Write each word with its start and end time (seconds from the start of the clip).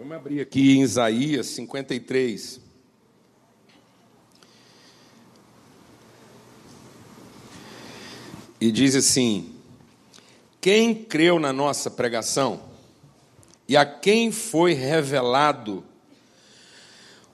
Vamos 0.00 0.16
abrir 0.16 0.40
aqui 0.40 0.78
em 0.78 0.80
Isaías 0.80 1.48
53. 1.48 2.58
E 8.58 8.72
diz 8.72 8.96
assim: 8.96 9.52
Quem 10.58 10.94
creu 10.94 11.38
na 11.38 11.52
nossa 11.52 11.90
pregação 11.90 12.62
e 13.68 13.76
a 13.76 13.84
quem 13.84 14.32
foi 14.32 14.72
revelado 14.72 15.84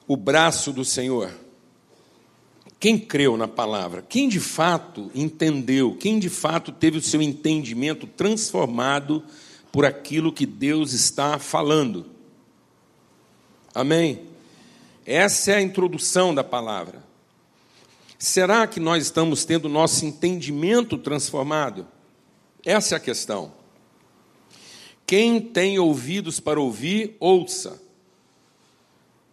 o 0.09 0.17
braço 0.17 0.73
do 0.73 0.85
Senhor? 0.85 1.33
Quem 2.81 2.99
creu 2.99 3.37
na 3.37 3.47
palavra? 3.47 4.03
Quem 4.03 4.29
de 4.29 4.41
fato 4.41 5.09
entendeu? 5.15 5.95
Quem 5.95 6.19
de 6.19 6.29
fato 6.29 6.73
teve 6.73 6.99
o 6.99 7.03
seu 7.03 7.23
entendimento 7.23 8.09
transformado 8.09 9.23
por 9.71 9.85
aquilo 9.85 10.33
que 10.33 10.45
Deus 10.45 10.93
está 10.93 11.39
falando? 11.39 12.16
Amém? 13.77 14.23
Essa 15.05 15.53
é 15.53 15.57
a 15.57 15.61
introdução 15.61 16.35
da 16.35 16.43
palavra. 16.43 17.05
Será 18.19 18.67
que 18.67 18.81
nós 18.81 19.03
estamos 19.05 19.45
tendo 19.45 19.69
nosso 19.69 20.07
entendimento 20.07 20.97
transformado? 20.97 21.87
Essa 22.65 22.95
é 22.95 22.97
a 22.97 23.01
questão. 23.01 23.53
Quem 25.07 25.43
tem 25.43 25.79
ouvidos 25.79 26.41
para 26.41 26.59
ouvir, 26.59 27.19
ouça. 27.21 27.79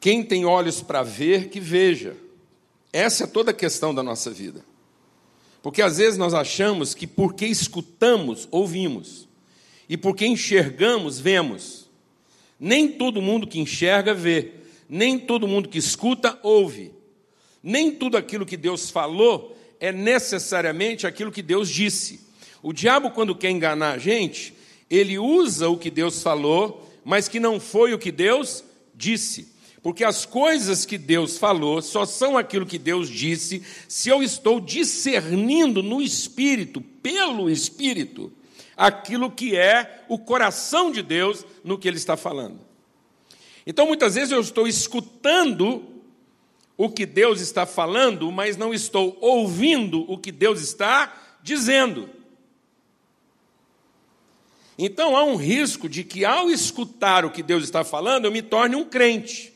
Quem 0.02 0.22
tem 0.22 0.44
olhos 0.44 0.82
para 0.82 1.04
ver, 1.04 1.48
que 1.48 1.62
veja. 1.62 2.18
Essa 2.92 3.24
é 3.24 3.28
toda 3.28 3.52
a 3.52 3.54
questão 3.54 3.96
da 3.96 4.04
nossa 4.04 4.30
vida. 4.30 4.62
Porque 5.62 5.82
às 5.82 6.00
vezes 6.00 6.18
nós 6.18 6.34
achamos 6.34 6.94
que 6.94 7.08
porque 7.08 7.46
escutamos, 7.46 8.46
ouvimos. 8.52 9.26
E 9.88 9.96
porque 9.96 10.28
enxergamos, 10.28 11.18
vemos. 11.18 11.83
Nem 12.66 12.88
todo 12.88 13.22
mundo 13.22 13.46
que 13.46 13.60
enxerga, 13.60 14.14
vê. 14.14 14.52
Nem 14.88 15.20
todo 15.20 15.50
mundo 15.50 15.68
que 15.68 15.78
escuta, 15.78 16.40
ouve. 16.42 16.94
Nem 17.62 17.92
tudo 17.92 18.16
aquilo 18.16 18.46
que 18.46 18.56
Deus 18.56 18.90
falou 18.90 19.54
é 19.82 19.92
necessariamente 19.92 21.06
aquilo 21.06 21.30
que 21.30 21.42
Deus 21.42 21.70
disse. 21.70 22.22
O 22.62 22.72
diabo, 22.72 23.12
quando 23.12 23.36
quer 23.36 23.50
enganar 23.50 23.96
a 23.96 23.98
gente, 23.98 24.54
ele 24.90 25.20
usa 25.20 25.68
o 25.68 25.78
que 25.78 25.92
Deus 25.92 26.24
falou, 26.24 26.90
mas 27.04 27.28
que 27.28 27.38
não 27.38 27.60
foi 27.60 27.94
o 27.94 28.00
que 28.00 28.14
Deus 28.14 28.64
disse. 28.96 29.54
Porque 29.82 30.06
as 30.06 30.26
coisas 30.26 30.86
que 30.86 30.98
Deus 30.98 31.38
falou 31.38 31.82
só 31.82 32.06
são 32.06 32.38
aquilo 32.38 32.66
que 32.66 32.80
Deus 32.80 33.10
disse 33.10 33.62
se 33.90 34.08
eu 34.08 34.24
estou 34.24 34.62
discernindo 34.62 35.84
no 35.84 36.02
espírito, 36.02 36.80
pelo 36.80 37.50
espírito, 37.50 38.32
aquilo 38.76 39.32
que 39.32 39.56
é 39.56 40.04
o 40.08 40.18
coração 40.18 40.92
de 40.92 41.02
Deus 41.02 41.46
no 41.64 41.78
que 41.78 41.88
ele 41.88 41.98
está 41.98 42.18
falando. 42.18 42.60
Então, 43.66 43.88
muitas 43.88 44.16
vezes 44.16 44.32
eu 44.32 44.42
estou 44.42 44.68
escutando 44.68 45.94
o 46.78 46.90
que 46.90 47.06
Deus 47.06 47.40
está 47.40 47.66
falando, 47.66 48.32
mas 48.32 48.58
não 48.58 48.74
estou 48.74 49.18
ouvindo 49.22 50.10
o 50.12 50.18
que 50.18 50.32
Deus 50.32 50.62
está 50.62 51.40
dizendo. 51.42 52.10
Então 54.78 55.16
há 55.16 55.24
um 55.24 55.36
risco 55.36 55.88
de 55.88 56.04
que, 56.04 56.26
ao 56.26 56.50
escutar 56.50 57.26
o 57.26 57.30
que 57.30 57.44
Deus 57.44 57.64
está 57.64 57.84
falando, 57.84 58.26
eu 58.26 58.32
me 58.32 58.42
torne 58.42 58.76
um 58.76 58.84
crente. 58.84 59.54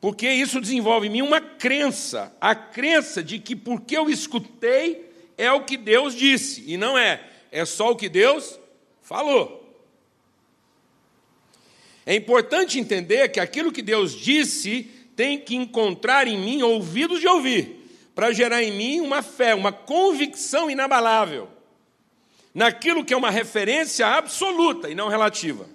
Porque 0.00 0.28
isso 0.28 0.60
desenvolve 0.60 1.06
em 1.06 1.10
mim 1.10 1.22
uma 1.22 1.40
crença, 1.40 2.34
a 2.40 2.54
crença 2.54 3.22
de 3.22 3.38
que 3.38 3.54
porque 3.54 3.96
eu 3.96 4.08
escutei 4.08 5.08
é 5.36 5.52
o 5.52 5.64
que 5.64 5.76
Deus 5.76 6.14
disse, 6.14 6.64
e 6.66 6.76
não 6.76 6.98
é, 6.98 7.29
é 7.50 7.64
só 7.64 7.90
o 7.90 7.96
que 7.96 8.08
Deus 8.08 8.58
falou. 9.02 9.60
É 12.06 12.14
importante 12.14 12.78
entender 12.78 13.28
que 13.28 13.40
aquilo 13.40 13.72
que 13.72 13.82
Deus 13.82 14.12
disse 14.12 14.90
tem 15.14 15.38
que 15.38 15.54
encontrar 15.54 16.26
em 16.26 16.38
mim 16.38 16.62
ouvidos 16.62 17.20
de 17.20 17.28
ouvir, 17.28 17.88
para 18.14 18.32
gerar 18.32 18.62
em 18.62 18.72
mim 18.72 19.00
uma 19.00 19.22
fé, 19.22 19.54
uma 19.54 19.72
convicção 19.72 20.70
inabalável, 20.70 21.48
naquilo 22.54 23.04
que 23.04 23.12
é 23.12 23.16
uma 23.16 23.30
referência 23.30 24.06
absoluta 24.06 24.88
e 24.88 24.94
não 24.94 25.08
relativa. 25.08 25.68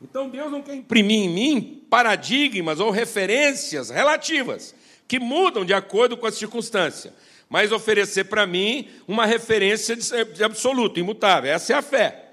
Então 0.00 0.28
Deus 0.28 0.50
não 0.50 0.62
quer 0.62 0.76
imprimir 0.76 1.24
em 1.24 1.28
mim 1.28 1.86
paradigmas 1.90 2.78
ou 2.78 2.90
referências 2.90 3.90
relativas, 3.90 4.74
que 5.08 5.18
mudam 5.18 5.64
de 5.64 5.74
acordo 5.74 6.16
com 6.16 6.26
a 6.26 6.32
circunstância, 6.32 7.12
mas 7.48 7.72
oferecer 7.72 8.24
para 8.24 8.46
mim 8.46 8.88
uma 9.06 9.24
referência 9.24 9.96
de 9.96 10.44
absoluto, 10.44 11.00
imutável. 11.00 11.50
Essa 11.50 11.72
é 11.72 11.76
a 11.76 11.82
fé. 11.82 12.24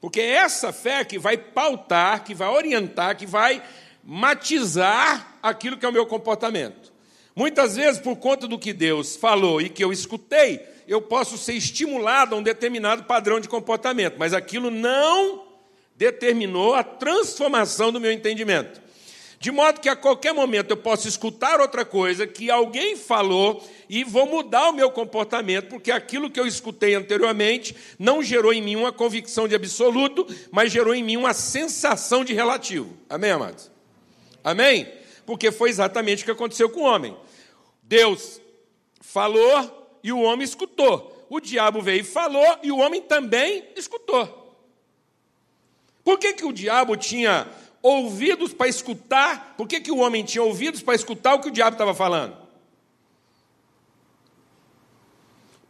Porque 0.00 0.20
é 0.20 0.34
essa 0.34 0.72
fé 0.72 1.04
que 1.04 1.18
vai 1.18 1.36
pautar, 1.36 2.24
que 2.24 2.34
vai 2.34 2.48
orientar, 2.48 3.16
que 3.16 3.26
vai 3.26 3.62
matizar 4.02 5.38
aquilo 5.42 5.76
que 5.76 5.84
é 5.84 5.88
o 5.88 5.92
meu 5.92 6.06
comportamento. 6.06 6.92
Muitas 7.34 7.76
vezes, 7.76 8.00
por 8.00 8.16
conta 8.16 8.48
do 8.48 8.58
que 8.58 8.72
Deus 8.72 9.16
falou 9.16 9.60
e 9.60 9.68
que 9.68 9.84
eu 9.84 9.92
escutei, 9.92 10.60
eu 10.88 11.00
posso 11.00 11.36
ser 11.36 11.52
estimulado 11.52 12.34
a 12.34 12.38
um 12.38 12.42
determinado 12.42 13.04
padrão 13.04 13.38
de 13.38 13.48
comportamento, 13.48 14.16
mas 14.18 14.32
aquilo 14.32 14.70
não 14.70 15.44
determinou 15.94 16.74
a 16.74 16.82
transformação 16.82 17.92
do 17.92 18.00
meu 18.00 18.10
entendimento. 18.10 18.80
De 19.40 19.52
modo 19.52 19.80
que 19.80 19.88
a 19.88 19.94
qualquer 19.94 20.32
momento 20.32 20.70
eu 20.70 20.76
posso 20.76 21.06
escutar 21.06 21.60
outra 21.60 21.84
coisa 21.84 22.26
que 22.26 22.50
alguém 22.50 22.96
falou 22.96 23.64
e 23.88 24.02
vou 24.02 24.26
mudar 24.26 24.70
o 24.70 24.72
meu 24.72 24.90
comportamento, 24.90 25.68
porque 25.68 25.92
aquilo 25.92 26.28
que 26.28 26.40
eu 26.40 26.46
escutei 26.46 26.94
anteriormente 26.94 27.76
não 27.98 28.20
gerou 28.20 28.52
em 28.52 28.60
mim 28.60 28.74
uma 28.74 28.92
convicção 28.92 29.46
de 29.46 29.54
absoluto, 29.54 30.26
mas 30.50 30.72
gerou 30.72 30.92
em 30.92 31.04
mim 31.04 31.16
uma 31.16 31.32
sensação 31.32 32.24
de 32.24 32.34
relativo. 32.34 32.96
Amém, 33.08 33.30
amados? 33.30 33.70
Amém? 34.42 34.92
Porque 35.24 35.52
foi 35.52 35.70
exatamente 35.70 36.22
o 36.22 36.24
que 36.24 36.32
aconteceu 36.32 36.68
com 36.68 36.80
o 36.80 36.84
homem. 36.84 37.16
Deus 37.82 38.40
falou 39.00 39.98
e 40.02 40.10
o 40.10 40.20
homem 40.20 40.44
escutou. 40.44 41.26
O 41.30 41.38
diabo 41.38 41.80
veio 41.80 42.00
e 42.00 42.04
falou 42.04 42.58
e 42.62 42.72
o 42.72 42.78
homem 42.78 43.02
também 43.02 43.68
escutou. 43.76 44.56
Por 46.02 46.18
que, 46.18 46.32
que 46.32 46.44
o 46.44 46.52
diabo 46.52 46.96
tinha 46.96 47.46
ouvidos 47.82 48.52
para 48.52 48.68
escutar? 48.68 49.54
Por 49.56 49.66
que, 49.66 49.80
que 49.80 49.92
o 49.92 49.98
homem 49.98 50.24
tinha 50.24 50.42
ouvidos 50.42 50.82
para 50.82 50.94
escutar 50.94 51.34
o 51.34 51.40
que 51.40 51.48
o 51.48 51.52
diabo 51.52 51.74
estava 51.74 51.94
falando? 51.94 52.36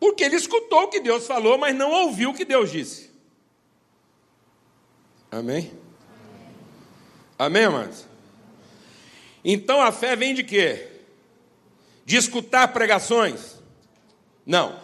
Porque 0.01 0.23
ele 0.23 0.37
escutou 0.37 0.85
o 0.85 0.89
que 0.89 1.01
Deus 1.01 1.27
falou, 1.27 1.59
mas 1.59 1.75
não 1.75 1.91
ouviu 1.91 2.31
o 2.31 2.35
que 2.35 2.45
Deus 2.45 2.71
disse. 2.71 3.11
Amém? 5.31 5.73
Amém, 7.39 7.65
amados? 7.65 8.07
Então 9.45 9.81
a 9.81 9.93
fé 9.93 10.17
vem 10.17 10.35
de 10.35 10.43
quê? 10.43 10.89
De 12.05 12.17
escutar 12.17 12.69
pregações? 12.69 13.57
Não. 14.47 14.81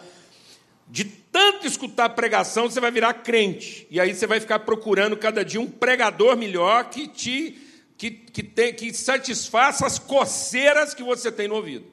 De 0.87 1.05
tanto 1.35 1.67
escutar 1.67 2.07
pregação, 2.11 2.69
você 2.69 2.79
vai 2.79 2.89
virar 2.89 3.13
crente. 3.15 3.85
E 3.91 3.99
aí 3.99 4.15
você 4.15 4.25
vai 4.25 4.39
ficar 4.39 4.59
procurando 4.59 5.17
cada 5.17 5.43
dia 5.43 5.59
um 5.59 5.69
pregador 5.69 6.37
melhor 6.37 6.89
que 6.89 7.09
te 7.09 7.59
que, 7.97 8.09
que, 8.09 8.41
tem, 8.41 8.73
que 8.73 8.93
satisfaça 8.93 9.85
as 9.85 9.99
coceiras 9.99 10.93
que 10.93 11.03
você 11.03 11.29
tem 11.29 11.49
no 11.49 11.55
ouvido. 11.55 11.85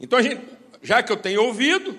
Então, 0.00 0.22
gente, 0.22 0.42
já 0.80 1.02
que 1.02 1.10
eu 1.10 1.16
tenho 1.16 1.42
ouvido, 1.42 1.98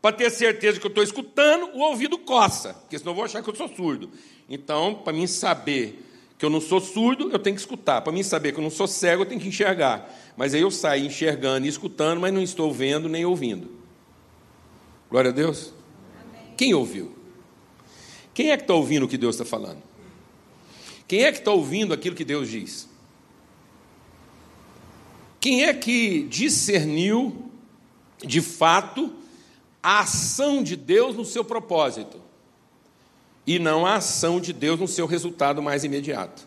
para 0.00 0.16
ter 0.16 0.30
certeza 0.30 0.80
que 0.80 0.86
eu 0.86 0.90
estou 0.90 1.04
escutando, 1.04 1.70
o 1.74 1.80
ouvido 1.80 2.16
coça, 2.16 2.72
porque 2.72 2.98
senão 2.98 3.12
eu 3.12 3.16
vou 3.16 3.24
achar 3.26 3.42
que 3.42 3.50
eu 3.50 3.54
sou 3.54 3.68
surdo. 3.68 4.10
Então, 4.48 4.94
para 4.94 5.12
mim 5.12 5.26
saber 5.26 6.02
que 6.38 6.46
eu 6.46 6.50
não 6.50 6.62
sou 6.62 6.80
surdo, 6.80 7.30
eu 7.30 7.38
tenho 7.38 7.56
que 7.56 7.60
escutar. 7.60 8.00
Para 8.00 8.12
mim 8.12 8.22
saber 8.22 8.52
que 8.52 8.58
eu 8.58 8.64
não 8.64 8.70
sou 8.70 8.86
cego, 8.86 9.22
eu 9.22 9.26
tenho 9.26 9.40
que 9.40 9.48
enxergar. 9.48 10.10
Mas 10.34 10.54
aí 10.54 10.62
eu 10.62 10.70
saio 10.70 11.04
enxergando 11.04 11.66
e 11.66 11.68
escutando, 11.68 12.22
mas 12.22 12.32
não 12.32 12.42
estou 12.42 12.72
vendo 12.72 13.06
nem 13.06 13.26
ouvindo. 13.26 13.81
Glória 15.12 15.30
a 15.30 15.32
Deus. 15.32 15.72
Amém. 16.20 16.54
Quem 16.56 16.74
ouviu? 16.74 17.16
Quem 18.34 18.50
é 18.50 18.56
que 18.56 18.64
está 18.64 18.74
ouvindo 18.74 19.04
o 19.04 19.08
que 19.08 19.16
Deus 19.16 19.36
está 19.36 19.44
falando? 19.44 19.80
Quem 21.06 21.22
é 21.22 21.30
que 21.30 21.38
está 21.38 21.52
ouvindo 21.52 21.94
aquilo 21.94 22.16
que 22.16 22.24
Deus 22.24 22.48
diz? 22.48 22.88
Quem 25.38 25.64
é 25.64 25.72
que 25.72 26.24
discerniu, 26.24 27.48
de 28.24 28.40
fato, 28.40 29.12
a 29.80 30.00
ação 30.00 30.64
de 30.64 30.74
Deus 30.74 31.14
no 31.14 31.24
seu 31.24 31.44
propósito? 31.44 32.22
e 33.46 33.58
não 33.58 33.84
a 33.84 33.96
ação 33.96 34.40
de 34.40 34.52
Deus 34.52 34.78
no 34.78 34.88
seu 34.88 35.06
resultado 35.06 35.62
mais 35.62 35.84
imediato. 35.84 36.46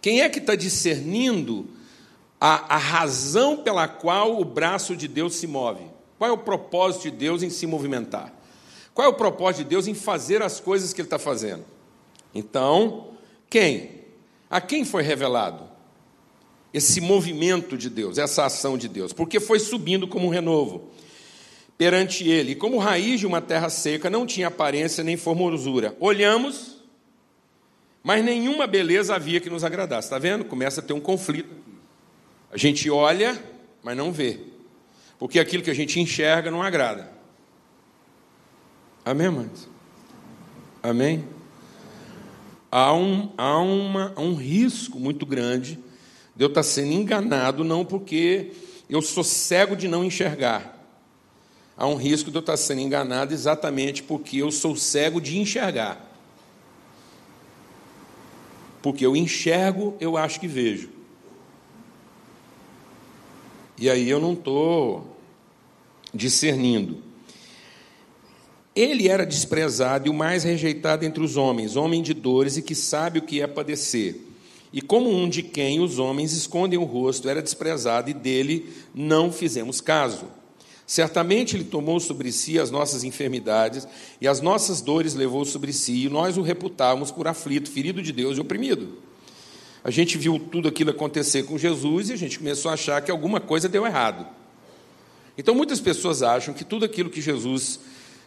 Quem 0.00 0.20
é 0.20 0.28
que 0.28 0.38
está 0.38 0.54
discernindo 0.54 1.68
a, 2.40 2.74
a, 2.74 2.78
razão 2.78 3.56
pela 3.58 3.88
qual 3.88 4.40
o 4.40 4.44
braço 4.44 4.96
de 4.96 5.08
Deus 5.08 5.34
se 5.34 5.46
move? 5.46 5.87
Qual 6.18 6.28
é 6.28 6.32
o 6.32 6.38
propósito 6.38 7.02
de 7.02 7.12
Deus 7.12 7.42
em 7.42 7.48
se 7.48 7.66
movimentar? 7.66 8.34
Qual 8.92 9.06
é 9.06 9.08
o 9.08 9.14
propósito 9.14 9.62
de 9.62 9.70
Deus 9.70 9.86
em 9.86 9.94
fazer 9.94 10.42
as 10.42 10.58
coisas 10.58 10.92
que 10.92 11.00
Ele 11.00 11.06
está 11.06 11.18
fazendo? 11.18 11.64
Então, 12.34 13.12
quem? 13.48 14.02
A 14.50 14.60
quem 14.60 14.84
foi 14.84 15.02
revelado 15.02 15.68
esse 16.74 17.00
movimento 17.00 17.78
de 17.78 17.88
Deus, 17.88 18.18
essa 18.18 18.44
ação 18.44 18.76
de 18.76 18.88
Deus? 18.88 19.12
Porque 19.12 19.40
foi 19.40 19.58
subindo 19.58 20.08
como 20.08 20.26
um 20.26 20.30
renovo 20.30 20.90
perante 21.78 22.28
ele. 22.28 22.56
Como 22.56 22.78
raiz 22.78 23.20
de 23.20 23.26
uma 23.26 23.40
terra 23.40 23.70
seca, 23.70 24.10
não 24.10 24.26
tinha 24.26 24.48
aparência 24.48 25.04
nem 25.04 25.16
formosura. 25.16 25.96
Olhamos 26.00 26.76
Mas 28.02 28.24
nenhuma 28.24 28.66
beleza 28.66 29.14
havia 29.14 29.40
que 29.40 29.50
nos 29.50 29.64
agradasse. 29.64 30.06
Está 30.06 30.18
vendo? 30.18 30.44
Começa 30.44 30.80
a 30.80 30.84
ter 30.84 30.92
um 30.92 31.00
conflito. 31.00 31.54
A 32.50 32.56
gente 32.56 32.88
olha, 32.88 33.38
mas 33.82 33.96
não 33.96 34.10
vê. 34.10 34.40
Porque 35.18 35.38
aquilo 35.40 35.62
que 35.62 35.70
a 35.70 35.74
gente 35.74 35.98
enxerga 35.98 36.50
não 36.50 36.62
agrada. 36.62 37.10
Amém, 39.04 39.30
mães? 39.30 39.68
Amém? 40.82 41.24
Há 42.70 42.92
um, 42.92 43.32
há 43.36 43.58
uma, 43.58 44.14
um 44.18 44.34
risco 44.34 45.00
muito 45.00 45.24
grande 45.24 45.78
de 46.36 46.44
eu 46.44 46.48
estar 46.48 46.62
sendo 46.62 46.92
enganado, 46.92 47.64
não 47.64 47.84
porque 47.84 48.52
eu 48.88 49.02
sou 49.02 49.24
cego 49.24 49.74
de 49.74 49.88
não 49.88 50.04
enxergar. 50.04 50.76
Há 51.76 51.86
um 51.86 51.96
risco 51.96 52.30
de 52.30 52.36
eu 52.36 52.40
estar 52.40 52.56
sendo 52.56 52.80
enganado 52.80 53.32
exatamente 53.32 54.02
porque 54.02 54.38
eu 54.38 54.50
sou 54.50 54.76
cego 54.76 55.20
de 55.20 55.38
enxergar. 55.38 56.04
Porque 58.82 59.04
eu 59.04 59.16
enxergo, 59.16 59.96
eu 60.00 60.16
acho 60.16 60.38
que 60.38 60.46
vejo. 60.46 60.97
E 63.78 63.88
aí 63.88 64.08
eu 64.08 64.20
não 64.20 64.32
estou 64.32 65.16
discernindo. 66.12 66.98
Ele 68.74 69.08
era 69.08 69.26
desprezado 69.26 70.06
e 70.06 70.10
o 70.10 70.14
mais 70.14 70.44
rejeitado 70.44 71.04
entre 71.04 71.22
os 71.22 71.36
homens, 71.36 71.76
homem 71.76 72.02
de 72.02 72.14
dores 72.14 72.56
e 72.56 72.62
que 72.62 72.74
sabe 72.74 73.18
o 73.18 73.22
que 73.22 73.40
é 73.40 73.46
padecer. 73.46 74.20
E 74.72 74.80
como 74.80 75.10
um 75.10 75.28
de 75.28 75.42
quem 75.42 75.80
os 75.80 75.98
homens 75.98 76.32
escondem 76.32 76.78
o 76.78 76.84
rosto, 76.84 77.28
era 77.28 77.42
desprezado 77.42 78.10
e 78.10 78.14
dele 78.14 78.68
não 78.94 79.32
fizemos 79.32 79.80
caso. 79.80 80.26
Certamente 80.86 81.56
ele 81.56 81.64
tomou 81.64 82.00
sobre 82.00 82.32
si 82.32 82.58
as 82.58 82.70
nossas 82.70 83.04
enfermidades 83.04 83.86
e 84.20 84.28
as 84.28 84.40
nossas 84.40 84.80
dores 84.80 85.14
levou 85.14 85.44
sobre 85.44 85.72
si, 85.72 86.04
e 86.04 86.08
nós 86.08 86.38
o 86.38 86.42
reputávamos 86.42 87.10
por 87.10 87.28
aflito, 87.28 87.70
ferido 87.70 88.00
de 88.00 88.12
Deus 88.12 88.38
e 88.38 88.40
oprimido. 88.40 88.96
A 89.82 89.90
gente 89.90 90.18
viu 90.18 90.38
tudo 90.38 90.68
aquilo 90.68 90.90
acontecer 90.90 91.44
com 91.44 91.56
Jesus 91.56 92.10
e 92.10 92.12
a 92.12 92.16
gente 92.16 92.38
começou 92.38 92.70
a 92.70 92.74
achar 92.74 93.00
que 93.02 93.10
alguma 93.10 93.40
coisa 93.40 93.68
deu 93.68 93.86
errado. 93.86 94.26
Então 95.36 95.54
muitas 95.54 95.80
pessoas 95.80 96.22
acham 96.22 96.52
que 96.52 96.64
tudo 96.64 96.84
aquilo 96.84 97.10
que 97.10 97.20
Jesus 97.20 97.80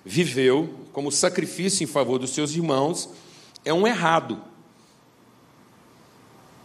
viveu 0.06 0.74
como 0.94 1.12
sacrifício 1.12 1.84
em 1.84 1.88
favor 1.88 2.18
dos 2.18 2.32
seus 2.32 2.56
irmãos 2.56 3.10
é 3.66 3.74
um 3.74 3.86
errado. 3.86 4.42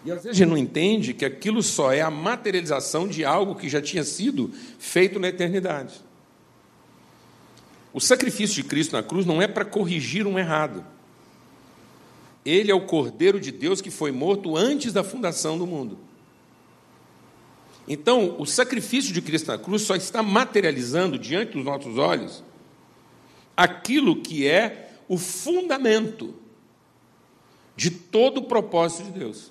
E 0.04 0.10
às 0.12 0.22
vezes 0.22 0.30
a 0.30 0.32
gente 0.34 0.48
não 0.48 0.56
entende 0.56 1.12
que 1.12 1.24
aquilo 1.24 1.62
só 1.62 1.92
é 1.92 2.00
a 2.00 2.10
materialização 2.10 3.08
de 3.08 3.24
algo 3.24 3.56
que 3.56 3.68
já 3.68 3.82
tinha 3.82 4.04
sido 4.04 4.52
feito 4.78 5.18
na 5.18 5.28
eternidade. 5.28 5.94
O 7.92 8.00
sacrifício 8.00 8.62
de 8.62 8.64
Cristo 8.64 8.92
na 8.92 9.02
cruz 9.02 9.26
não 9.26 9.42
é 9.42 9.48
para 9.48 9.64
corrigir 9.64 10.26
um 10.26 10.38
errado. 10.38 10.84
Ele 12.46 12.70
é 12.70 12.74
o 12.74 12.86
Cordeiro 12.86 13.40
de 13.40 13.50
Deus 13.50 13.80
que 13.80 13.90
foi 13.90 14.12
morto 14.12 14.56
antes 14.56 14.92
da 14.92 15.02
fundação 15.02 15.58
do 15.58 15.66
mundo. 15.66 15.98
Então, 17.88 18.36
o 18.38 18.46
sacrifício 18.46 19.12
de 19.12 19.20
Cristo 19.20 19.48
na 19.48 19.58
cruz 19.58 19.82
só 19.82 19.96
está 19.96 20.22
materializando 20.22 21.18
diante 21.18 21.52
dos 21.52 21.64
nossos 21.64 21.98
olhos 21.98 22.44
aquilo 23.56 24.22
que 24.22 24.46
é 24.46 24.92
o 25.08 25.18
fundamento 25.18 26.34
de 27.74 27.90
todo 27.90 28.38
o 28.38 28.44
propósito 28.44 29.04
de 29.04 29.18
Deus. 29.18 29.50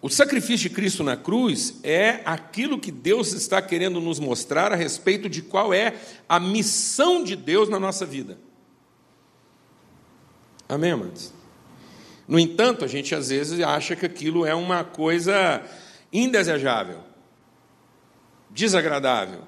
O 0.00 0.08
sacrifício 0.08 0.68
de 0.68 0.74
Cristo 0.74 1.02
na 1.02 1.16
cruz 1.16 1.80
é 1.82 2.20
aquilo 2.24 2.78
que 2.78 2.92
Deus 2.92 3.32
está 3.32 3.60
querendo 3.60 4.00
nos 4.00 4.18
mostrar 4.18 4.72
a 4.72 4.76
respeito 4.76 5.28
de 5.28 5.42
qual 5.42 5.74
é 5.74 5.94
a 6.28 6.38
missão 6.38 7.24
de 7.24 7.34
Deus 7.34 7.68
na 7.68 7.80
nossa 7.80 8.06
vida. 8.06 8.38
Amém, 10.68 10.90
amados? 10.92 11.32
No 12.26 12.38
entanto, 12.38 12.84
a 12.84 12.88
gente 12.88 13.14
às 13.14 13.28
vezes 13.28 13.60
acha 13.60 13.94
que 13.94 14.04
aquilo 14.04 14.44
é 14.44 14.54
uma 14.54 14.82
coisa 14.82 15.62
indesejável, 16.12 17.00
desagradável. 18.50 19.42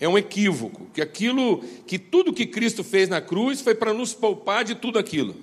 É 0.00 0.08
um 0.08 0.18
equívoco, 0.18 0.86
que 0.92 1.00
aquilo, 1.00 1.58
que 1.86 1.96
tudo 1.96 2.32
que 2.32 2.44
Cristo 2.44 2.82
fez 2.82 3.08
na 3.08 3.20
cruz 3.20 3.60
foi 3.60 3.74
para 3.74 3.94
nos 3.94 4.12
poupar 4.12 4.64
de 4.64 4.74
tudo 4.74 4.98
aquilo. 4.98 5.36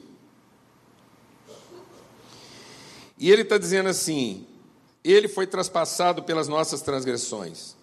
E 3.17 3.31
ele 3.31 3.43
está 3.43 3.57
dizendo 3.57 3.87
assim: 3.87 4.45
ele 5.01 5.29
foi 5.29 5.47
traspassado 5.47 6.23
pelas 6.23 6.49
nossas 6.49 6.81
transgressões 6.81 7.78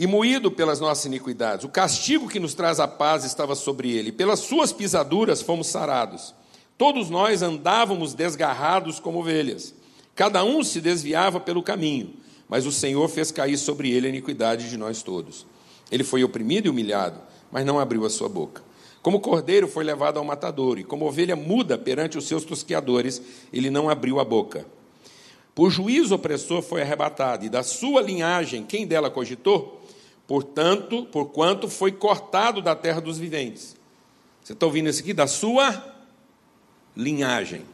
e 0.00 0.06
moído 0.06 0.50
pelas 0.50 0.80
nossas 0.80 1.04
iniquidades. 1.04 1.62
O 1.62 1.68
castigo 1.68 2.26
que 2.26 2.40
nos 2.40 2.54
traz 2.54 2.80
a 2.80 2.88
paz 2.88 3.22
estava 3.22 3.54
sobre 3.54 3.94
ele, 3.94 4.10
pelas 4.10 4.38
suas 4.38 4.72
pisaduras 4.72 5.42
fomos 5.42 5.66
sarados. 5.66 6.34
Todos 6.78 7.10
nós 7.10 7.42
andávamos 7.42 8.14
desgarrados 8.14 8.98
como 8.98 9.18
ovelhas, 9.18 9.74
cada 10.14 10.42
um 10.42 10.64
se 10.64 10.80
desviava 10.80 11.38
pelo 11.38 11.62
caminho, 11.62 12.14
mas 12.48 12.64
o 12.64 12.72
Senhor 12.72 13.06
fez 13.10 13.30
cair 13.30 13.58
sobre 13.58 13.90
ele 13.90 14.06
a 14.06 14.08
iniquidade 14.08 14.70
de 14.70 14.78
nós 14.78 15.02
todos. 15.02 15.44
Ele 15.92 16.02
foi 16.02 16.24
oprimido 16.24 16.64
e 16.64 16.70
humilhado, 16.70 17.20
mas 17.52 17.66
não 17.66 17.78
abriu 17.78 18.06
a 18.06 18.10
sua 18.10 18.26
boca. 18.30 18.62
Como 19.02 19.20
cordeiro 19.20 19.68
foi 19.68 19.84
levado 19.84 20.16
ao 20.16 20.24
matador, 20.24 20.78
e 20.78 20.84
como 20.84 21.04
ovelha 21.04 21.36
muda 21.36 21.76
perante 21.76 22.16
os 22.16 22.26
seus 22.26 22.42
tosqueadores, 22.42 23.20
ele 23.52 23.68
não 23.68 23.90
abriu 23.90 24.18
a 24.18 24.24
boca. 24.24 24.64
Por 25.54 25.70
juízo 25.70 26.14
opressor 26.14 26.62
foi 26.62 26.80
arrebatado, 26.80 27.44
e 27.44 27.50
da 27.50 27.62
sua 27.62 28.00
linhagem, 28.00 28.64
quem 28.64 28.86
dela 28.86 29.10
cogitou? 29.10 29.79
Portanto, 30.30 31.04
por 31.06 31.30
quanto 31.30 31.68
foi 31.68 31.90
cortado 31.90 32.62
da 32.62 32.76
terra 32.76 33.00
dos 33.00 33.18
viventes. 33.18 33.76
Você 34.40 34.52
está 34.52 34.64
ouvindo 34.64 34.88
isso 34.88 35.00
aqui? 35.00 35.12
Da 35.12 35.26
sua 35.26 35.92
linhagem. 36.96 37.64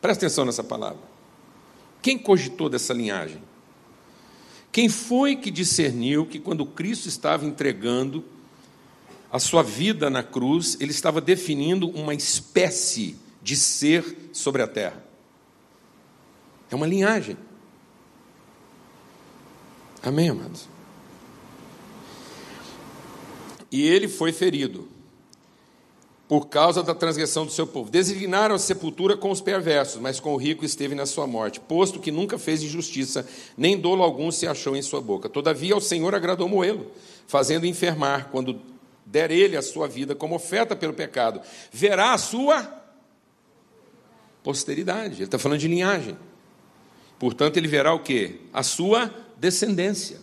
Presta 0.00 0.24
atenção 0.24 0.44
nessa 0.44 0.62
palavra. 0.62 1.00
Quem 2.00 2.16
cogitou 2.16 2.68
dessa 2.68 2.94
linhagem? 2.94 3.42
Quem 4.70 4.88
foi 4.88 5.34
que 5.34 5.50
discerniu 5.50 6.24
que 6.24 6.38
quando 6.38 6.64
Cristo 6.64 7.08
estava 7.08 7.44
entregando 7.44 8.24
a 9.28 9.40
sua 9.40 9.64
vida 9.64 10.08
na 10.08 10.22
cruz, 10.22 10.76
ele 10.78 10.92
estava 10.92 11.20
definindo 11.20 11.90
uma 11.90 12.14
espécie 12.14 13.18
de 13.42 13.56
ser 13.56 14.30
sobre 14.32 14.62
a 14.62 14.68
terra. 14.68 15.04
É 16.70 16.76
uma 16.76 16.86
linhagem. 16.86 17.36
Amém, 20.00 20.28
amados? 20.28 20.70
E 23.72 23.82
ele 23.82 24.06
foi 24.06 24.32
ferido 24.32 24.86
por 26.28 26.46
causa 26.46 26.82
da 26.82 26.94
transgressão 26.94 27.44
do 27.44 27.52
seu 27.52 27.66
povo. 27.66 27.90
Designaram 27.90 28.54
a 28.54 28.58
sepultura 28.58 29.16
com 29.16 29.30
os 29.30 29.40
perversos, 29.40 30.00
mas 30.00 30.20
com 30.20 30.32
o 30.34 30.36
rico 30.36 30.64
esteve 30.64 30.94
na 30.94 31.04
sua 31.04 31.26
morte, 31.26 31.58
posto 31.58 31.98
que 31.98 32.10
nunca 32.10 32.38
fez 32.38 32.62
injustiça, 32.62 33.26
nem 33.56 33.78
dolo 33.78 34.02
algum 34.02 34.30
se 34.30 34.46
achou 34.46 34.76
em 34.76 34.82
sua 34.82 35.00
boca. 35.00 35.28
Todavia, 35.28 35.74
ao 35.74 35.80
Senhor 35.80 36.14
agradou 36.14 36.48
moê-lo, 36.48 36.90
fazendo 37.26 37.66
enfermar, 37.66 38.28
quando 38.30 38.60
der 39.04 39.30
ele 39.30 39.56
a 39.56 39.62
sua 39.62 39.88
vida 39.88 40.14
como 40.14 40.34
oferta 40.34 40.76
pelo 40.76 40.94
pecado, 40.94 41.40
verá 41.70 42.14
a 42.14 42.18
sua 42.18 42.82
posteridade. 44.42 45.16
Ele 45.16 45.24
está 45.24 45.38
falando 45.38 45.60
de 45.60 45.68
linhagem. 45.68 46.16
Portanto, 47.18 47.56
ele 47.56 47.68
verá 47.68 47.92
o 47.92 48.00
que? 48.00 48.40
A 48.52 48.62
sua 48.62 49.14
descendência. 49.36 50.18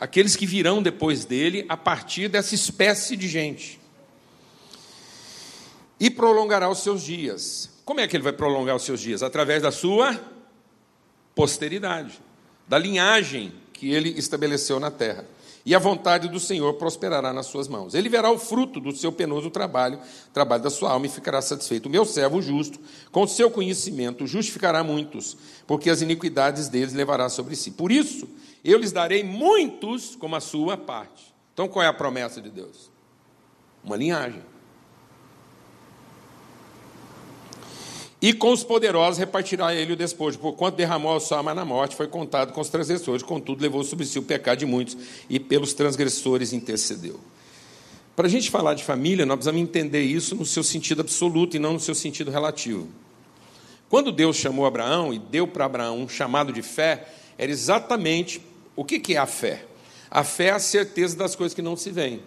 Aqueles 0.00 0.34
que 0.34 0.46
virão 0.46 0.82
depois 0.82 1.24
dele 1.24 1.66
a 1.68 1.76
partir 1.76 2.28
dessa 2.28 2.54
espécie 2.54 3.16
de 3.16 3.28
gente. 3.28 3.78
E 5.98 6.08
prolongará 6.10 6.70
os 6.70 6.78
seus 6.78 7.02
dias. 7.02 7.68
Como 7.84 8.00
é 8.00 8.08
que 8.08 8.16
ele 8.16 8.24
vai 8.24 8.32
prolongar 8.32 8.74
os 8.74 8.82
seus 8.82 9.00
dias? 9.00 9.22
Através 9.22 9.62
da 9.62 9.70
sua 9.70 10.18
posteridade, 11.34 12.18
da 12.66 12.78
linhagem 12.78 13.52
que 13.72 13.90
ele 13.90 14.08
estabeleceu 14.10 14.80
na 14.80 14.90
terra 14.90 15.26
e 15.70 15.74
a 15.74 15.78
vontade 15.78 16.28
do 16.28 16.40
Senhor 16.40 16.74
prosperará 16.74 17.32
nas 17.32 17.46
suas 17.46 17.68
mãos. 17.68 17.94
Ele 17.94 18.08
verá 18.08 18.28
o 18.28 18.36
fruto 18.36 18.80
do 18.80 18.90
seu 18.90 19.12
penoso 19.12 19.50
trabalho, 19.50 20.00
trabalho 20.32 20.64
da 20.64 20.68
sua 20.68 20.90
alma, 20.90 21.06
e 21.06 21.08
ficará 21.08 21.40
satisfeito. 21.40 21.86
O 21.86 21.88
meu 21.88 22.04
servo 22.04 22.42
justo, 22.42 22.80
com 23.12 23.24
seu 23.24 23.48
conhecimento, 23.52 24.26
justificará 24.26 24.82
muitos, 24.82 25.36
porque 25.68 25.88
as 25.88 26.02
iniquidades 26.02 26.68
deles 26.68 26.92
levará 26.92 27.28
sobre 27.28 27.54
si. 27.54 27.70
Por 27.70 27.92
isso, 27.92 28.28
eu 28.64 28.78
lhes 28.78 28.90
darei 28.90 29.22
muitos 29.22 30.16
como 30.16 30.34
a 30.34 30.40
sua 30.40 30.76
parte. 30.76 31.32
Então, 31.54 31.68
qual 31.68 31.84
é 31.84 31.86
a 31.86 31.92
promessa 31.92 32.40
de 32.40 32.50
Deus? 32.50 32.90
Uma 33.84 33.96
linhagem. 33.96 34.42
E 38.22 38.34
com 38.34 38.52
os 38.52 38.62
poderosos 38.62 39.18
repartirá 39.18 39.74
ele 39.74 39.94
o 39.94 39.96
despojo, 39.96 40.38
por 40.38 40.52
quanto 40.52 40.76
derramou 40.76 41.16
a 41.16 41.20
sua 41.20 41.38
alma 41.38 41.54
na 41.54 41.64
morte, 41.64 41.96
foi 41.96 42.06
contado 42.06 42.52
com 42.52 42.60
os 42.60 42.68
transgressores, 42.68 43.22
contudo 43.22 43.62
levou 43.62 43.82
sobre 43.82 44.04
si 44.04 44.18
o 44.18 44.22
pecado 44.22 44.58
de 44.58 44.66
muitos, 44.66 44.96
e 45.28 45.40
pelos 45.40 45.72
transgressores 45.72 46.52
intercedeu. 46.52 47.18
Para 48.14 48.26
a 48.26 48.30
gente 48.30 48.50
falar 48.50 48.74
de 48.74 48.84
família, 48.84 49.24
nós 49.24 49.36
precisamos 49.36 49.62
entender 49.62 50.02
isso 50.02 50.34
no 50.34 50.44
seu 50.44 50.62
sentido 50.62 51.00
absoluto 51.00 51.56
e 51.56 51.58
não 51.58 51.72
no 51.72 51.80
seu 51.80 51.94
sentido 51.94 52.30
relativo. 52.30 52.86
Quando 53.88 54.12
Deus 54.12 54.36
chamou 54.36 54.66
Abraão 54.66 55.14
e 55.14 55.18
deu 55.18 55.48
para 55.48 55.64
Abraão 55.64 56.00
um 56.00 56.08
chamado 56.08 56.52
de 56.52 56.60
fé, 56.60 57.08
era 57.38 57.50
exatamente 57.50 58.42
o 58.76 58.84
que 58.84 59.14
é 59.14 59.16
a 59.16 59.26
fé? 59.26 59.64
A 60.10 60.22
fé 60.22 60.46
é 60.46 60.50
a 60.50 60.58
certeza 60.58 61.16
das 61.16 61.34
coisas 61.34 61.54
que 61.54 61.62
não 61.62 61.76
se 61.76 61.90
veem. 61.90 62.22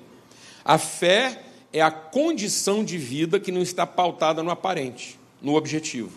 A 0.65 0.79
fé 0.79 1.43
é 1.71 1.81
a 1.81 1.91
condição 1.91 2.83
de 2.83 2.97
vida 2.97 3.39
que 3.39 3.51
não 3.51 3.61
está 3.61 3.85
pautada 3.85 4.41
no 4.41 4.49
aparente, 4.49 5.19
no 5.43 5.55
objetivo, 5.55 6.11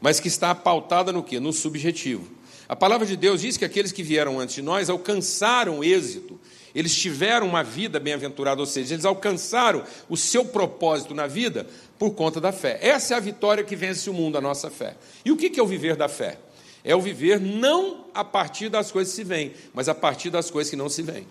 mas 0.00 0.20
que 0.20 0.28
está 0.28 0.54
pautada 0.54 1.10
no 1.10 1.22
que? 1.22 1.40
No 1.40 1.52
subjetivo. 1.52 2.28
A 2.68 2.76
palavra 2.76 3.06
de 3.06 3.16
Deus 3.16 3.40
diz 3.40 3.56
que 3.56 3.64
aqueles 3.64 3.90
que 3.90 4.02
vieram 4.02 4.38
antes 4.38 4.54
de 4.54 4.62
nós 4.62 4.88
alcançaram 4.88 5.82
êxito, 5.82 6.38
eles 6.74 6.94
tiveram 6.94 7.46
uma 7.46 7.62
vida 7.62 8.00
bem-aventurada, 8.00 8.60
ou 8.60 8.66
seja, 8.66 8.94
eles 8.94 9.04
alcançaram 9.04 9.84
o 10.08 10.16
seu 10.16 10.44
propósito 10.44 11.14
na 11.14 11.26
vida 11.26 11.66
por 11.98 12.12
conta 12.12 12.40
da 12.40 12.52
fé. 12.52 12.78
Essa 12.82 13.14
é 13.14 13.16
a 13.16 13.20
vitória 13.20 13.64
que 13.64 13.76
vence 13.76 14.08
o 14.10 14.14
mundo, 14.14 14.36
a 14.36 14.40
nossa 14.40 14.70
fé. 14.70 14.96
E 15.24 15.30
o 15.30 15.36
que 15.36 15.58
é 15.58 15.62
o 15.62 15.66
viver 15.66 15.96
da 15.96 16.08
fé? 16.08 16.38
É 16.82 16.94
o 16.94 17.00
viver 17.00 17.40
não 17.40 18.06
a 18.12 18.24
partir 18.24 18.68
das 18.68 18.90
coisas 18.90 19.14
que 19.14 19.22
se 19.22 19.24
veem, 19.24 19.52
mas 19.72 19.88
a 19.88 19.94
partir 19.94 20.30
das 20.30 20.50
coisas 20.50 20.68
que 20.70 20.76
não 20.76 20.88
se 20.88 21.02
veem. 21.02 21.26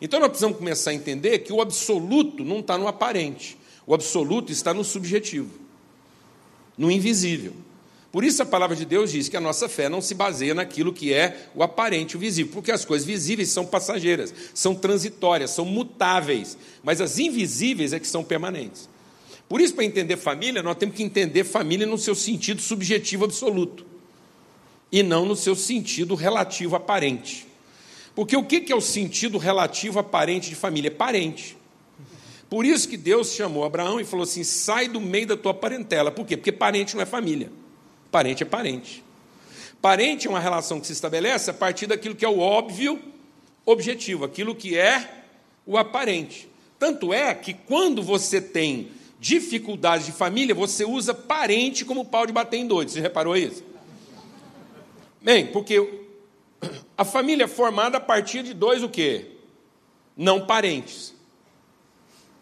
Então 0.00 0.18
nós 0.18 0.28
precisamos 0.28 0.58
começar 0.58 0.90
a 0.90 0.94
entender 0.94 1.40
que 1.40 1.52
o 1.52 1.60
absoluto 1.60 2.44
não 2.44 2.60
está 2.60 2.76
no 2.76 2.88
aparente, 2.88 3.56
o 3.86 3.94
absoluto 3.94 4.50
está 4.50 4.74
no 4.74 4.82
subjetivo, 4.82 5.50
no 6.80 6.90
invisível. 6.90 7.52
Por 8.10 8.24
isso 8.24 8.42
a 8.42 8.46
palavra 8.46 8.74
de 8.74 8.86
Deus 8.86 9.12
diz 9.12 9.28
que 9.28 9.36
a 9.36 9.40
nossa 9.40 9.68
fé 9.68 9.86
não 9.86 10.00
se 10.00 10.14
baseia 10.14 10.54
naquilo 10.54 10.94
que 10.94 11.12
é 11.12 11.48
o 11.54 11.62
aparente, 11.62 12.16
o 12.16 12.18
visível, 12.18 12.50
porque 12.54 12.72
as 12.72 12.86
coisas 12.86 13.06
visíveis 13.06 13.50
são 13.50 13.66
passageiras, 13.66 14.32
são 14.54 14.74
transitórias, 14.74 15.50
são 15.50 15.66
mutáveis, 15.66 16.56
mas 16.82 17.02
as 17.02 17.18
invisíveis 17.18 17.92
é 17.92 18.00
que 18.00 18.06
são 18.06 18.24
permanentes. 18.24 18.88
Por 19.46 19.60
isso, 19.60 19.74
para 19.74 19.84
entender 19.84 20.16
família, 20.16 20.62
nós 20.62 20.76
temos 20.78 20.96
que 20.96 21.02
entender 21.02 21.44
família 21.44 21.86
no 21.86 21.98
seu 21.98 22.14
sentido 22.14 22.62
subjetivo 22.62 23.26
absoluto 23.26 23.84
e 24.90 25.02
não 25.02 25.26
no 25.26 25.36
seu 25.36 25.54
sentido 25.54 26.14
relativo 26.14 26.76
aparente. 26.76 27.46
Porque 28.14 28.34
o 28.34 28.44
que 28.44 28.72
é 28.72 28.74
o 28.74 28.80
sentido 28.80 29.36
relativo 29.36 29.98
aparente 29.98 30.48
de 30.48 30.56
família? 30.56 30.88
É 30.88 30.90
parente. 30.90 31.59
Por 32.50 32.66
isso 32.66 32.88
que 32.88 32.96
Deus 32.96 33.32
chamou 33.32 33.64
Abraão 33.64 34.00
e 34.00 34.04
falou 34.04 34.24
assim: 34.24 34.42
sai 34.42 34.88
do 34.88 35.00
meio 35.00 35.28
da 35.28 35.36
tua 35.36 35.54
parentela. 35.54 36.10
Por 36.10 36.26
quê? 36.26 36.36
Porque 36.36 36.50
parente 36.50 36.96
não 36.96 37.02
é 37.02 37.06
família. 37.06 37.50
Parente 38.10 38.42
é 38.42 38.46
parente. 38.46 39.04
Parente 39.80 40.26
é 40.26 40.30
uma 40.30 40.40
relação 40.40 40.80
que 40.80 40.86
se 40.88 40.92
estabelece 40.92 41.50
a 41.50 41.54
partir 41.54 41.86
daquilo 41.86 42.16
que 42.16 42.24
é 42.24 42.28
o 42.28 42.40
óbvio 42.40 43.00
objetivo, 43.64 44.24
aquilo 44.24 44.54
que 44.54 44.76
é 44.76 45.24
o 45.64 45.78
aparente. 45.78 46.48
Tanto 46.76 47.14
é 47.14 47.32
que 47.34 47.54
quando 47.54 48.02
você 48.02 48.40
tem 48.40 48.90
dificuldades 49.20 50.06
de 50.06 50.12
família, 50.12 50.54
você 50.54 50.84
usa 50.84 51.14
parente 51.14 51.84
como 51.84 52.04
pau 52.04 52.26
de 52.26 52.32
bater 52.32 52.56
em 52.56 52.66
doido. 52.66 52.90
Você 52.90 53.00
reparou 53.00 53.36
isso? 53.36 53.62
Bem, 55.22 55.46
porque 55.46 56.06
a 56.98 57.04
família 57.04 57.44
é 57.44 57.48
formada 57.48 57.98
a 57.98 58.00
partir 58.00 58.42
de 58.42 58.52
dois 58.52 58.82
o 58.82 58.88
quê? 58.88 59.26
Não 60.16 60.46
parentes. 60.46 61.14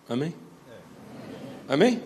Amém? 0.08 0.34
Amém? 1.68 2.02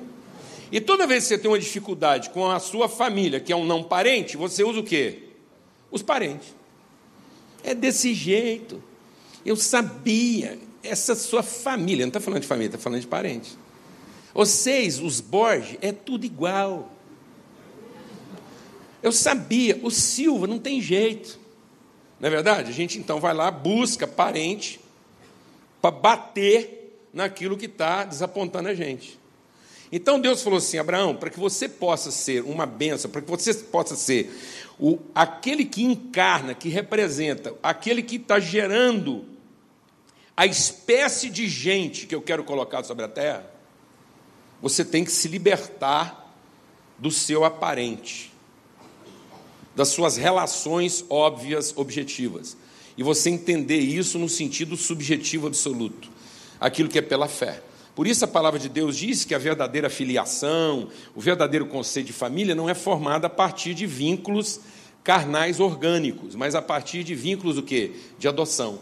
E 0.72 0.80
toda 0.80 1.06
vez 1.06 1.24
que 1.24 1.28
você 1.28 1.38
tem 1.38 1.50
uma 1.50 1.58
dificuldade 1.58 2.30
com 2.30 2.50
a 2.50 2.58
sua 2.58 2.88
família, 2.88 3.38
que 3.38 3.52
é 3.52 3.56
um 3.56 3.64
não 3.64 3.84
parente, 3.84 4.36
você 4.36 4.64
usa 4.64 4.80
o 4.80 4.82
quê? 4.82 5.24
Os 5.90 6.02
parentes. 6.02 6.48
É 7.62 7.74
desse 7.74 8.12
jeito. 8.14 8.82
Eu 9.44 9.54
sabia. 9.54 10.58
Essa 10.82 11.14
sua 11.14 11.44
família, 11.44 12.04
não 12.04 12.08
está 12.08 12.18
falando 12.18 12.40
de 12.40 12.46
família, 12.48 12.66
está 12.66 12.78
falando 12.78 13.00
de 13.00 13.06
parentes. 13.06 13.56
Vocês, 14.34 14.98
os 14.98 15.20
Borges, 15.20 15.78
é 15.80 15.92
tudo 15.92 16.24
igual. 16.24 16.90
Eu 19.00 19.12
sabia, 19.12 19.78
o 19.82 19.90
Silva 19.90 20.46
não 20.46 20.58
tem 20.58 20.80
jeito. 20.80 21.38
Não 22.18 22.28
é 22.28 22.30
verdade? 22.30 22.70
A 22.70 22.72
gente 22.72 22.98
então 22.98 23.20
vai 23.20 23.34
lá, 23.34 23.50
busca 23.50 24.06
parente 24.06 24.80
para 25.80 25.90
bater 25.90 26.81
naquilo 27.12 27.56
que 27.56 27.66
está 27.66 28.04
desapontando 28.04 28.68
a 28.68 28.74
gente. 28.74 29.18
Então 29.90 30.18
Deus 30.18 30.42
falou 30.42 30.58
assim: 30.58 30.78
Abraão, 30.78 31.14
para 31.14 31.28
que 31.28 31.38
você 31.38 31.68
possa 31.68 32.10
ser 32.10 32.42
uma 32.44 32.64
benção, 32.64 33.10
para 33.10 33.20
que 33.20 33.30
você 33.30 33.52
possa 33.54 33.94
ser 33.94 34.32
o, 34.78 34.98
aquele 35.14 35.64
que 35.64 35.82
encarna, 35.82 36.54
que 36.54 36.68
representa, 36.68 37.54
aquele 37.62 38.02
que 38.02 38.16
está 38.16 38.40
gerando 38.40 39.26
a 40.36 40.46
espécie 40.46 41.28
de 41.28 41.46
gente 41.46 42.06
que 42.06 42.14
eu 42.14 42.22
quero 42.22 42.42
colocar 42.42 42.82
sobre 42.84 43.04
a 43.04 43.08
terra, 43.08 43.50
você 44.62 44.84
tem 44.84 45.04
que 45.04 45.12
se 45.12 45.28
libertar 45.28 46.34
do 46.98 47.10
seu 47.10 47.44
aparente, 47.44 48.32
das 49.76 49.88
suas 49.88 50.16
relações 50.16 51.04
óbvias, 51.10 51.74
objetivas. 51.76 52.56
E 52.96 53.02
você 53.02 53.28
entender 53.28 53.78
isso 53.78 54.18
no 54.18 54.28
sentido 54.28 54.76
subjetivo 54.76 55.46
absoluto, 55.46 56.08
aquilo 56.62 56.88
que 56.88 56.98
é 56.98 57.02
pela 57.02 57.26
fé. 57.26 57.60
Por 57.94 58.06
isso 58.06 58.24
a 58.24 58.28
palavra 58.28 58.58
de 58.58 58.68
Deus 58.68 58.96
diz 58.96 59.24
que 59.24 59.34
a 59.34 59.38
verdadeira 59.38 59.90
filiação, 59.90 60.88
o 61.14 61.20
verdadeiro 61.20 61.66
conceito 61.66 62.06
de 62.06 62.12
família 62.12 62.54
não 62.54 62.70
é 62.70 62.74
formado 62.74 63.24
a 63.26 63.28
partir 63.28 63.74
de 63.74 63.84
vínculos 63.84 64.60
carnais 65.02 65.58
orgânicos, 65.58 66.36
mas 66.36 66.54
a 66.54 66.62
partir 66.62 67.02
de 67.02 67.14
vínculos 67.14 67.58
o 67.58 67.62
quê? 67.62 67.90
De 68.18 68.28
adoção, 68.28 68.78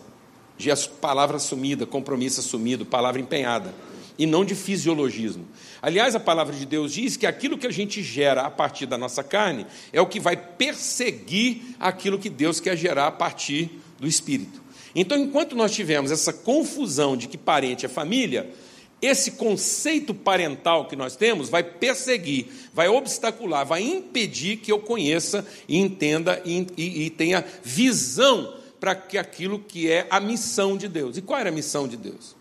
de 0.59 0.71
palavra 1.01 1.39
assumida, 1.39 1.87
compromisso 1.87 2.41
assumido, 2.41 2.85
palavra 2.85 3.21
empenhada 3.21 3.75
e 4.19 4.27
não 4.27 4.45
de 4.45 4.55
fisiologismo. 4.55 5.47
Aliás, 5.81 6.15
a 6.15 6.21
palavra 6.21 6.55
de 6.55 6.67
Deus 6.67 6.93
diz 6.93 7.17
que 7.17 7.27
aquilo 7.27 7.57
que 7.57 7.67
a 7.67 7.73
gente 7.73 8.03
gera 8.03 8.43
a 8.43 8.51
partir 8.51 8.85
da 8.85 8.99
nossa 8.99 9.25
carne 9.25 9.67
é 9.91 10.01
o 10.03 10.07
que 10.07 10.21
vai 10.21 10.37
perseguir 10.37 11.75
aquilo 11.81 12.19
que 12.19 12.29
Deus 12.29 12.61
quer 12.61 12.77
gerar 12.77 13.07
a 13.07 13.13
partir 13.13 13.81
do 13.99 14.07
espírito. 14.07 14.60
Então, 14.95 15.17
enquanto 15.17 15.55
nós 15.55 15.73
tivemos 15.73 16.11
essa 16.11 16.33
confusão 16.33 17.17
de 17.17 17.29
que 17.29 17.39
parente 17.39 17.87
é 17.87 17.89
família, 17.89 18.53
esse 19.01 19.33
conceito 19.33 20.13
parental 20.13 20.87
que 20.87 20.97
nós 20.97 21.17
temos 21.17 21.49
vai 21.49 21.63
perseguir, 21.63 22.47
vai 22.73 22.89
obstacular, 22.89 23.65
vai 23.65 23.83
impedir 23.83 24.59
que 24.59 24.71
eu 24.71 24.79
conheça 24.79 25.47
e 25.67 25.79
entenda 25.79 26.43
e, 26.45 26.67
e, 26.77 27.07
e 27.07 27.11
tenha 27.11 27.45
visão 27.63 28.55
para 28.79 28.95
que 28.95 29.17
aquilo 29.17 29.59
que 29.59 29.91
é 29.91 30.07
a 30.11 30.21
missão 30.21 30.77
de 30.77 30.89
Deus. 30.89 31.17
E 31.17 31.23
qual 31.23 31.39
era 31.39 31.51
a 31.51 31.53
missão 31.53 31.89
de 31.89 31.97
Deus? 31.97 32.37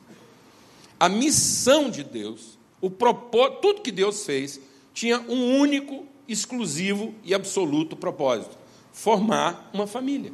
A 1.00 1.08
missão 1.08 1.90
de 1.90 2.04
Deus, 2.04 2.58
o 2.82 2.90
propósito, 2.90 3.62
tudo 3.62 3.82
que 3.82 3.92
Deus 3.92 4.26
fez, 4.26 4.60
tinha 4.94 5.20
um 5.30 5.58
único, 5.60 6.06
exclusivo 6.28 7.14
e 7.24 7.34
absoluto 7.34 7.96
propósito: 7.96 8.58
formar 8.92 9.70
uma 9.74 9.88
família. 9.88 10.34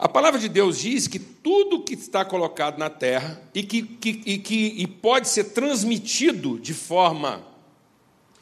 A 0.00 0.08
palavra 0.08 0.40
de 0.40 0.48
Deus 0.48 0.78
diz 0.78 1.06
que 1.06 1.18
tudo 1.18 1.82
que 1.82 1.92
está 1.92 2.24
colocado 2.24 2.78
na 2.78 2.88
terra 2.88 3.38
e 3.54 3.62
que, 3.62 3.82
que, 3.82 4.22
e 4.24 4.38
que 4.38 4.74
e 4.78 4.86
pode 4.86 5.28
ser 5.28 5.52
transmitido 5.52 6.58
de 6.58 6.72
forma 6.72 7.44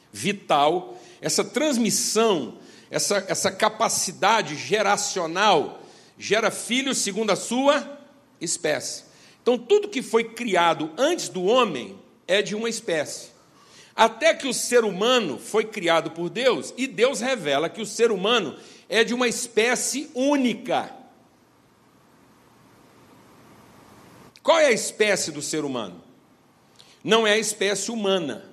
vital, 0.09 0.97
essa 1.19 1.43
transmissão, 1.43 2.57
essa, 2.89 3.25
essa 3.27 3.51
capacidade 3.51 4.55
geracional, 4.55 5.83
gera 6.17 6.49
filhos 6.49 6.99
segundo 6.99 7.31
a 7.31 7.35
sua 7.35 7.99
espécie. 8.39 9.03
Então, 9.41 9.57
tudo 9.57 9.89
que 9.89 10.01
foi 10.01 10.23
criado 10.23 10.89
antes 10.97 11.27
do 11.27 11.43
homem 11.43 11.99
é 12.25 12.41
de 12.41 12.55
uma 12.55 12.69
espécie. 12.69 13.31
Até 13.93 14.33
que 14.33 14.47
o 14.47 14.53
ser 14.53 14.85
humano 14.85 15.37
foi 15.37 15.65
criado 15.65 16.11
por 16.11 16.29
Deus, 16.29 16.73
e 16.77 16.87
Deus 16.87 17.19
revela 17.19 17.67
que 17.67 17.81
o 17.81 17.85
ser 17.85 18.13
humano 18.13 18.55
é 18.87 19.03
de 19.03 19.13
uma 19.13 19.27
espécie 19.27 20.09
única. 20.15 20.98
Qual 24.49 24.57
é 24.57 24.65
a 24.65 24.71
espécie 24.71 25.31
do 25.31 25.43
ser 25.43 25.63
humano? 25.63 26.01
Não 27.03 27.27
é 27.27 27.33
a 27.33 27.37
espécie 27.37 27.91
humana, 27.91 28.49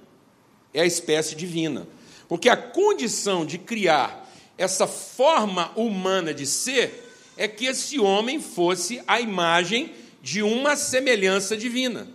é 0.74 0.82
a 0.82 0.84
espécie 0.84 1.34
divina. 1.34 1.88
Porque 2.28 2.50
a 2.50 2.56
condição 2.56 3.46
de 3.46 3.56
criar 3.56 4.30
essa 4.58 4.86
forma 4.86 5.72
humana 5.74 6.34
de 6.34 6.44
ser 6.44 7.02
é 7.34 7.48
que 7.48 7.64
esse 7.64 7.98
homem 7.98 8.42
fosse 8.42 9.02
a 9.06 9.22
imagem 9.22 9.94
de 10.20 10.42
uma 10.42 10.76
semelhança 10.76 11.56
divina. 11.56 12.06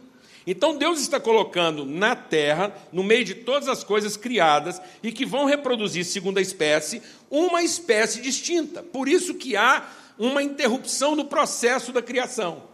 Então 0.45 0.77
Deus 0.77 1.01
está 1.01 1.19
colocando 1.19 1.83
na 1.83 2.15
terra, 2.15 2.71
no 2.93 3.03
meio 3.03 3.25
de 3.25 3.33
todas 3.33 3.67
as 3.67 3.83
coisas 3.83 4.15
criadas 4.15 4.79
e 5.01 5.11
que 5.11 5.25
vão 5.25 5.45
reproduzir 5.45 6.05
segundo 6.05 6.37
a 6.37 6.41
espécie, 6.41 7.01
uma 7.31 7.63
espécie 7.63 8.21
distinta. 8.21 8.83
Por 8.83 9.09
isso 9.09 9.33
que 9.33 9.55
há 9.55 9.89
uma 10.19 10.43
interrupção 10.43 11.15
no 11.15 11.25
processo 11.25 11.91
da 11.91 12.03
criação. 12.03 12.69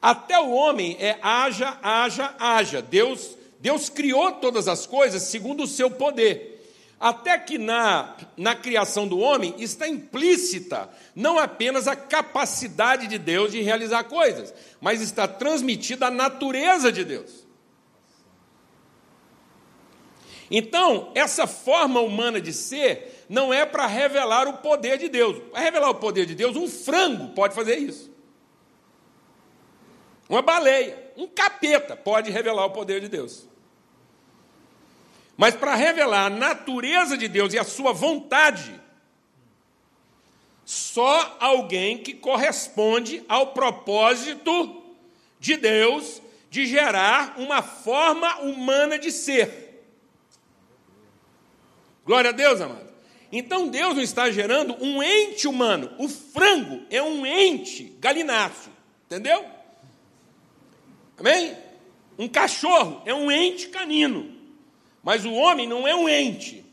Até 0.00 0.38
o 0.38 0.50
homem 0.50 0.96
é 0.98 1.18
haja, 1.20 1.78
haja, 1.82 2.34
haja. 2.38 2.80
Deus, 2.80 3.36
Deus 3.58 3.88
criou 3.88 4.32
todas 4.32 4.66
as 4.66 4.86
coisas 4.86 5.22
segundo 5.24 5.64
o 5.64 5.66
seu 5.66 5.90
poder. 5.90 6.50
Até 6.98 7.38
que 7.38 7.56
na, 7.56 8.14
na 8.36 8.54
criação 8.54 9.08
do 9.08 9.18
homem 9.18 9.54
está 9.58 9.88
implícita 9.88 10.90
não 11.14 11.38
apenas 11.38 11.88
a 11.88 11.96
capacidade 11.96 13.06
de 13.06 13.18
Deus 13.18 13.52
de 13.52 13.62
realizar 13.62 14.04
coisas, 14.04 14.52
mas 14.80 15.00
está 15.00 15.26
transmitida 15.26 16.06
a 16.06 16.10
natureza 16.10 16.92
de 16.92 17.04
Deus. 17.04 17.46
Então, 20.50 21.12
essa 21.14 21.46
forma 21.46 22.00
humana 22.00 22.40
de 22.40 22.52
ser 22.52 23.24
não 23.28 23.54
é 23.54 23.64
para 23.64 23.86
revelar 23.86 24.48
o 24.48 24.58
poder 24.58 24.98
de 24.98 25.08
Deus. 25.08 25.38
Para 25.50 25.60
revelar 25.60 25.90
o 25.90 25.94
poder 25.94 26.26
de 26.26 26.34
Deus, 26.34 26.56
um 26.56 26.68
frango 26.68 27.28
pode 27.28 27.54
fazer 27.54 27.78
isso. 27.78 28.09
Uma 30.30 30.42
baleia, 30.42 31.12
um 31.16 31.26
capeta 31.26 31.96
pode 31.96 32.30
revelar 32.30 32.64
o 32.64 32.70
poder 32.70 33.00
de 33.00 33.08
Deus. 33.08 33.48
Mas 35.36 35.56
para 35.56 35.74
revelar 35.74 36.26
a 36.26 36.30
natureza 36.30 37.18
de 37.18 37.26
Deus 37.26 37.52
e 37.52 37.58
a 37.58 37.64
sua 37.64 37.92
vontade, 37.92 38.80
só 40.64 41.36
alguém 41.40 41.98
que 41.98 42.14
corresponde 42.14 43.24
ao 43.28 43.48
propósito 43.48 44.84
de 45.40 45.56
Deus 45.56 46.22
de 46.48 46.64
gerar 46.64 47.34
uma 47.36 47.60
forma 47.60 48.38
humana 48.38 49.00
de 49.00 49.10
ser. 49.10 49.82
Glória 52.06 52.30
a 52.30 52.32
Deus, 52.32 52.60
amado. 52.60 52.88
Então 53.32 53.66
Deus 53.66 53.96
não 53.96 54.02
está 54.02 54.30
gerando 54.30 54.76
um 54.80 55.02
ente 55.02 55.48
humano. 55.48 55.92
O 55.98 56.08
frango 56.08 56.86
é 56.88 57.02
um 57.02 57.26
ente 57.26 57.96
galináceo, 57.98 58.70
entendeu? 59.06 59.58
Amém? 61.20 61.56
Um 62.18 62.26
cachorro 62.26 63.02
é 63.04 63.14
um 63.14 63.30
ente 63.30 63.68
canino. 63.68 64.34
Mas 65.02 65.24
o 65.24 65.32
homem 65.32 65.68
não 65.68 65.86
é 65.86 65.94
um 65.94 66.08
ente. 66.08 66.64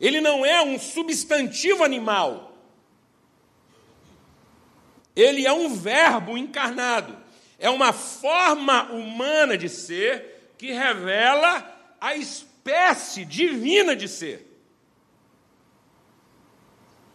Ele 0.00 0.20
não 0.20 0.44
é 0.44 0.62
um 0.62 0.78
substantivo 0.78 1.84
animal. 1.84 2.52
Ele 5.14 5.46
é 5.46 5.52
um 5.52 5.74
verbo 5.74 6.38
encarnado, 6.38 7.18
é 7.58 7.68
uma 7.68 7.92
forma 7.92 8.90
humana 8.90 9.58
de 9.58 9.68
ser 9.68 10.54
que 10.56 10.72
revela 10.72 11.96
a 12.00 12.16
espécie 12.16 13.26
divina 13.26 13.94
de 13.94 14.08
ser. 14.08 14.48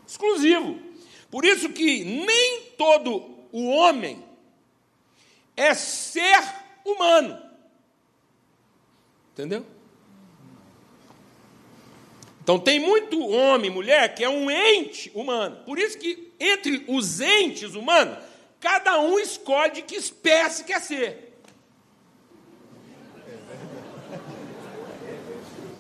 Exclusivo. 0.06 0.80
Por 1.32 1.44
isso 1.44 1.70
que 1.70 2.04
nem 2.04 2.62
todo 2.78 3.48
o 3.52 3.68
homem 3.68 4.24
é 5.58 5.74
ser 5.74 6.42
humano. 6.86 7.42
Entendeu? 9.34 9.66
Então 12.42 12.58
tem 12.58 12.80
muito 12.80 13.20
homem, 13.28 13.70
mulher 13.70 14.16
que 14.16 14.24
é 14.24 14.30
um 14.30 14.50
ente 14.50 15.12
humano. 15.14 15.58
Por 15.66 15.78
isso 15.78 15.98
que 15.98 16.32
entre 16.40 16.86
os 16.88 17.20
entes 17.20 17.76
humanos, 17.76 18.20
cada 18.60 19.02
um 19.02 19.20
escolhe 19.20 19.74
de 19.74 19.82
que 19.82 19.96
espécie 19.96 20.64
quer 20.64 20.80
ser. 20.80 21.34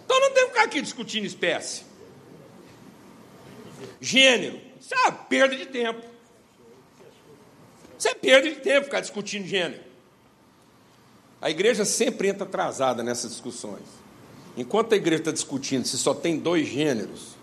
Então 0.03 0.19
não 0.19 0.33
tem 0.33 0.43
que 0.43 0.49
ficar 0.49 0.63
aqui 0.63 0.81
discutindo 0.81 1.25
espécie. 1.25 1.83
Gênero. 4.01 4.59
Isso 4.79 4.93
é 4.93 4.97
uma 4.99 5.11
perda 5.11 5.55
de 5.55 5.65
tempo. 5.67 6.16
Isso 7.97 8.07
é 8.07 8.13
perda 8.13 8.49
de 8.49 8.55
tempo 8.57 8.85
ficar 8.85 8.99
discutindo 8.99 9.45
gênero. 9.45 9.81
A 11.41 11.49
igreja 11.49 11.85
sempre 11.85 12.27
entra 12.27 12.43
atrasada 12.43 13.03
nessas 13.03 13.31
discussões. 13.31 13.83
Enquanto 14.55 14.93
a 14.93 14.95
igreja 14.95 15.21
está 15.21 15.31
discutindo 15.31 15.85
se 15.85 15.97
só 15.97 16.13
tem 16.13 16.37
dois 16.37 16.67
gêneros, 16.67 17.35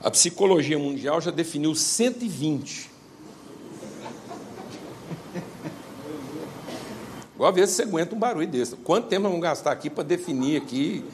a 0.00 0.10
psicologia 0.10 0.78
mundial 0.78 1.20
já 1.20 1.30
definiu 1.30 1.74
120. 1.74 2.90
Igual 7.34 7.48
a 7.48 7.52
ver 7.52 7.68
se 7.68 7.74
você 7.74 7.82
aguenta 7.82 8.16
um 8.16 8.18
barulho 8.18 8.48
desse. 8.48 8.74
Quanto 8.76 9.06
tempo 9.06 9.22
nós 9.22 9.30
vamos 9.30 9.44
gastar 9.44 9.70
aqui 9.70 9.88
para 9.88 10.02
definir 10.02 10.60
aqui 10.60 11.04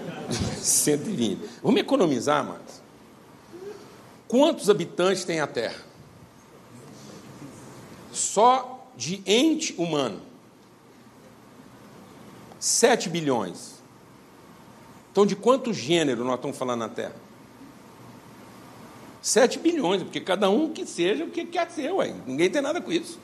120? 0.56 1.38
Vamos 1.62 1.80
economizar, 1.80 2.42
mas 2.44 2.86
Quantos 4.28 4.68
habitantes 4.68 5.24
tem 5.24 5.40
a 5.40 5.46
Terra? 5.46 5.85
Só 8.16 8.88
de 8.96 9.22
ente 9.26 9.74
humano. 9.76 10.22
7 12.58 13.10
bilhões. 13.10 13.76
Então, 15.12 15.26
de 15.26 15.36
quanto 15.36 15.72
gênero 15.72 16.24
nós 16.24 16.36
estamos 16.36 16.56
falando 16.56 16.80
na 16.80 16.88
Terra? 16.88 17.14
7 19.20 19.58
bilhões, 19.58 20.02
porque 20.02 20.20
cada 20.20 20.48
um 20.48 20.72
que 20.72 20.86
seja 20.86 21.24
o 21.24 21.30
que 21.30 21.44
quer 21.44 21.70
ser, 21.70 21.92
ué. 21.92 22.14
ninguém 22.26 22.50
tem 22.50 22.62
nada 22.62 22.80
com 22.80 22.90
isso. 22.90 23.18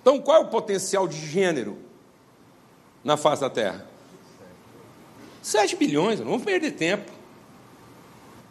Então, 0.00 0.20
qual 0.20 0.38
é 0.38 0.40
o 0.44 0.48
potencial 0.48 1.08
de 1.08 1.18
gênero 1.26 1.78
na 3.02 3.16
face 3.16 3.40
da 3.40 3.50
Terra? 3.50 3.86
7 5.42 5.76
bilhões, 5.76 6.20
não 6.20 6.26
vamos 6.26 6.44
perder 6.44 6.72
tempo. 6.72 7.10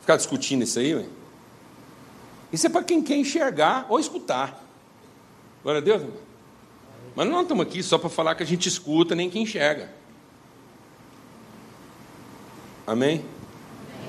Ficar 0.01 0.17
discutindo 0.17 0.63
isso 0.63 0.79
aí, 0.79 0.95
ué. 0.95 1.05
Isso 2.53 2.67
é 2.67 2.69
para 2.69 2.83
quem 2.83 3.01
quer 3.01 3.17
enxergar 3.17 3.87
ou 3.89 3.99
escutar. 3.99 4.63
Glória 5.63 5.81
a 5.81 5.83
Deus. 5.83 6.03
Irmão. 6.03 6.17
Mas 7.15 7.27
não 7.27 7.41
estamos 7.41 7.65
aqui 7.65 7.81
só 7.81 7.97
para 7.97 8.09
falar 8.09 8.35
que 8.35 8.43
a 8.43 8.45
gente 8.45 8.69
escuta, 8.69 9.15
nem 9.15 9.27
que 9.27 9.39
enxerga. 9.39 9.91
Amém? 12.85 13.25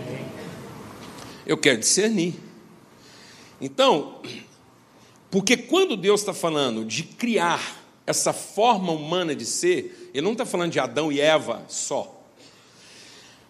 Amém? 0.07 0.27
Eu 1.47 1.57
quero 1.57 1.79
discernir. 1.79 2.35
Então, 3.61 4.21
porque 5.31 5.57
quando 5.57 5.97
Deus 5.97 6.21
está 6.21 6.35
falando 6.35 6.85
de 6.85 7.03
criar 7.03 7.83
essa 8.07 8.33
forma 8.33 8.93
humana 8.93 9.35
de 9.35 9.47
ser, 9.47 10.11
Ele 10.13 10.25
não 10.25 10.33
está 10.33 10.45
falando 10.45 10.71
de 10.71 10.79
Adão 10.79 11.11
e 11.11 11.19
Eva 11.19 11.65
só. 11.69 12.23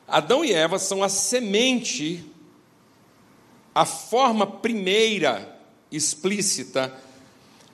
Adão 0.07 0.44
e 0.44 0.52
Eva 0.52 0.78
são 0.78 1.02
a 1.02 1.09
semente, 1.09 2.24
a 3.74 3.84
forma 3.84 4.46
primeira 4.46 5.58
explícita 5.90 6.94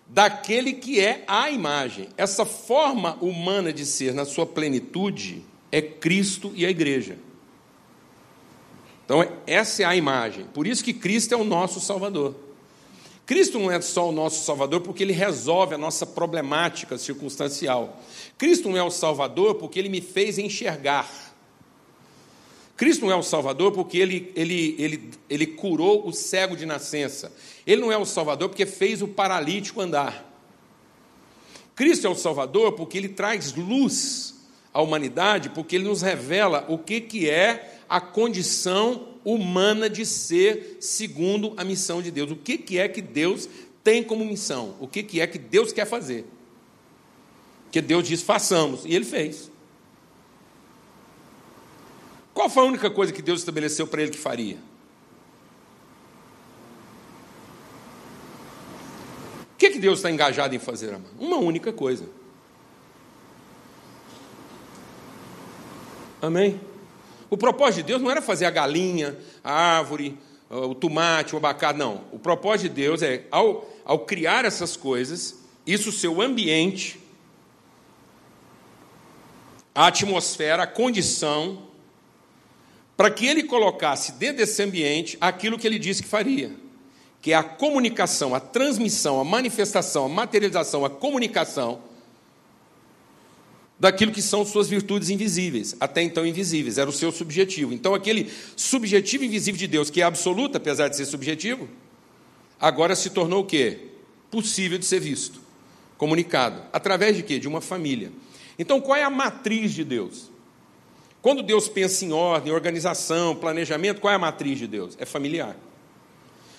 daquele 0.07 0.73
que 0.73 1.01
é 1.01 1.25
a 1.27 1.51
imagem. 1.51 2.09
Essa 2.17 2.45
forma 2.45 3.17
humana 3.21 3.73
de 3.73 3.87
ser 3.87 4.15
na 4.15 4.25
sua 4.25 4.47
plenitude 4.47 5.45
é 5.71 5.81
Cristo 5.81 6.53
e 6.55 6.67
a 6.67 6.71
igreja. 6.71 7.17
Então, 9.05 9.27
essa 9.47 9.83
é 9.83 9.85
a 9.85 9.97
imagem. 9.97 10.45
Por 10.55 10.67
isso 10.67 10.85
que 10.85 10.93
Cristo 10.93 11.35
é 11.35 11.37
o 11.37 11.45
nosso 11.45 11.81
Salvador. 11.81 12.35
Cristo 13.27 13.61
não 13.61 13.71
é 13.71 13.81
só 13.81 14.09
o 14.09 14.13
nosso 14.13 14.45
Salvador 14.45 14.81
porque 14.81 15.05
ele 15.05 15.13
resolve 15.13 15.75
a 15.75 15.79
nossa 15.79 16.05
problemática 16.05 16.99
circunstancial. 16.99 18.01
Cristo 18.37 18.69
não 18.69 18.77
é 18.77 18.83
o 18.83 18.91
Salvador 18.91 19.55
porque 19.55 19.79
ele 19.79 19.89
me 19.89 20.01
fez 20.01 20.39
enxergar. 20.39 21.09
Cristo 22.81 23.05
não 23.05 23.13
é 23.13 23.15
o 23.15 23.23
Salvador 23.23 23.73
porque 23.73 23.99
ele, 23.99 24.33
ele, 24.35 24.75
ele, 24.79 25.11
ele 25.29 25.47
curou 25.49 26.09
o 26.09 26.15
cego 26.15 26.57
de 26.57 26.65
nascença. 26.65 27.31
Ele 27.67 27.83
não 27.83 27.93
é 27.93 27.99
o 27.99 28.07
Salvador 28.07 28.49
porque 28.49 28.65
fez 28.65 29.03
o 29.03 29.09
paralítico 29.09 29.83
andar. 29.83 30.27
Cristo 31.77 32.07
é 32.07 32.09
o 32.09 32.15
Salvador 32.15 32.73
porque 32.73 32.97
ele 32.97 33.11
traz 33.11 33.53
luz 33.53 34.35
à 34.73 34.81
humanidade, 34.81 35.51
porque 35.51 35.77
ele 35.77 35.85
nos 35.85 36.01
revela 36.01 36.65
o 36.71 36.79
que, 36.79 37.03
que 37.03 37.29
é 37.29 37.81
a 37.87 38.01
condição 38.01 39.09
humana 39.27 39.91
de 39.91 40.07
ser 40.07 40.79
segundo 40.81 41.53
a 41.59 41.65
missão 41.65 42.01
de 42.01 42.11
Deus. 42.11 42.31
O 42.31 42.37
que, 42.37 42.57
que 42.57 42.79
é 42.79 42.89
que 42.89 43.03
Deus 43.03 43.47
tem 43.85 44.03
como 44.03 44.25
missão? 44.25 44.75
O 44.81 44.89
que, 44.89 45.03
que 45.03 45.21
é 45.21 45.27
que 45.27 45.39
Deus 45.39 45.71
quer 45.71 45.85
fazer? 45.85 46.25
Que 47.71 47.83
Deus 47.83 48.09
diz 48.09 48.23
façamos, 48.23 48.87
e 48.87 48.95
ele 48.95 49.05
fez. 49.05 49.51
Qual 52.41 52.49
foi 52.49 52.63
a 52.63 52.67
única 52.67 52.89
coisa 52.89 53.13
que 53.13 53.21
Deus 53.21 53.41
estabeleceu 53.41 53.87
para 53.87 54.01
ele 54.01 54.13
que 54.13 54.17
faria? 54.17 54.57
O 59.53 59.57
que, 59.59 59.69
que 59.69 59.79
Deus 59.79 59.99
está 59.99 60.11
engajado 60.11 60.55
em 60.55 60.59
fazer, 60.59 60.89
amado? 60.89 61.11
Uma 61.19 61.37
única 61.37 61.71
coisa. 61.71 62.09
Amém? 66.23 66.59
O 67.29 67.37
propósito 67.37 67.83
de 67.83 67.83
Deus 67.83 68.01
não 68.01 68.11
era 68.11 68.23
fazer 68.23 68.47
a 68.47 68.51
galinha, 68.51 69.19
a 69.45 69.53
árvore, 69.53 70.19
o 70.49 70.75
tomate, 70.75 71.35
o 71.35 71.37
abacate, 71.37 71.79
não. 71.79 72.07
O 72.11 72.19
propósito 72.19 72.71
de 72.71 72.75
Deus 72.75 73.03
é, 73.03 73.27
ao, 73.31 73.69
ao 73.85 73.99
criar 74.07 74.47
essas 74.47 74.79
coisas, 74.79 75.39
isso, 75.67 75.93
seu 75.93 76.23
ambiente, 76.23 76.99
a 79.75 79.89
atmosfera, 79.89 80.63
a 80.63 80.67
condição, 80.67 81.69
para 83.01 83.11
que 83.11 83.27
ele 83.27 83.45
colocasse 83.45 84.13
dentro 84.13 84.37
desse 84.37 84.63
ambiente 84.63 85.17
aquilo 85.23 85.59
que 85.59 85.67
ele 85.67 85.79
disse 85.79 86.03
que 86.03 86.09
faria, 86.11 86.55
que 87.23 87.33
é 87.33 87.35
a 87.35 87.43
comunicação, 87.43 88.35
a 88.35 88.41
transmissão, 88.41 89.19
a 89.19 89.25
manifestação, 89.25 90.05
a 90.05 90.09
materialização, 90.11 90.85
a 90.85 90.91
comunicação 90.91 91.81
daquilo 93.79 94.13
que 94.13 94.21
são 94.21 94.45
suas 94.45 94.69
virtudes 94.69 95.09
invisíveis, 95.09 95.75
até 95.81 96.03
então 96.03 96.27
invisíveis, 96.27 96.77
era 96.77 96.91
o 96.91 96.93
seu 96.93 97.11
subjetivo. 97.11 97.73
Então, 97.73 97.95
aquele 97.95 98.31
subjetivo 98.55 99.25
invisível 99.25 99.59
de 99.59 99.67
Deus, 99.67 99.89
que 99.89 100.03
é 100.03 100.05
absoluto, 100.05 100.59
apesar 100.59 100.89
de 100.89 100.97
ser 100.97 101.07
subjetivo, 101.07 101.71
agora 102.61 102.95
se 102.95 103.09
tornou 103.09 103.45
o 103.45 103.47
quê? 103.47 103.79
Possível 104.31 104.77
de 104.77 104.85
ser 104.85 105.01
visto, 105.01 105.41
comunicado. 105.97 106.65
Através 106.71 107.17
de 107.17 107.23
quê? 107.23 107.39
De 107.39 107.49
uma 107.49 107.63
família. 107.63 108.13
Então, 108.59 108.79
qual 108.79 108.99
é 108.99 109.05
a 109.05 109.09
matriz 109.09 109.73
de 109.73 109.85
Deus? 109.85 110.31
Quando 111.23 111.43
Deus 111.43 111.69
pensa 111.69 112.05
em 112.05 112.13
ordem, 112.13 112.53
organização, 112.53 113.37
planejamento, 113.37 114.01
qual 114.01 114.13
é 114.13 114.17
a 114.17 114.19
matriz 114.19 114.59
de 114.59 114.67
Deus? 114.67 114.97
É 114.99 115.05
familiar. 115.05 115.57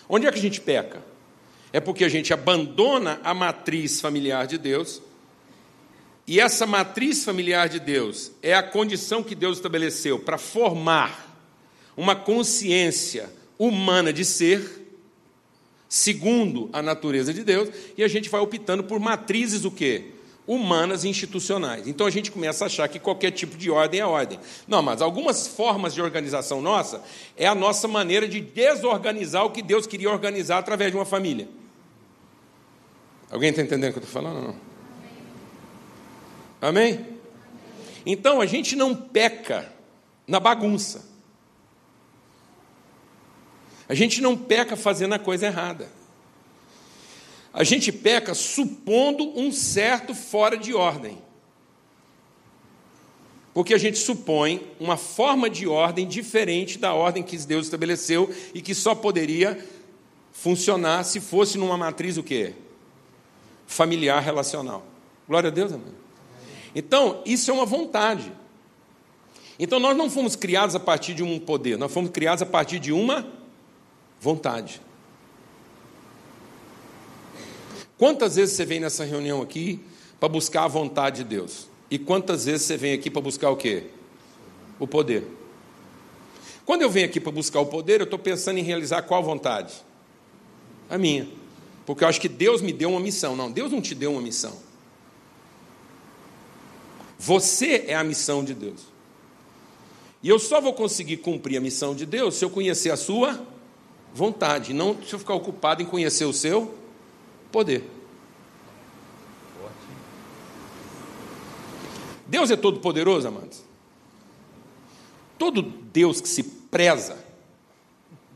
Onde 0.08 0.28
é 0.28 0.32
que 0.32 0.38
a 0.38 0.41
gente 0.41 0.62
peca? 0.62 1.02
É 1.74 1.80
porque 1.80 2.04
a 2.04 2.10
gente 2.10 2.34
abandona 2.34 3.19
a 3.24 3.34
matriz 3.34 4.00
familiar 4.00 4.45
de 4.45 4.58
Deus. 4.58 5.02
E 6.28 6.39
essa 6.39 6.67
matriz 6.67 7.24
familiar 7.24 7.67
de 7.69 7.80
Deus 7.80 8.32
é 8.41 8.54
a 8.54 8.62
condição 8.62 9.24
que 9.24 9.34
Deus 9.34 9.58
estabeleceu 9.58 10.19
para 10.19 10.38
formar 10.38 11.32
uma 11.97 12.15
consciência 12.15 13.30
humana 13.58 14.13
de 14.13 14.24
ser, 14.24 14.88
segundo 15.89 16.69
a 16.71 16.82
natureza 16.82 17.34
de 17.34 17.43
Deus, 17.43 17.69
e 17.97 18.04
a 18.04 18.08
gente 18.08 18.30
vai 18.30 18.41
optando 18.41 18.84
por 18.84 19.00
matrizes 19.00 19.65
o 19.65 19.71
quê? 19.71 20.12
Humanas 20.52 21.06
e 21.06 21.08
institucionais. 21.08 21.88
Então 21.88 22.06
a 22.06 22.10
gente 22.10 22.30
começa 22.30 22.66
a 22.66 22.68
achar 22.68 22.86
que 22.90 23.00
qualquer 23.00 23.32
tipo 23.32 23.56
de 23.56 23.72
ordem 23.72 24.02
é 24.02 24.06
ordem. 24.06 24.38
Não, 24.68 24.82
mas 24.82 25.02
algumas 25.02 25.48
formas 25.48 25.94
de 25.94 26.02
organização 26.02 26.62
nossa 26.62 27.02
é 27.38 27.48
a 27.48 27.56
nossa 27.56 27.88
maneira 27.88 28.28
de 28.28 28.42
desorganizar 28.42 29.46
o 29.46 29.52
que 29.52 29.62
Deus 29.62 29.88
queria 29.88 30.12
organizar 30.12 30.58
através 30.58 30.92
de 30.92 30.98
uma 30.98 31.06
família. 31.06 31.48
Alguém 33.32 33.52
está 33.52 33.62
entendendo 33.62 33.92
o 33.92 33.94
que 33.94 34.00
eu 34.00 34.04
estou 34.04 34.22
falando? 34.22 34.48
Não? 34.48 34.56
Amém? 36.60 37.06
Então 38.06 38.42
a 38.42 38.46
gente 38.46 38.76
não 38.76 38.94
peca 38.94 39.72
na 40.28 40.38
bagunça. 40.38 41.10
A 43.88 43.94
gente 43.94 44.20
não 44.20 44.36
peca 44.36 44.76
fazendo 44.76 45.14
a 45.14 45.20
coisa 45.20 45.46
errada. 45.46 46.01
A 47.54 47.64
gente 47.64 47.92
peca 47.92 48.34
supondo 48.34 49.38
um 49.38 49.52
certo 49.52 50.16
fora 50.16 50.58
de 50.58 50.74
ordem. 50.74 51.18
Porque 53.54 53.74
a 53.74 53.78
gente 53.78 53.98
supõe 53.98 54.66
uma 54.80 54.96
forma 54.96 55.50
de 55.50 55.68
ordem 55.68 56.08
diferente 56.08 56.78
da 56.78 56.94
ordem 56.94 57.22
que 57.22 57.38
Deus 57.38 57.66
estabeleceu 57.66 58.34
e 58.54 58.62
que 58.62 58.74
só 58.74 58.96
poderia 58.96 59.64
funcionar 60.32 61.04
se 61.04 61.20
fosse 61.20 61.58
numa 61.58 61.78
matriz 61.78 62.16
o 62.16 62.24
quê? 62.24 62.54
Familiar 63.68 64.22
relacional. 64.22 64.86
Glória 65.28 65.50
a 65.50 65.52
Deus, 65.52 65.74
amém. 65.74 65.94
Então, 66.74 67.22
isso 67.26 67.52
é 67.52 67.54
uma 67.54 67.66
vontade. 67.66 68.32
Então, 69.60 69.80
nós 69.80 69.96
não 69.98 70.10
fomos 70.10 70.38
criados 70.38 70.74
a 70.74 70.80
partir 70.80 71.14
de 71.14 71.22
um 71.22 71.38
poder, 71.38 71.78
nós 71.78 71.92
fomos 71.92 72.10
criados 72.10 72.42
a 72.42 72.46
partir 72.46 72.80
de 72.80 72.94
uma 72.94 73.28
vontade. 74.20 74.82
Quantas 78.02 78.36
vezes 78.36 78.56
você 78.56 78.66
vem 78.66 78.80
nessa 78.80 79.06
reunião 79.06 79.44
aqui 79.44 79.80
para 80.20 80.28
buscar 80.28 80.64
a 80.64 80.68
vontade 80.68 81.18
de 81.18 81.24
Deus? 81.24 81.68
E 81.88 82.00
quantas 82.00 82.46
vezes 82.46 82.64
você 82.64 82.76
vem 82.76 82.94
aqui 82.94 83.12
para 83.12 83.22
buscar 83.22 83.52
o 83.52 83.56
quê? 83.56 83.90
O 84.80 84.88
poder. 84.88 85.24
Quando 86.66 86.82
eu 86.82 86.90
venho 86.90 87.06
aqui 87.06 87.20
para 87.20 87.32
buscar 87.32 87.60
o 87.60 87.68
poder, 87.68 88.02
eu 88.02 88.06
estou 88.06 88.18
pensando 88.18 88.58
em 88.58 88.64
realizar 88.64 89.04
qual 89.04 89.22
vontade? 89.22 89.76
A 90.90 90.98
minha. 90.98 91.30
Porque 91.86 92.04
eu 92.04 92.08
acho 92.08 92.20
que 92.20 92.28
Deus 92.28 92.60
me 92.60 92.74
deu 92.74 92.90
uma 92.90 93.00
missão. 93.00 93.36
Não, 93.36 93.52
Deus 93.52 93.72
não 93.72 93.80
te 93.80 93.94
deu 93.94 94.14
uma 94.14 94.22
missão. 94.22 94.58
Você 97.20 97.86
é 97.88 97.94
a 97.94 98.04
missão 98.04 98.44
de 98.44 98.56
Deus. 98.56 98.82
E 100.24 100.30
eu 100.30 100.40
só 100.40 100.60
vou 100.60 100.74
conseguir 100.74 101.18
cumprir 101.18 101.58
a 101.58 101.62
missão 101.62 101.94
de 101.94 102.08
Deus 102.08 102.34
se 102.34 102.44
eu 102.44 102.50
conhecer 102.50 102.90
a 102.90 102.98
sua 102.98 103.40
vontade, 104.12 104.74
não 104.74 104.98
se 105.04 105.14
eu 105.14 105.20
ficar 105.20 105.36
ocupado 105.36 105.84
em 105.84 105.86
conhecer 105.86 106.26
o 106.26 106.34
seu 106.34 106.81
poder. 107.52 107.84
Deus 112.32 112.50
é 112.50 112.56
todo 112.56 112.80
poderoso, 112.80 113.28
amados? 113.28 113.62
Todo 115.38 115.62
Deus 115.62 116.22
que 116.22 116.30
se 116.30 116.44
preza 116.44 117.18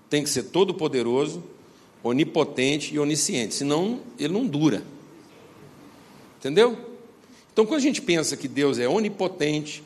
tem 0.10 0.22
que 0.22 0.30
ser 0.30 0.44
todo 0.44 0.74
poderoso, 0.74 1.42
onipotente 2.04 2.94
e 2.94 3.00
onisciente, 3.00 3.56
senão 3.56 4.02
ele 4.20 4.34
não 4.34 4.46
dura. 4.46 4.84
Entendeu? 6.38 6.78
Então, 7.54 7.66
quando 7.66 7.80
a 7.80 7.84
gente 7.84 8.02
pensa 8.02 8.36
que 8.36 8.50
Deus 8.50 8.80
é 8.80 8.88
onipotente, 8.88 9.82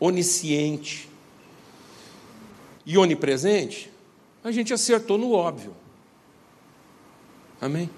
onisciente 0.00 1.08
e 2.84 2.98
onipresente, 2.98 3.90
a 4.42 4.50
gente 4.50 4.74
acertou 4.74 5.16
no 5.16 5.32
óbvio. 5.32 5.72
Amém? 7.60 7.88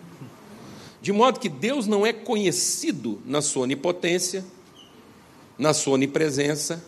De 1.05 1.13
modo 1.13 1.39
que 1.39 1.51
Deus 1.51 1.87
não 1.87 2.07
é 2.07 2.15
conhecido 2.15 3.21
na 3.27 3.43
sua 3.43 3.65
onipotência, 3.65 4.43
na 5.59 5.75
sua 5.75 5.93
onipresença 5.93 6.83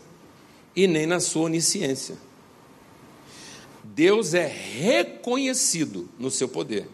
e 0.74 0.86
nem 0.86 1.04
na 1.04 1.20
sua 1.20 1.42
onisciência. 1.42 2.16
Deus 3.84 4.32
é 4.32 4.46
reconhecido 4.46 6.08
no 6.18 6.30
seu 6.30 6.48
poder, 6.48 6.88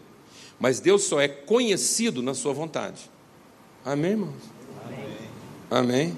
mas 0.59 0.81
Deus 0.81 1.05
só 1.05 1.21
é 1.21 1.29
conhecido 1.29 2.21
na 2.21 2.33
sua 2.33 2.51
vontade. 2.51 3.09
Amém, 3.85 4.11
irmãos? 4.11 4.33
Amém. 5.71 6.11
Amém. 6.11 6.17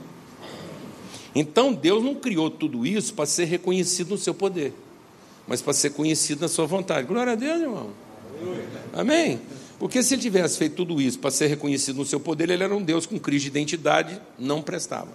Então 1.35 1.71
Deus 1.71 2.03
não 2.03 2.15
criou 2.15 2.49
tudo 2.49 2.83
isso 2.83 3.13
para 3.13 3.27
ser 3.27 3.45
reconhecido 3.45 4.09
no 4.09 4.17
seu 4.17 4.33
poder 4.33 4.73
mas 5.47 5.61
para 5.61 5.73
ser 5.73 5.91
conhecido 5.91 6.41
na 6.41 6.47
sua 6.47 6.65
vontade. 6.65 7.05
Glória 7.07 7.33
a 7.33 7.35
Deus, 7.35 7.61
irmão. 7.61 7.91
Amém? 8.91 9.39
Porque 9.77 10.01
se 10.01 10.13
ele 10.13 10.21
tivesse 10.21 10.57
feito 10.57 10.75
tudo 10.75 11.01
isso 11.01 11.19
para 11.19 11.31
ser 11.31 11.47
reconhecido 11.47 11.97
no 11.97 12.05
seu 12.05 12.19
poder, 12.19 12.49
ele 12.49 12.63
era 12.63 12.75
um 12.75 12.81
Deus 12.81 13.05
com 13.05 13.19
crise 13.19 13.43
de 13.43 13.49
identidade, 13.49 14.21
não 14.39 14.61
prestava. 14.61 15.11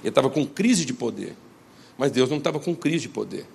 Ele 0.00 0.10
estava 0.10 0.30
com 0.30 0.46
crise 0.46 0.84
de 0.84 0.94
poder. 0.94 1.34
Mas 1.96 2.12
Deus 2.12 2.30
não 2.30 2.38
estava 2.38 2.60
com 2.60 2.74
crise 2.74 3.02
de 3.02 3.08
poder. 3.08 3.46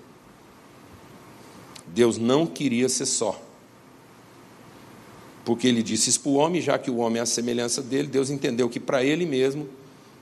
Deus 1.88 2.17
não 2.17 2.45
queria 2.45 2.89
ser 2.89 3.06
só. 3.06 3.41
Porque 5.45 5.67
ele 5.67 5.84
disse 5.84 6.10
isso 6.10 6.19
para 6.19 6.29
o 6.29 6.36
homem, 6.36 6.62
já 6.62 6.77
que 6.77 6.89
o 6.91 6.97
homem 6.97 7.19
é 7.19 7.21
a 7.23 7.25
semelhança 7.25 7.82
dele, 7.82 8.08
Deus 8.08 8.29
entendeu 8.29 8.69
que 8.69 8.79
para 8.79 9.03
ele 9.03 9.25
mesmo 9.25 9.67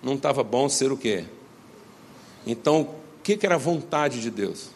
não 0.01 0.15
estava 0.15 0.43
bom 0.43 0.67
ser 0.67 0.91
o 0.91 0.97
quê? 0.97 1.25
Então, 2.45 2.81
o 2.81 3.21
que, 3.23 3.37
era 3.43 3.55
a 3.55 3.57
vontade 3.57 4.19
de 4.19 4.31
Deus? 4.31 4.69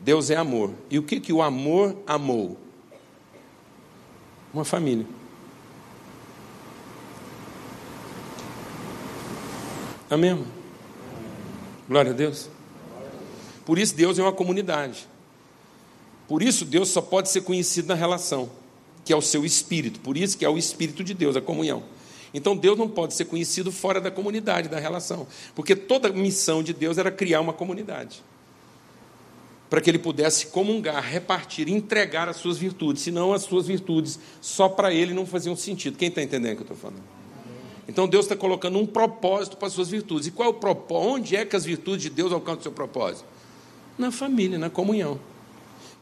Deus 0.00 0.30
é 0.30 0.36
amor. 0.36 0.72
E 0.90 0.98
o 0.98 1.02
que, 1.02 1.20
que 1.20 1.32
o 1.32 1.42
amor 1.42 1.96
amou? 2.06 2.56
Uma 4.52 4.64
família. 4.64 5.06
Amém? 10.08 10.30
Irmão? 10.30 10.46
Glória 11.88 12.12
a 12.12 12.14
Deus. 12.14 12.48
Por 13.64 13.78
isso 13.78 13.94
Deus 13.94 14.18
é 14.18 14.22
uma 14.22 14.32
comunidade. 14.32 15.08
Por 16.28 16.42
isso 16.42 16.64
Deus 16.64 16.88
só 16.88 17.00
pode 17.00 17.28
ser 17.28 17.42
conhecido 17.42 17.88
na 17.88 17.94
relação, 17.94 18.50
que 19.04 19.12
é 19.12 19.16
o 19.16 19.22
seu 19.22 19.44
espírito. 19.44 20.00
Por 20.00 20.16
isso 20.16 20.38
que 20.38 20.44
é 20.44 20.48
o 20.48 20.58
espírito 20.58 21.02
de 21.02 21.14
Deus, 21.14 21.36
a 21.36 21.40
comunhão. 21.40 21.82
Então 22.32 22.56
Deus 22.56 22.78
não 22.78 22.88
pode 22.88 23.14
ser 23.14 23.24
conhecido 23.24 23.72
fora 23.72 24.00
da 24.00 24.10
comunidade, 24.10 24.68
da 24.68 24.78
relação. 24.78 25.26
Porque 25.54 25.74
toda 25.74 26.08
missão 26.12 26.62
de 26.62 26.72
Deus 26.72 26.98
era 26.98 27.10
criar 27.10 27.40
uma 27.40 27.52
comunidade. 27.52 28.22
Para 29.68 29.80
que 29.80 29.90
ele 29.90 29.98
pudesse 29.98 30.46
comungar, 30.46 31.02
repartir, 31.02 31.68
entregar 31.68 32.28
as 32.28 32.36
suas 32.36 32.56
virtudes. 32.56 33.02
Senão 33.02 33.32
as 33.32 33.42
suas 33.42 33.66
virtudes 33.66 34.18
só 34.40 34.68
para 34.68 34.92
ele 34.92 35.12
não 35.12 35.26
faziam 35.26 35.56
sentido. 35.56 35.98
Quem 35.98 36.08
está 36.08 36.22
entendendo 36.22 36.52
o 36.52 36.56
que 36.56 36.62
eu 36.62 36.74
estou 36.74 36.76
falando? 36.76 37.02
Então 37.88 38.06
Deus 38.06 38.24
está 38.24 38.36
colocando 38.36 38.78
um 38.78 38.86
propósito 38.86 39.56
para 39.56 39.68
as 39.68 39.72
suas 39.72 39.88
virtudes. 39.88 40.26
E 40.26 40.30
qual 40.30 40.48
é 40.48 40.50
o 40.50 40.54
propósito? 40.54 41.14
Onde 41.14 41.36
é 41.36 41.44
que 41.44 41.56
as 41.56 41.64
virtudes 41.64 42.02
de 42.02 42.10
Deus 42.10 42.32
alcançam 42.32 42.60
o 42.60 42.62
seu 42.62 42.72
propósito? 42.72 43.24
Na 43.98 44.10
família, 44.10 44.58
na 44.58 44.70
comunhão. 44.70 45.20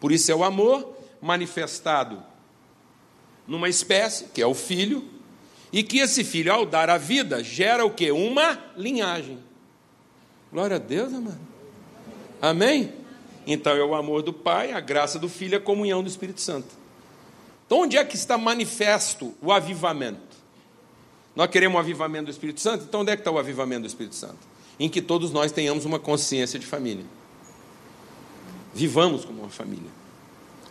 Por 0.00 0.12
isso 0.12 0.30
é 0.30 0.34
o 0.34 0.44
amor 0.44 0.94
manifestado 1.20 2.22
numa 3.46 3.68
espécie, 3.68 4.26
que 4.26 4.40
é 4.40 4.46
o 4.46 4.54
filho, 4.54 5.04
e 5.72 5.82
que 5.82 5.98
esse 5.98 6.24
filho, 6.24 6.52
ao 6.52 6.64
dar 6.64 6.88
a 6.88 6.96
vida, 6.96 7.42
gera 7.42 7.84
o 7.84 7.90
que? 7.90 8.10
Uma 8.10 8.58
linhagem. 8.76 9.38
Glória 10.52 10.76
a 10.76 10.78
Deus, 10.78 11.12
amado. 11.12 11.40
Amém? 12.40 12.92
Então 13.46 13.76
é 13.76 13.84
o 13.84 13.94
amor 13.94 14.22
do 14.22 14.32
Pai, 14.32 14.72
a 14.72 14.80
graça 14.80 15.18
do 15.18 15.28
Filho, 15.28 15.58
a 15.58 15.60
comunhão 15.60 16.02
do 16.02 16.08
Espírito 16.08 16.40
Santo. 16.40 16.84
Então, 17.66 17.80
onde 17.80 17.96
é 17.96 18.04
que 18.04 18.14
está 18.14 18.36
manifesto 18.36 19.34
o 19.40 19.50
avivamento? 19.50 20.36
Nós 21.34 21.48
queremos 21.48 21.76
o 21.76 21.78
avivamento 21.78 22.26
do 22.26 22.30
Espírito 22.30 22.60
Santo? 22.60 22.84
Então, 22.84 23.00
onde 23.00 23.10
é 23.10 23.16
que 23.16 23.20
está 23.22 23.30
o 23.30 23.38
avivamento 23.38 23.82
do 23.82 23.86
Espírito 23.86 24.14
Santo? 24.14 24.38
Em 24.78 24.88
que 24.88 25.00
todos 25.00 25.30
nós 25.30 25.50
tenhamos 25.50 25.84
uma 25.84 25.98
consciência 25.98 26.58
de 26.58 26.66
família. 26.66 27.04
Vivamos 28.74 29.24
como 29.24 29.40
uma 29.40 29.50
família. 29.50 29.90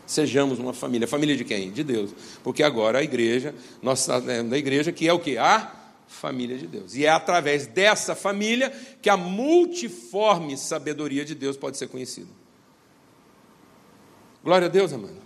Sejamos 0.06 0.60
uma 0.60 0.74
família. 0.74 1.08
Família 1.08 1.36
de 1.36 1.44
quem? 1.44 1.72
De 1.72 1.84
Deus. 1.84 2.12
Porque 2.44 2.62
agora 2.62 3.00
a 3.00 3.04
igreja, 3.04 3.56
nós 3.82 4.02
estamos 4.02 4.50
da 4.50 4.58
igreja 4.58 4.92
que 4.92 5.08
é 5.08 5.14
o 5.14 5.20
que? 5.20 5.38
A 5.38 5.74
família 6.08 6.58
de 6.58 6.68
Deus. 6.68 6.96
E 6.96 7.06
é 7.06 7.10
através 7.10 7.66
dessa 7.66 8.14
família 8.14 8.70
que 9.02 9.10
a 9.10 9.18
multiforme 9.18 10.58
sabedoria 10.58 11.26
de 11.26 11.34
Deus 11.34 11.58
pode 11.58 11.78
ser 11.78 11.88
conhecida. 11.88 12.43
Glória 14.44 14.68
a 14.68 14.70
Deus, 14.70 14.92
amado. 14.92 15.24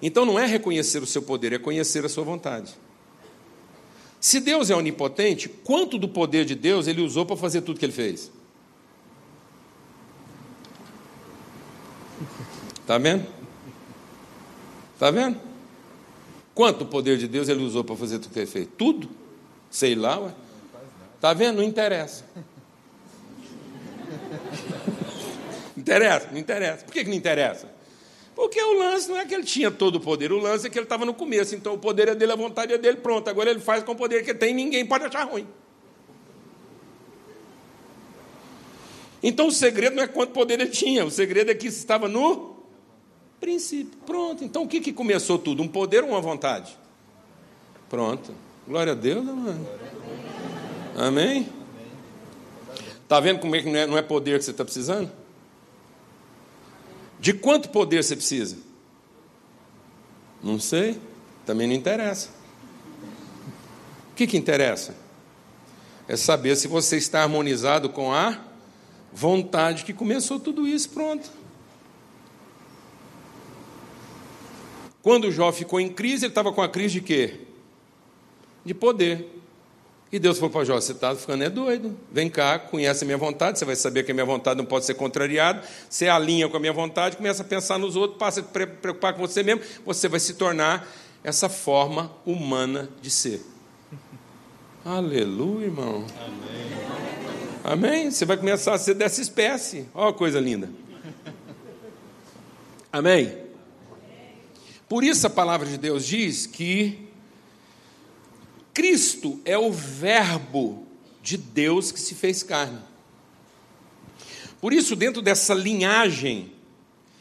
Então 0.00 0.24
não 0.24 0.38
é 0.38 0.46
reconhecer 0.46 1.02
o 1.02 1.06
seu 1.06 1.22
poder, 1.22 1.52
é 1.52 1.58
conhecer 1.58 2.04
a 2.04 2.08
sua 2.08 2.24
vontade. 2.24 2.74
Se 4.20 4.40
Deus 4.40 4.70
é 4.70 4.74
onipotente, 4.74 5.48
quanto 5.48 5.98
do 5.98 6.08
poder 6.08 6.44
de 6.44 6.54
Deus 6.54 6.86
ele 6.86 7.02
usou 7.02 7.26
para 7.26 7.36
fazer 7.36 7.60
tudo 7.60 7.78
que 7.78 7.84
ele 7.84 7.92
fez? 7.92 8.30
Está 12.80 12.98
vendo? 12.98 13.26
Está 14.94 15.10
vendo? 15.10 15.38
Quanto 16.54 16.84
o 16.84 16.86
poder 16.86 17.18
de 17.18 17.28
Deus 17.28 17.48
ele 17.48 17.62
usou 17.62 17.84
para 17.84 17.96
fazer 17.96 18.18
tudo 18.18 18.32
que 18.32 18.38
ele 18.38 18.46
fez? 18.46 18.66
Tudo? 18.78 19.10
Sei 19.70 19.94
lá, 19.94 20.18
ué. 20.18 20.34
Está 21.16 21.34
vendo? 21.34 21.56
Não 21.56 21.62
interessa. 21.62 22.24
interessa, 25.76 26.30
não 26.30 26.38
interessa. 26.38 26.84
Por 26.84 26.92
que, 26.92 27.04
que 27.04 27.10
não 27.10 27.16
interessa? 27.16 27.75
Porque 28.36 28.62
o 28.62 28.74
lance 28.74 29.08
não 29.08 29.16
é 29.16 29.24
que 29.24 29.34
ele 29.34 29.44
tinha 29.44 29.70
todo 29.70 29.96
o 29.96 30.00
poder, 30.00 30.30
o 30.30 30.38
lance 30.38 30.66
é 30.66 30.70
que 30.70 30.78
ele 30.78 30.84
estava 30.84 31.06
no 31.06 31.14
começo, 31.14 31.54
então 31.54 31.72
o 31.72 31.78
poder 31.78 32.08
é 32.08 32.14
dele, 32.14 32.32
a 32.32 32.36
vontade 32.36 32.70
é 32.70 32.76
dele, 32.76 32.98
pronto. 32.98 33.30
Agora 33.30 33.50
ele 33.50 33.60
faz 33.60 33.82
com 33.82 33.92
o 33.92 33.96
poder 33.96 34.22
que 34.22 34.34
tem, 34.34 34.52
ninguém 34.52 34.84
pode 34.84 35.04
achar 35.04 35.24
ruim. 35.24 35.48
Então 39.22 39.46
o 39.46 39.50
segredo 39.50 39.96
não 39.96 40.02
é 40.02 40.06
quanto 40.06 40.32
poder 40.32 40.60
ele 40.60 40.68
tinha, 40.68 41.02
o 41.06 41.10
segredo 41.10 41.50
é 41.50 41.54
que 41.54 41.66
isso 41.66 41.78
estava 41.78 42.08
no 42.08 42.56
princípio. 43.40 43.98
Pronto. 44.04 44.44
Então 44.44 44.64
o 44.64 44.68
que, 44.68 44.80
que 44.82 44.92
começou 44.92 45.38
tudo? 45.38 45.62
Um 45.62 45.68
poder 45.68 46.04
ou 46.04 46.10
uma 46.10 46.20
vontade? 46.20 46.76
Pronto. 47.88 48.34
Glória 48.68 48.92
a 48.92 48.96
Deus. 48.96 49.24
Amém? 50.94 51.48
Está 53.02 53.18
vendo 53.18 53.40
como 53.40 53.56
é 53.56 53.62
que 53.62 53.70
não 53.70 53.78
é, 53.78 53.86
não 53.86 53.96
é 53.96 54.02
poder 54.02 54.38
que 54.38 54.44
você 54.44 54.50
está 54.50 54.64
precisando? 54.64 55.10
De 57.26 57.34
quanto 57.34 57.70
poder 57.70 58.04
você 58.04 58.14
precisa? 58.14 58.56
Não 60.40 60.60
sei. 60.60 61.00
Também 61.44 61.66
não 61.66 61.74
interessa. 61.74 62.28
O 64.12 64.14
que, 64.14 64.28
que 64.28 64.36
interessa? 64.36 64.94
É 66.06 66.14
saber 66.14 66.54
se 66.54 66.68
você 66.68 66.96
está 66.96 67.24
harmonizado 67.24 67.88
com 67.88 68.12
a 68.12 68.40
vontade 69.12 69.84
que 69.84 69.92
começou 69.92 70.38
tudo 70.38 70.68
isso, 70.68 70.90
pronto. 70.90 71.28
Quando 75.02 75.32
Jó 75.32 75.50
ficou 75.50 75.80
em 75.80 75.92
crise, 75.92 76.26
ele 76.26 76.30
estava 76.30 76.52
com 76.52 76.62
a 76.62 76.68
crise 76.68 76.94
de 76.94 77.00
quê? 77.00 77.40
De 78.64 78.72
poder. 78.72 79.35
E 80.10 80.18
Deus 80.18 80.38
falou 80.38 80.50
para 80.50 80.64
Jó: 80.64 80.74
Você 80.80 80.92
está 80.92 81.14
ficando 81.14 81.42
é 81.42 81.50
doido. 81.50 81.96
Vem 82.12 82.30
cá, 82.30 82.58
conhece 82.58 83.04
a 83.04 83.06
minha 83.06 83.18
vontade. 83.18 83.58
Você 83.58 83.64
vai 83.64 83.76
saber 83.76 84.04
que 84.04 84.12
a 84.12 84.14
minha 84.14 84.26
vontade 84.26 84.58
não 84.58 84.64
pode 84.64 84.84
ser 84.84 84.94
contrariada. 84.94 85.62
Você 85.88 86.08
alinha 86.08 86.48
com 86.48 86.56
a 86.56 86.60
minha 86.60 86.72
vontade, 86.72 87.16
começa 87.16 87.42
a 87.42 87.46
pensar 87.46 87.78
nos 87.78 87.96
outros, 87.96 88.18
passa 88.18 88.40
a 88.40 88.42
preocupar 88.42 89.14
com 89.14 89.20
você 89.20 89.42
mesmo. 89.42 89.62
Você 89.84 90.08
vai 90.08 90.20
se 90.20 90.34
tornar 90.34 90.88
essa 91.24 91.48
forma 91.48 92.12
humana 92.24 92.88
de 93.02 93.10
ser. 93.10 93.44
Aleluia, 94.84 95.66
irmão. 95.66 96.06
Amém. 96.24 96.76
Amém? 97.64 98.10
Você 98.12 98.24
vai 98.24 98.36
começar 98.36 98.74
a 98.74 98.78
ser 98.78 98.94
dessa 98.94 99.20
espécie. 99.20 99.88
Olha 99.92 100.12
coisa 100.12 100.38
linda. 100.38 100.70
Amém? 102.92 103.36
Por 104.88 105.02
isso 105.02 105.26
a 105.26 105.30
palavra 105.30 105.66
de 105.66 105.76
Deus 105.76 106.06
diz 106.06 106.46
que 106.46 107.05
Cristo 108.76 109.40
é 109.46 109.56
o 109.56 109.72
Verbo 109.72 110.86
de 111.22 111.38
Deus 111.38 111.90
que 111.90 111.98
se 111.98 112.14
fez 112.14 112.42
carne. 112.42 112.78
Por 114.60 114.70
isso, 114.70 114.94
dentro 114.94 115.22
dessa 115.22 115.54
linhagem, 115.54 116.52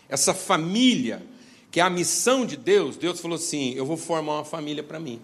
essa 0.10 0.34
família, 0.34 1.26
que 1.72 1.80
é 1.80 1.84
a 1.84 1.90
missão 1.90 2.46
de 2.46 2.58
Deus, 2.58 2.98
Deus 2.98 3.22
falou 3.22 3.38
assim: 3.38 3.74
eu 3.74 3.86
vou 3.86 3.96
formar 3.96 4.34
uma 4.34 4.44
família 4.44 4.84
para 4.84 5.00
mim. 5.00 5.22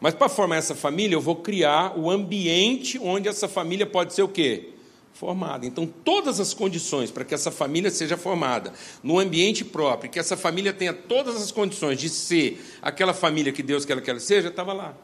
Mas 0.00 0.14
para 0.14 0.30
formar 0.30 0.56
essa 0.56 0.74
família, 0.74 1.16
eu 1.16 1.20
vou 1.20 1.36
criar 1.36 1.98
o 1.98 2.10
ambiente 2.10 2.98
onde 2.98 3.28
essa 3.28 3.46
família 3.46 3.84
pode 3.84 4.14
ser 4.14 4.22
o 4.22 4.28
quê? 4.28 4.70
Formada. 5.12 5.66
Então, 5.66 5.86
todas 5.86 6.40
as 6.40 6.54
condições 6.54 7.10
para 7.10 7.26
que 7.26 7.34
essa 7.34 7.50
família 7.50 7.90
seja 7.90 8.16
formada 8.16 8.72
no 9.02 9.18
ambiente 9.18 9.66
próprio, 9.66 10.10
que 10.10 10.18
essa 10.18 10.34
família 10.34 10.72
tenha 10.72 10.94
todas 10.94 11.36
as 11.36 11.52
condições 11.52 11.98
de 11.98 12.08
ser 12.08 12.58
aquela 12.80 13.12
família 13.12 13.52
que 13.52 13.62
Deus 13.62 13.84
quer 13.84 14.00
que 14.00 14.08
ela 14.08 14.18
seja, 14.18 14.48
estava 14.48 14.72
lá. 14.72 14.96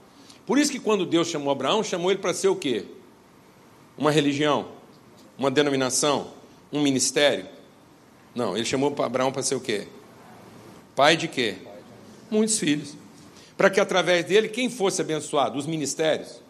Por 0.47 0.59
isso 0.59 0.73
que 0.73 0.79
quando 0.79 1.07
Deus 1.07 1.29
chamou 1.29 1.53
Abraão, 1.53 1.83
chamou 1.83 2.11
ele 2.11 2.21
para 2.21 2.35
ser 2.35 2.49
o 2.49 2.57
quê? 2.57 2.85
Uma 3.97 4.11
religião, 4.11 4.69
uma 5.39 5.51
denominação, 5.51 6.33
um 6.73 6.83
ministério? 6.83 7.47
Não, 8.35 8.57
ele 8.57 8.65
chamou 8.65 8.95
Abraão 9.03 9.31
para 9.31 9.43
ser 9.43 9.55
o 9.55 9.61
quê? 9.61 9.87
Pai 10.97 11.17
de 11.17 11.29
quê? 11.29 11.57
Muitos 12.31 12.59
filhos. 12.59 12.97
Para 13.57 13.71
que 13.71 13.79
através 13.79 14.25
dele 14.25 14.49
quem 14.49 14.71
fosse 14.71 15.01
abençoado? 15.01 15.59
Os 15.59 15.67
ministérios, 15.67 16.41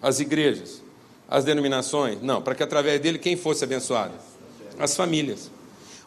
as 0.00 0.20
igrejas, 0.20 0.82
as 1.28 1.44
denominações? 1.44 2.20
Não, 2.22 2.40
para 2.40 2.54
que 2.54 2.62
através 2.62 3.00
dele 3.00 3.18
quem 3.18 3.36
fosse 3.36 3.64
abençoado? 3.64 4.14
As 4.78 4.94
famílias. 4.94 5.50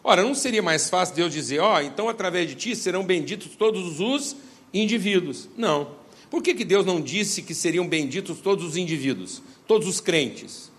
Ora, 0.02 0.22
não 0.22 0.34
seria 0.34 0.62
mais 0.62 0.88
fácil 0.88 1.16
Deus 1.16 1.32
dizer, 1.32 1.58
ó, 1.58 1.76
oh, 1.76 1.80
então 1.80 2.08
através 2.08 2.48
de 2.48 2.54
ti 2.54 2.76
serão 2.76 3.04
benditos 3.04 3.56
todos 3.56 3.98
os 3.98 4.36
indivíduos? 4.72 5.48
Não. 5.56 5.88
Por 6.30 6.42
que, 6.42 6.54
que 6.54 6.64
Deus 6.64 6.84
não 6.84 7.00
disse 7.00 7.42
que 7.42 7.54
seriam 7.54 7.86
benditos 7.86 8.38
todos 8.38 8.64
os 8.64 8.76
indivíduos, 8.76 9.42
todos 9.66 9.86
os 9.86 10.00
crentes? 10.00 10.70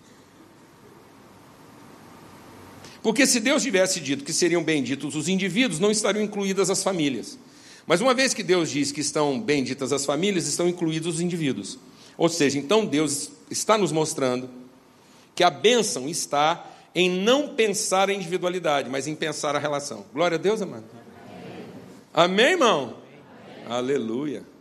Porque 3.01 3.25
se 3.25 3.39
Deus 3.39 3.63
tivesse 3.63 3.99
dito 3.99 4.23
que 4.23 4.33
seriam 4.33 4.63
benditos 4.63 5.15
os 5.15 5.29
indivíduos, 5.29 5.79
não 5.79 5.91
estariam 5.91 6.23
incluídas 6.23 6.69
as 6.69 6.83
famílias. 6.83 7.39
Mas 7.85 8.01
uma 8.01 8.13
vez 8.13 8.33
que 8.33 8.43
Deus 8.43 8.69
diz 8.69 8.91
que 8.91 8.99
estão 8.99 9.39
benditas 9.39 9.93
as 9.93 10.05
famílias, 10.05 10.45
estão 10.45 10.67
incluídos 10.67 11.15
os 11.15 11.21
indivíduos. 11.21 11.79
Ou 12.17 12.27
seja, 12.27 12.59
então 12.59 12.85
Deus 12.85 13.31
está 13.49 13.77
nos 13.77 13.93
mostrando 13.93 14.49
que 15.33 15.43
a 15.43 15.49
bênção 15.49 16.09
está 16.09 16.69
em 16.93 17.09
não 17.09 17.55
pensar 17.55 18.09
a 18.09 18.13
individualidade, 18.13 18.89
mas 18.89 19.07
em 19.07 19.15
pensar 19.15 19.55
a 19.55 19.59
relação. 19.59 20.03
Glória 20.13 20.35
a 20.35 20.39
Deus, 20.39 20.61
amado. 20.61 20.83
Amém, 22.13 22.45
Amém 22.45 22.51
irmão? 22.53 22.97
Amém. 23.63 23.77
Aleluia. 23.77 24.56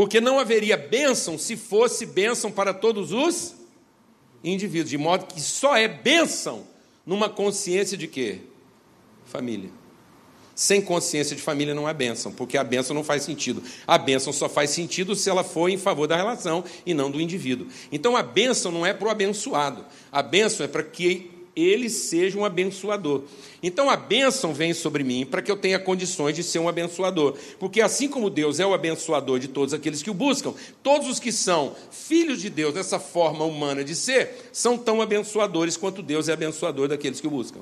Porque 0.00 0.18
não 0.18 0.38
haveria 0.38 0.78
bênção 0.78 1.36
se 1.36 1.58
fosse 1.58 2.06
bênção 2.06 2.50
para 2.50 2.72
todos 2.72 3.12
os 3.12 3.54
indivíduos, 4.42 4.88
de 4.88 4.96
modo 4.96 5.26
que 5.26 5.38
só 5.42 5.76
é 5.76 5.86
bênção 5.86 6.66
numa 7.04 7.28
consciência 7.28 7.98
de 7.98 8.06
quê? 8.06 8.38
Família. 9.26 9.68
Sem 10.54 10.80
consciência 10.80 11.36
de 11.36 11.42
família 11.42 11.74
não 11.74 11.86
é 11.86 11.92
bênção, 11.92 12.32
porque 12.32 12.56
a 12.56 12.64
bênção 12.64 12.96
não 12.96 13.04
faz 13.04 13.24
sentido. 13.24 13.62
A 13.86 13.98
bênção 13.98 14.32
só 14.32 14.48
faz 14.48 14.70
sentido 14.70 15.14
se 15.14 15.28
ela 15.28 15.44
for 15.44 15.68
em 15.68 15.76
favor 15.76 16.06
da 16.06 16.16
relação 16.16 16.64
e 16.86 16.94
não 16.94 17.10
do 17.10 17.20
indivíduo. 17.20 17.66
Então 17.92 18.16
a 18.16 18.22
bênção 18.22 18.72
não 18.72 18.86
é 18.86 18.94
para 18.94 19.06
o 19.06 19.10
abençoado, 19.10 19.84
a 20.10 20.22
bênção 20.22 20.64
é 20.64 20.66
para 20.66 20.82
que 20.82 21.30
ele 21.62 21.90
seja 21.90 22.38
um 22.38 22.44
abençoador. 22.44 23.22
Então 23.62 23.90
a 23.90 23.96
bênção 23.96 24.54
vem 24.54 24.72
sobre 24.72 25.04
mim 25.04 25.26
para 25.26 25.42
que 25.42 25.50
eu 25.50 25.56
tenha 25.56 25.78
condições 25.78 26.34
de 26.34 26.42
ser 26.42 26.58
um 26.58 26.68
abençoador. 26.68 27.36
Porque 27.58 27.80
assim 27.80 28.08
como 28.08 28.30
Deus 28.30 28.60
é 28.60 28.66
o 28.66 28.74
abençoador 28.74 29.38
de 29.38 29.48
todos 29.48 29.74
aqueles 29.74 30.02
que 30.02 30.10
o 30.10 30.14
buscam, 30.14 30.54
todos 30.82 31.08
os 31.08 31.18
que 31.18 31.32
são 31.32 31.74
filhos 31.90 32.40
de 32.40 32.48
Deus 32.48 32.74
nessa 32.74 32.98
forma 32.98 33.44
humana 33.44 33.84
de 33.84 33.94
ser, 33.94 34.48
são 34.52 34.78
tão 34.78 35.02
abençoadores 35.02 35.76
quanto 35.76 36.02
Deus 36.02 36.28
é 36.28 36.32
abençoador 36.32 36.88
daqueles 36.88 37.20
que 37.20 37.26
o 37.26 37.30
buscam. 37.30 37.60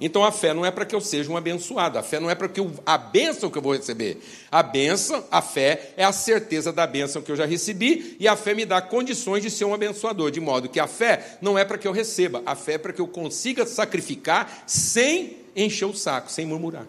Então 0.00 0.24
a 0.24 0.32
fé 0.32 0.54
não 0.54 0.64
é 0.64 0.70
para 0.70 0.86
que 0.86 0.94
eu 0.94 1.00
seja 1.00 1.30
um 1.30 1.36
abençoado, 1.36 1.98
a 1.98 2.02
fé 2.02 2.18
não 2.18 2.30
é 2.30 2.34
para 2.34 2.48
que 2.48 2.58
eu, 2.58 2.72
a 2.86 2.96
bênção 2.96 3.50
que 3.50 3.58
eu 3.58 3.62
vou 3.62 3.74
receber. 3.74 4.18
A 4.50 4.62
bênção, 4.62 5.22
a 5.30 5.42
fé, 5.42 5.92
é 5.94 6.04
a 6.04 6.12
certeza 6.12 6.72
da 6.72 6.86
bênção 6.86 7.20
que 7.20 7.30
eu 7.30 7.36
já 7.36 7.44
recebi, 7.44 8.16
e 8.18 8.26
a 8.26 8.34
fé 8.34 8.54
me 8.54 8.64
dá 8.64 8.80
condições 8.80 9.42
de 9.42 9.50
ser 9.50 9.66
um 9.66 9.74
abençoador, 9.74 10.30
de 10.30 10.40
modo 10.40 10.70
que 10.70 10.80
a 10.80 10.86
fé 10.86 11.36
não 11.42 11.58
é 11.58 11.66
para 11.66 11.76
que 11.76 11.86
eu 11.86 11.92
receba, 11.92 12.42
a 12.46 12.56
fé 12.56 12.74
é 12.74 12.78
para 12.78 12.94
que 12.94 13.00
eu 13.00 13.06
consiga 13.06 13.66
sacrificar 13.66 14.64
sem 14.66 15.36
encher 15.54 15.84
o 15.84 15.94
saco, 15.94 16.32
sem 16.32 16.46
murmurar. 16.46 16.86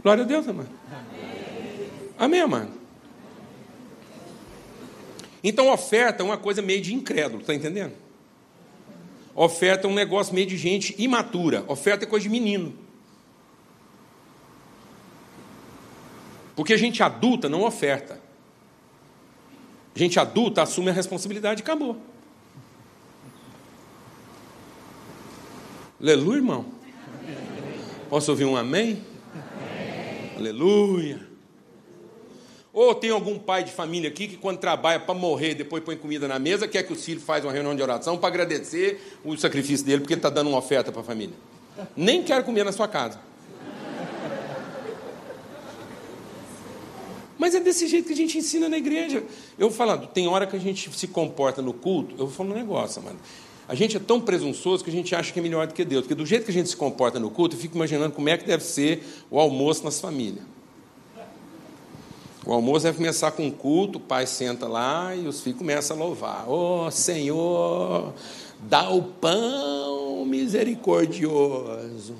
Glória 0.00 0.22
a 0.22 0.26
Deus, 0.26 0.46
amado. 0.46 0.70
Amém, 2.16 2.40
amado. 2.40 2.70
Então, 5.42 5.68
oferta 5.68 6.22
é 6.22 6.24
uma 6.24 6.36
coisa 6.36 6.62
meio 6.62 6.80
de 6.80 6.94
incrédulo, 6.94 7.40
está 7.40 7.54
entendendo? 7.54 7.92
Oferta 9.40 9.86
é 9.86 9.90
um 9.90 9.94
negócio 9.94 10.34
meio 10.34 10.48
de 10.48 10.56
gente 10.56 11.00
imatura. 11.00 11.64
Oferta 11.68 12.04
é 12.04 12.08
coisa 12.08 12.24
de 12.24 12.28
menino. 12.28 12.74
Porque 16.56 16.76
gente 16.76 17.04
adulta 17.04 17.48
não 17.48 17.62
oferta. 17.62 18.20
Gente 19.94 20.18
adulta 20.18 20.62
assume 20.62 20.90
a 20.90 20.92
responsabilidade 20.92 21.60
e 21.60 21.62
acabou. 21.62 22.02
Aleluia, 26.02 26.38
irmão. 26.38 26.66
Posso 28.10 28.32
ouvir 28.32 28.44
um 28.44 28.56
amém? 28.56 29.04
amém. 29.32 30.32
Aleluia. 30.36 31.27
Ou 32.80 32.94
tem 32.94 33.10
algum 33.10 33.36
pai 33.40 33.64
de 33.64 33.72
família 33.72 34.08
aqui 34.08 34.28
que, 34.28 34.36
quando 34.36 34.58
trabalha 34.58 35.00
para 35.00 35.12
morrer, 35.12 35.52
depois 35.52 35.82
põe 35.82 35.96
comida 35.96 36.28
na 36.28 36.38
mesa, 36.38 36.68
quer 36.68 36.84
que 36.84 36.92
os 36.92 37.04
filhos 37.04 37.24
façam 37.24 37.48
uma 37.48 37.52
reunião 37.52 37.74
de 37.74 37.82
oração 37.82 38.16
para 38.16 38.28
agradecer 38.28 39.18
o 39.24 39.36
sacrifício 39.36 39.84
dele, 39.84 39.98
porque 39.98 40.14
ele 40.14 40.20
está 40.20 40.30
dando 40.30 40.46
uma 40.46 40.58
oferta 40.58 40.92
para 40.92 41.00
a 41.00 41.04
família. 41.04 41.34
Nem 41.96 42.22
quero 42.22 42.44
comer 42.44 42.64
na 42.64 42.70
sua 42.70 42.86
casa. 42.86 43.18
Mas 47.36 47.52
é 47.56 47.58
desse 47.58 47.88
jeito 47.88 48.06
que 48.06 48.12
a 48.12 48.16
gente 48.16 48.38
ensina 48.38 48.68
na 48.68 48.78
igreja. 48.78 49.24
Eu 49.58 49.72
falando, 49.72 50.06
tem 50.06 50.28
hora 50.28 50.46
que 50.46 50.54
a 50.54 50.60
gente 50.60 50.88
se 50.96 51.08
comporta 51.08 51.60
no 51.60 51.72
culto, 51.72 52.12
eu 52.12 52.28
vou 52.28 52.30
falar 52.30 52.50
um 52.50 52.54
negócio, 52.54 53.02
mano. 53.02 53.18
A 53.66 53.74
gente 53.74 53.96
é 53.96 54.00
tão 54.00 54.20
presunçoso 54.20 54.84
que 54.84 54.90
a 54.90 54.92
gente 54.92 55.12
acha 55.16 55.32
que 55.32 55.40
é 55.40 55.42
melhor 55.42 55.66
do 55.66 55.74
que 55.74 55.84
Deus. 55.84 56.02
Porque 56.02 56.14
do 56.14 56.24
jeito 56.24 56.44
que 56.44 56.52
a 56.52 56.54
gente 56.54 56.68
se 56.68 56.76
comporta 56.76 57.18
no 57.18 57.28
culto, 57.28 57.56
eu 57.56 57.60
fico 57.60 57.74
imaginando 57.74 58.14
como 58.14 58.28
é 58.28 58.36
que 58.36 58.46
deve 58.46 58.62
ser 58.62 59.02
o 59.28 59.40
almoço 59.40 59.82
nas 59.82 60.00
famílias. 60.00 60.44
O 62.48 62.52
almoço 62.54 62.84
deve 62.84 62.96
começar 62.96 63.30
com 63.32 63.46
um 63.46 63.50
culto, 63.50 63.98
o 63.98 64.00
pai 64.00 64.26
senta 64.26 64.66
lá 64.66 65.14
e 65.14 65.28
os 65.28 65.42
filhos 65.42 65.58
começam 65.58 65.94
a 65.94 66.00
louvar. 66.00 66.48
Oh, 66.48 66.90
Senhor, 66.90 68.14
dá 68.60 68.88
o 68.88 69.02
pão 69.02 70.24
misericordioso. 70.24 72.16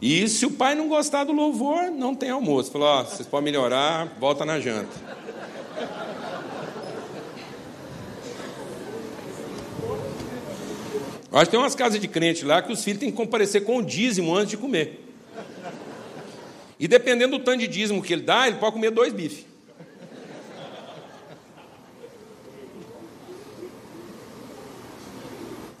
E 0.00 0.28
se 0.28 0.46
o 0.46 0.52
pai 0.52 0.76
não 0.76 0.86
gostar 0.86 1.24
do 1.24 1.32
louvor, 1.32 1.90
não 1.90 2.14
tem 2.14 2.30
almoço. 2.30 2.70
Falou, 2.70 2.86
ó, 2.86 3.00
oh, 3.00 3.04
vocês 3.06 3.26
podem 3.26 3.46
melhorar, 3.46 4.16
volta 4.20 4.44
na 4.44 4.60
janta. 4.60 4.96
Acho 11.32 11.44
que 11.46 11.50
tem 11.50 11.58
umas 11.58 11.74
casas 11.74 12.00
de 12.00 12.06
crente 12.06 12.44
lá 12.44 12.62
que 12.62 12.72
os 12.72 12.84
filhos 12.84 13.00
têm 13.00 13.10
que 13.10 13.16
comparecer 13.16 13.64
com 13.64 13.78
o 13.78 13.82
dízimo 13.82 14.32
antes 14.32 14.50
de 14.50 14.56
comer. 14.56 15.07
E 16.78 16.86
dependendo 16.86 17.38
do 17.38 17.44
tanto 17.44 17.60
de 17.60 17.68
dízimo 17.68 18.02
que 18.02 18.12
ele 18.12 18.22
dá, 18.22 18.46
ele 18.46 18.58
pode 18.58 18.72
comer 18.72 18.90
dois 18.90 19.12
bifes. 19.12 19.44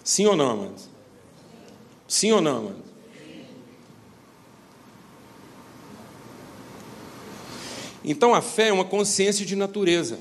Sim 0.02 0.26
ou 0.26 0.36
não, 0.36 0.50
amados? 0.50 0.88
Sim 2.08 2.32
ou 2.32 2.40
não, 2.40 2.58
amados? 2.58 2.88
Então 8.02 8.34
a 8.34 8.40
fé 8.40 8.68
é 8.68 8.72
uma 8.72 8.86
consciência 8.86 9.44
de 9.44 9.54
natureza 9.54 10.18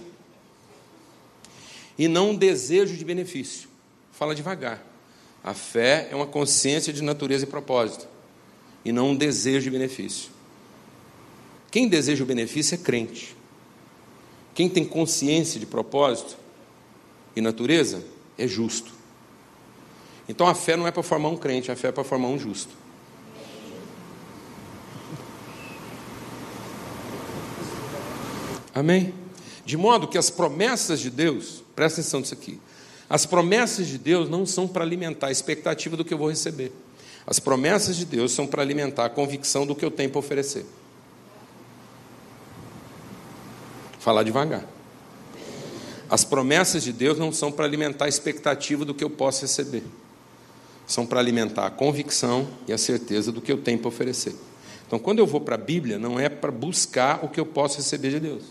e 1.98 2.08
não 2.08 2.32
um 2.32 2.36
desejo 2.36 2.98
de 2.98 3.06
benefício. 3.06 3.70
Fala 4.12 4.36
devagar. 4.36 4.84
A 5.42 5.54
fé 5.54 6.10
é 6.12 6.16
uma 6.16 6.28
consciência 6.28 6.92
de 6.92 7.02
natureza 7.02 7.46
e 7.46 7.48
propósito 7.48 8.08
e 8.84 8.92
não 8.92 9.12
um 9.12 9.16
desejo 9.16 9.64
de 9.64 9.72
benefício. 9.72 10.37
Quem 11.78 11.88
deseja 11.88 12.24
o 12.24 12.26
benefício 12.26 12.74
é 12.74 12.78
crente. 12.80 13.36
Quem 14.56 14.68
tem 14.68 14.84
consciência 14.84 15.60
de 15.60 15.68
propósito 15.68 16.36
e 17.36 17.40
natureza 17.40 18.04
é 18.36 18.48
justo. 18.48 18.92
Então 20.28 20.48
a 20.48 20.56
fé 20.56 20.76
não 20.76 20.88
é 20.88 20.92
para 20.92 21.04
formar 21.04 21.30
um 21.30 21.38
crente, 21.38 21.72
a 21.72 21.76
fé 21.76 21.90
é 21.90 21.92
para 21.92 22.04
formar 22.04 22.30
um 22.30 22.40
justo. 22.40 22.74
Amém? 28.74 29.14
De 29.64 29.78
modo 29.78 30.08
que 30.08 30.18
as 30.18 30.32
promessas 30.32 31.00
de 31.00 31.12
Deus, 31.12 31.64
presta 31.76 32.02
atenção 32.02 32.22
nisso 32.22 32.34
aqui, 32.34 32.60
as 33.08 33.28
promessas 33.28 33.86
de 33.86 34.00
Deus 34.00 34.28
não 34.28 34.48
são 34.48 34.68
para 34.68 34.84
alimentar 34.84 35.28
a 35.28 35.32
expectativa 35.32 35.96
do 35.96 36.04
que 36.04 36.12
eu 36.12 36.18
vou 36.18 36.30
receber. 36.30 36.72
As 37.28 37.40
promessas 37.40 37.96
de 37.96 38.06
Deus 38.06 38.32
são 38.32 38.48
para 38.48 38.64
alimentar 38.64 39.06
a 39.06 39.10
convicção 39.12 39.64
do 39.64 39.76
que 39.76 39.86
eu 39.86 39.92
tenho 39.92 40.10
para 40.10 40.18
oferecer. 40.18 40.66
Falar 44.08 44.24
devagar. 44.24 44.66
As 46.10 46.24
promessas 46.24 46.82
de 46.82 46.94
Deus 46.94 47.20
não 47.20 47.30
são 47.30 47.52
para 47.52 47.66
alimentar 47.66 48.06
a 48.06 48.08
expectativa 48.08 48.86
do 48.86 48.94
que 48.94 49.04
eu 49.04 49.10
posso 49.10 49.42
receber. 49.42 49.84
São 50.88 51.06
para 51.06 51.20
alimentar 51.20 51.66
a 51.66 51.70
convicção 51.70 52.48
e 52.66 52.72
a 52.72 52.78
certeza 52.78 53.34
do 53.34 53.42
que 53.42 53.52
eu 53.52 53.58
tenho 53.58 53.80
para 53.80 53.90
oferecer. 53.90 54.34
Então, 54.88 54.98
quando 54.98 55.20
eu 55.20 55.28
vou 55.28 55.42
para 55.42 55.56
a 55.56 55.58
Bíblia, 55.58 56.00
não 56.00 56.18
é 56.18 56.30
para 56.30 56.50
buscar 56.54 57.20
o 57.22 57.28
que 57.28 57.38
eu 57.38 57.46
posso 57.46 57.76
receber 57.76 58.12
de 58.12 58.22
Deus. 58.22 58.44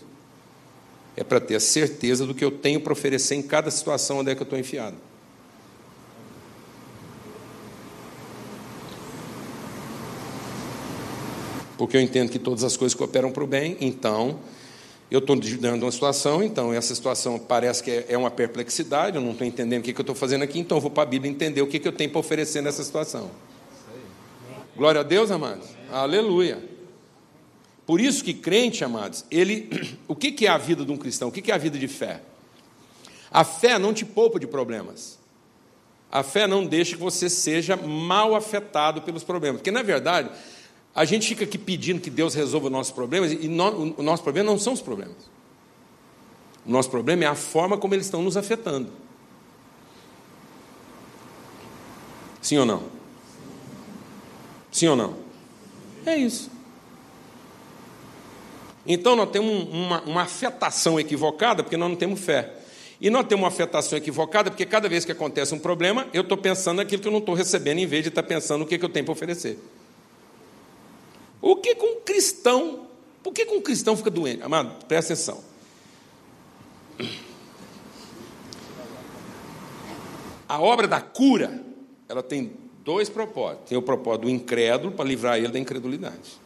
É 1.15 1.23
para 1.23 1.39
ter 1.39 1.55
a 1.55 1.59
certeza 1.59 2.27
do 2.27 2.35
que 2.35 2.45
eu 2.45 2.51
tenho 2.51 2.79
para 2.79 2.93
oferecer 2.93 3.33
em 3.33 3.41
cada 3.41 3.71
situação 3.71 4.19
onde 4.19 4.29
é 4.29 4.35
que 4.35 4.43
eu 4.43 4.45
estou 4.45 4.59
enfiado. 4.59 4.97
Porque 11.79 11.97
eu 11.97 12.01
entendo 12.01 12.29
que 12.29 12.37
todas 12.37 12.63
as 12.63 12.77
coisas 12.77 12.93
cooperam 12.93 13.31
para 13.31 13.43
o 13.43 13.47
bem, 13.47 13.75
então 13.81 14.39
eu 15.09 15.19
estou 15.19 15.35
dando 15.35 15.83
uma 15.83 15.91
situação, 15.91 16.43
então 16.43 16.73
essa 16.73 16.93
situação 16.93 17.39
parece 17.39 17.81
que 17.81 18.05
é 18.09 18.17
uma 18.17 18.29
perplexidade, 18.29 19.15
eu 19.15 19.21
não 19.21 19.31
estou 19.31 19.47
entendendo 19.47 19.79
o 19.79 19.83
que, 19.83 19.93
que 19.93 19.99
eu 19.99 20.03
estou 20.03 20.15
fazendo 20.15 20.43
aqui, 20.43 20.59
então 20.59 20.77
eu 20.77 20.81
vou 20.81 20.91
para 20.91 21.03
a 21.03 21.05
Bíblia 21.05 21.31
entender 21.31 21.61
o 21.61 21.67
que, 21.67 21.79
que 21.79 21.87
eu 21.87 21.93
tenho 21.93 22.09
para 22.09 22.19
oferecer 22.19 22.61
nessa 22.61 22.83
situação. 22.83 23.31
Glória 24.75 25.01
a 25.01 25.03
Deus, 25.03 25.31
amados. 25.31 25.67
Aleluia. 25.91 26.61
Por 27.85 28.01
isso 28.01 28.21
que 28.21 28.33
crente, 28.33 28.83
amados, 28.83 29.23
ele, 29.31 29.97
o 30.09 30.15
que, 30.15 30.31
que 30.31 30.45
é 30.45 30.49
a 30.49 30.57
vida 30.57 30.83
de 30.83 30.91
um 30.91 30.97
cristão? 30.97 31.29
O 31.29 31.31
que, 31.31 31.41
que 31.41 31.51
é 31.51 31.55
a 31.55 31.57
vida 31.57 31.79
de 31.79 31.87
fé? 31.87 32.21
A 33.31 33.45
fé 33.45 33.79
não 33.79 33.93
te 33.93 34.03
poupa 34.03 34.39
de 34.39 34.45
problemas. 34.45 35.17
A 36.11 36.21
fé 36.21 36.47
não 36.47 36.65
deixa 36.65 36.95
que 36.95 37.01
você 37.01 37.29
seja 37.29 37.75
mal 37.77 38.35
afetado 38.35 39.01
pelos 39.01 39.23
problemas. 39.23 39.61
Porque, 39.61 39.71
na 39.71 39.83
verdade, 39.83 40.29
a 40.97 41.05
gente 41.05 41.27
fica 41.27 41.43
aqui 41.43 41.59
pedindo 41.59 42.01
que 42.01 42.09
Deus 42.09 42.33
resolva 42.33 42.65
os 42.65 42.71
nossos 42.71 42.91
problemas, 42.91 43.31
e 43.31 43.47
no, 43.47 43.93
o 43.99 44.01
nosso 44.01 44.23
problema 44.23 44.49
não 44.49 44.57
são 44.57 44.73
os 44.73 44.81
problemas. 44.81 45.15
O 46.65 46.71
nosso 46.71 46.89
problema 46.89 47.23
é 47.23 47.27
a 47.27 47.35
forma 47.35 47.77
como 47.77 47.93
eles 47.93 48.07
estão 48.07 48.23
nos 48.23 48.35
afetando. 48.35 48.89
Sim 52.41 52.57
ou 52.57 52.65
não? 52.65 52.83
Sim 54.71 54.87
ou 54.87 54.95
não? 54.95 55.13
É 56.03 56.17
isso. 56.17 56.49
Então 58.83 59.15
nós 59.15 59.29
temos 59.29 59.69
uma, 59.71 60.01
uma 60.01 60.21
afetação 60.23 60.99
equivocada 60.99 61.61
porque 61.61 61.77
nós 61.77 61.89
não 61.89 61.95
temos 61.95 62.19
fé. 62.19 62.55
E 62.99 63.11
nós 63.11 63.27
temos 63.27 63.43
uma 63.43 63.49
afetação 63.49 63.99
equivocada 63.99 64.49
porque 64.49 64.65
cada 64.65 64.89
vez 64.89 65.05
que 65.05 65.11
acontece 65.11 65.53
um 65.53 65.59
problema, 65.59 66.07
eu 66.11 66.23
estou 66.23 66.39
pensando 66.39 66.77
naquilo 66.77 67.03
que 67.03 67.07
eu 67.07 67.11
não 67.11 67.19
estou 67.19 67.35
recebendo, 67.35 67.77
em 67.77 67.85
vez 67.85 68.01
de 68.01 68.09
estar 68.09 68.23
pensando 68.23 68.61
no 68.61 68.65
que, 68.65 68.79
que 68.79 68.85
eu 68.85 68.89
tenho 68.89 69.05
para 69.05 69.11
oferecer. 69.11 69.59
O 71.41 71.55
que 71.55 71.75
com 71.75 71.97
um 71.97 72.01
cristão? 72.01 72.87
Por 73.23 73.33
que, 73.33 73.45
com 73.45 73.55
um 73.57 73.61
cristão 73.61 73.97
fica 73.97 74.09
doente? 74.09 74.41
Amado, 74.41 74.85
presta 74.85 75.13
atenção. 75.13 75.43
A 80.47 80.61
obra 80.61 80.87
da 80.87 81.01
cura, 81.01 81.61
ela 82.07 82.23
tem 82.23 82.53
dois 82.85 83.09
propósitos. 83.09 83.67
Tem 83.67 83.77
o 83.77 83.81
propósito 83.81 84.21
do 84.21 84.29
incrédulo 84.29 84.93
para 84.93 85.03
livrar 85.03 85.37
ele 85.37 85.49
da 85.49 85.59
incredulidade. 85.59 86.39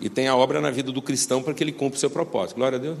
E 0.00 0.08
tem 0.08 0.26
a 0.26 0.34
obra 0.34 0.60
na 0.60 0.70
vida 0.70 0.90
do 0.90 1.00
cristão 1.00 1.42
para 1.42 1.54
que 1.54 1.62
ele 1.62 1.72
cumpra 1.72 1.96
o 1.96 2.00
seu 2.00 2.10
propósito. 2.10 2.56
Glória 2.56 2.76
a 2.76 2.80
Deus. 2.80 2.98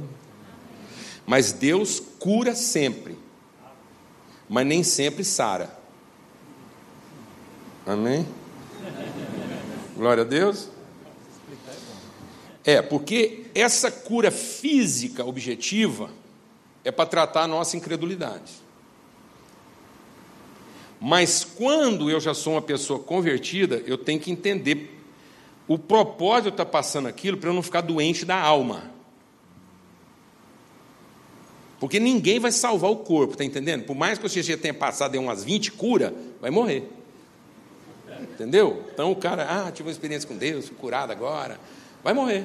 Mas 1.26 1.52
Deus 1.52 2.00
cura 2.18 2.54
sempre. 2.54 3.18
Mas 4.48 4.64
nem 4.64 4.84
sempre 4.84 5.24
sara. 5.24 5.76
Amém? 7.84 8.24
Glória 9.98 10.22
a 10.22 10.26
Deus. 10.26 10.68
É, 12.64 12.80
porque 12.80 13.46
essa 13.52 13.90
cura 13.90 14.30
física 14.30 15.24
objetiva 15.24 16.08
é 16.84 16.92
para 16.92 17.04
tratar 17.04 17.42
a 17.42 17.46
nossa 17.48 17.76
incredulidade. 17.76 18.52
Mas 21.00 21.42
quando 21.42 22.08
eu 22.08 22.20
já 22.20 22.32
sou 22.32 22.52
uma 22.52 22.62
pessoa 22.62 23.00
convertida, 23.00 23.82
eu 23.86 23.98
tenho 23.98 24.20
que 24.20 24.30
entender 24.30 24.94
o 25.66 25.76
propósito 25.76 26.50
está 26.50 26.64
passando 26.64 27.08
aquilo 27.08 27.36
para 27.36 27.50
eu 27.50 27.54
não 27.54 27.62
ficar 27.62 27.80
doente 27.80 28.24
da 28.24 28.40
alma. 28.40 28.90
Porque 31.80 31.98
ninguém 31.98 32.38
vai 32.38 32.52
salvar 32.52 32.90
o 32.90 32.98
corpo, 32.98 33.32
está 33.32 33.44
entendendo? 33.44 33.84
Por 33.84 33.96
mais 33.96 34.16
que 34.16 34.28
você 34.28 34.44
já 34.44 34.56
tenha 34.56 34.74
passado 34.74 35.16
em 35.16 35.18
umas 35.18 35.42
20 35.42 35.72
curas, 35.72 36.12
vai 36.40 36.52
morrer. 36.52 36.97
Entendeu? 38.38 38.84
Então 38.94 39.10
o 39.10 39.16
cara, 39.16 39.48
ah, 39.50 39.72
tive 39.72 39.88
uma 39.88 39.92
experiência 39.92 40.28
com 40.28 40.36
Deus, 40.36 40.68
fui 40.68 40.76
curado 40.76 41.10
agora, 41.10 41.58
vai 42.04 42.14
morrer. 42.14 42.44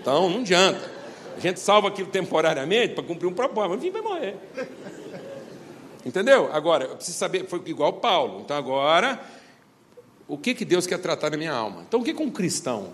Então 0.00 0.28
não 0.28 0.40
adianta. 0.40 0.90
A 1.36 1.38
gente 1.38 1.60
salva 1.60 1.86
aquilo 1.86 2.08
temporariamente 2.08 2.94
para 2.94 3.04
cumprir 3.04 3.28
um 3.28 3.32
propósito, 3.32 3.70
mas 3.70 3.78
enfim, 3.78 3.92
vai 3.92 4.02
morrer. 4.02 4.36
Entendeu? 6.04 6.52
Agora, 6.52 6.86
eu 6.86 6.96
preciso 6.96 7.16
saber, 7.16 7.46
foi 7.46 7.62
igual 7.66 7.92
Paulo. 7.92 8.40
Então 8.40 8.56
agora, 8.56 9.20
o 10.26 10.36
que, 10.36 10.54
que 10.54 10.64
Deus 10.64 10.88
quer 10.88 10.98
tratar 10.98 11.30
na 11.30 11.36
minha 11.36 11.52
alma? 11.52 11.84
Então 11.86 12.00
o 12.00 12.04
que, 12.04 12.12
que 12.12 12.22
um 12.22 12.30
cristão 12.30 12.88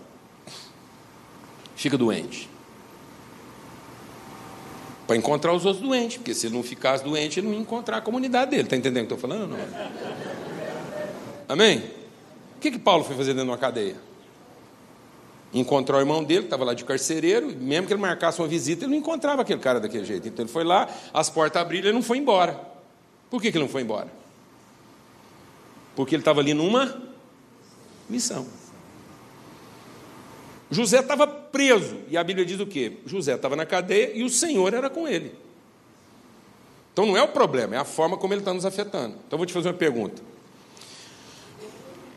fica 1.75 1.97
doente? 1.97 2.47
Para 5.07 5.17
encontrar 5.17 5.51
os 5.51 5.65
outros 5.65 5.83
doentes, 5.83 6.17
porque 6.17 6.35
se 6.35 6.45
ele 6.45 6.55
não 6.55 6.61
ficasse 6.61 7.03
doente, 7.03 7.39
ele 7.39 7.47
não 7.47 7.55
ia 7.55 7.59
encontrar 7.59 7.97
a 7.97 8.01
comunidade 8.01 8.51
dele. 8.51 8.63
Está 8.63 8.75
entendendo 8.75 9.05
o 9.05 9.07
que 9.07 9.13
eu 9.13 9.17
estou 9.17 9.29
falando? 9.29 9.49
Não? 9.49 9.57
Amém? 11.47 11.98
O 12.59 12.61
que, 12.61 12.71
que 12.71 12.77
Paulo 12.77 13.05
foi 13.05 13.15
fazer 13.15 13.31
dentro 13.31 13.45
de 13.45 13.51
uma 13.51 13.57
cadeia? 13.57 13.95
Encontrou 15.53 15.97
o 15.97 16.01
irmão 16.01 16.21
dele, 16.21 16.41
que 16.41 16.47
estava 16.47 16.65
lá 16.65 16.73
de 16.73 16.83
carcereiro, 16.83 17.55
mesmo 17.55 17.87
que 17.87 17.93
ele 17.93 18.01
marcasse 18.01 18.41
uma 18.41 18.49
visita, 18.49 18.83
ele 18.83 18.91
não 18.91 18.97
encontrava 18.97 19.43
aquele 19.43 19.61
cara 19.61 19.79
daquele 19.79 20.03
jeito. 20.03 20.27
Então 20.27 20.43
ele 20.43 20.51
foi 20.51 20.65
lá, 20.65 20.89
as 21.13 21.29
portas 21.29 21.61
abriram, 21.61 21.87
ele 21.87 21.93
não 21.93 22.03
foi 22.03 22.17
embora. 22.17 22.59
Por 23.29 23.41
que, 23.41 23.49
que 23.49 23.57
ele 23.57 23.63
não 23.63 23.71
foi 23.71 23.83
embora? 23.83 24.09
Porque 25.95 26.13
ele 26.13 26.21
estava 26.21 26.41
ali 26.41 26.53
numa 26.53 27.01
missão. 28.09 28.45
José 30.69 30.99
estava 30.99 31.25
preso, 31.25 31.99
e 32.09 32.17
a 32.17 32.23
Bíblia 32.25 32.45
diz 32.45 32.59
o 32.59 32.67
quê? 32.67 32.97
José 33.05 33.35
estava 33.35 33.55
na 33.55 33.65
cadeia 33.65 34.11
e 34.13 34.21
o 34.21 34.29
Senhor 34.29 34.73
era 34.73 34.89
com 34.89 35.07
ele. 35.07 35.33
Então 36.91 37.05
não 37.05 37.15
é 37.15 37.23
o 37.23 37.29
problema, 37.29 37.75
é 37.75 37.77
a 37.77 37.85
forma 37.85 38.17
como 38.17 38.33
ele 38.33 38.41
está 38.41 38.53
nos 38.53 38.65
afetando. 38.65 39.15
Então 39.25 39.31
eu 39.31 39.37
vou 39.37 39.45
te 39.45 39.53
fazer 39.53 39.69
uma 39.69 39.75
pergunta. 39.75 40.28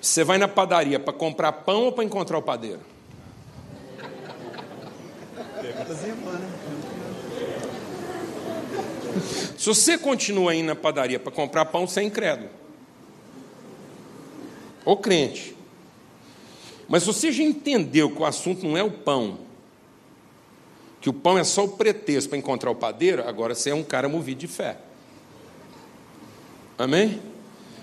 Você 0.02 0.24
vai 0.24 0.36
na 0.36 0.48
padaria 0.48 0.98
para 0.98 1.12
comprar 1.12 1.52
pão 1.52 1.84
ou 1.84 1.92
para 1.92 2.02
encontrar 2.02 2.36
o 2.36 2.42
padeiro? 2.42 2.80
Se 9.56 9.64
você 9.64 9.96
continua 9.96 10.56
indo 10.56 10.66
na 10.66 10.74
padaria 10.74 11.20
para 11.20 11.30
comprar 11.30 11.66
pão, 11.66 11.86
você 11.86 12.00
é 12.00 12.02
incrédulo. 12.02 12.50
Ou 14.84 14.96
crente. 14.96 15.56
Mas 16.88 17.06
você 17.06 17.30
já 17.30 17.44
entendeu 17.44 18.10
que 18.10 18.20
o 18.20 18.24
assunto 18.24 18.66
não 18.66 18.76
é 18.76 18.82
o 18.82 18.90
pão, 18.90 19.38
que 21.00 21.08
o 21.08 21.12
pão 21.12 21.38
é 21.38 21.44
só 21.44 21.64
o 21.64 21.68
pretexto 21.68 22.28
para 22.28 22.38
encontrar 22.38 22.72
o 22.72 22.74
padeiro, 22.74 23.22
agora 23.26 23.54
você 23.54 23.70
é 23.70 23.74
um 23.74 23.84
cara 23.84 24.08
movido 24.08 24.40
de 24.40 24.48
fé. 24.48 24.78
Amém? 26.76 27.31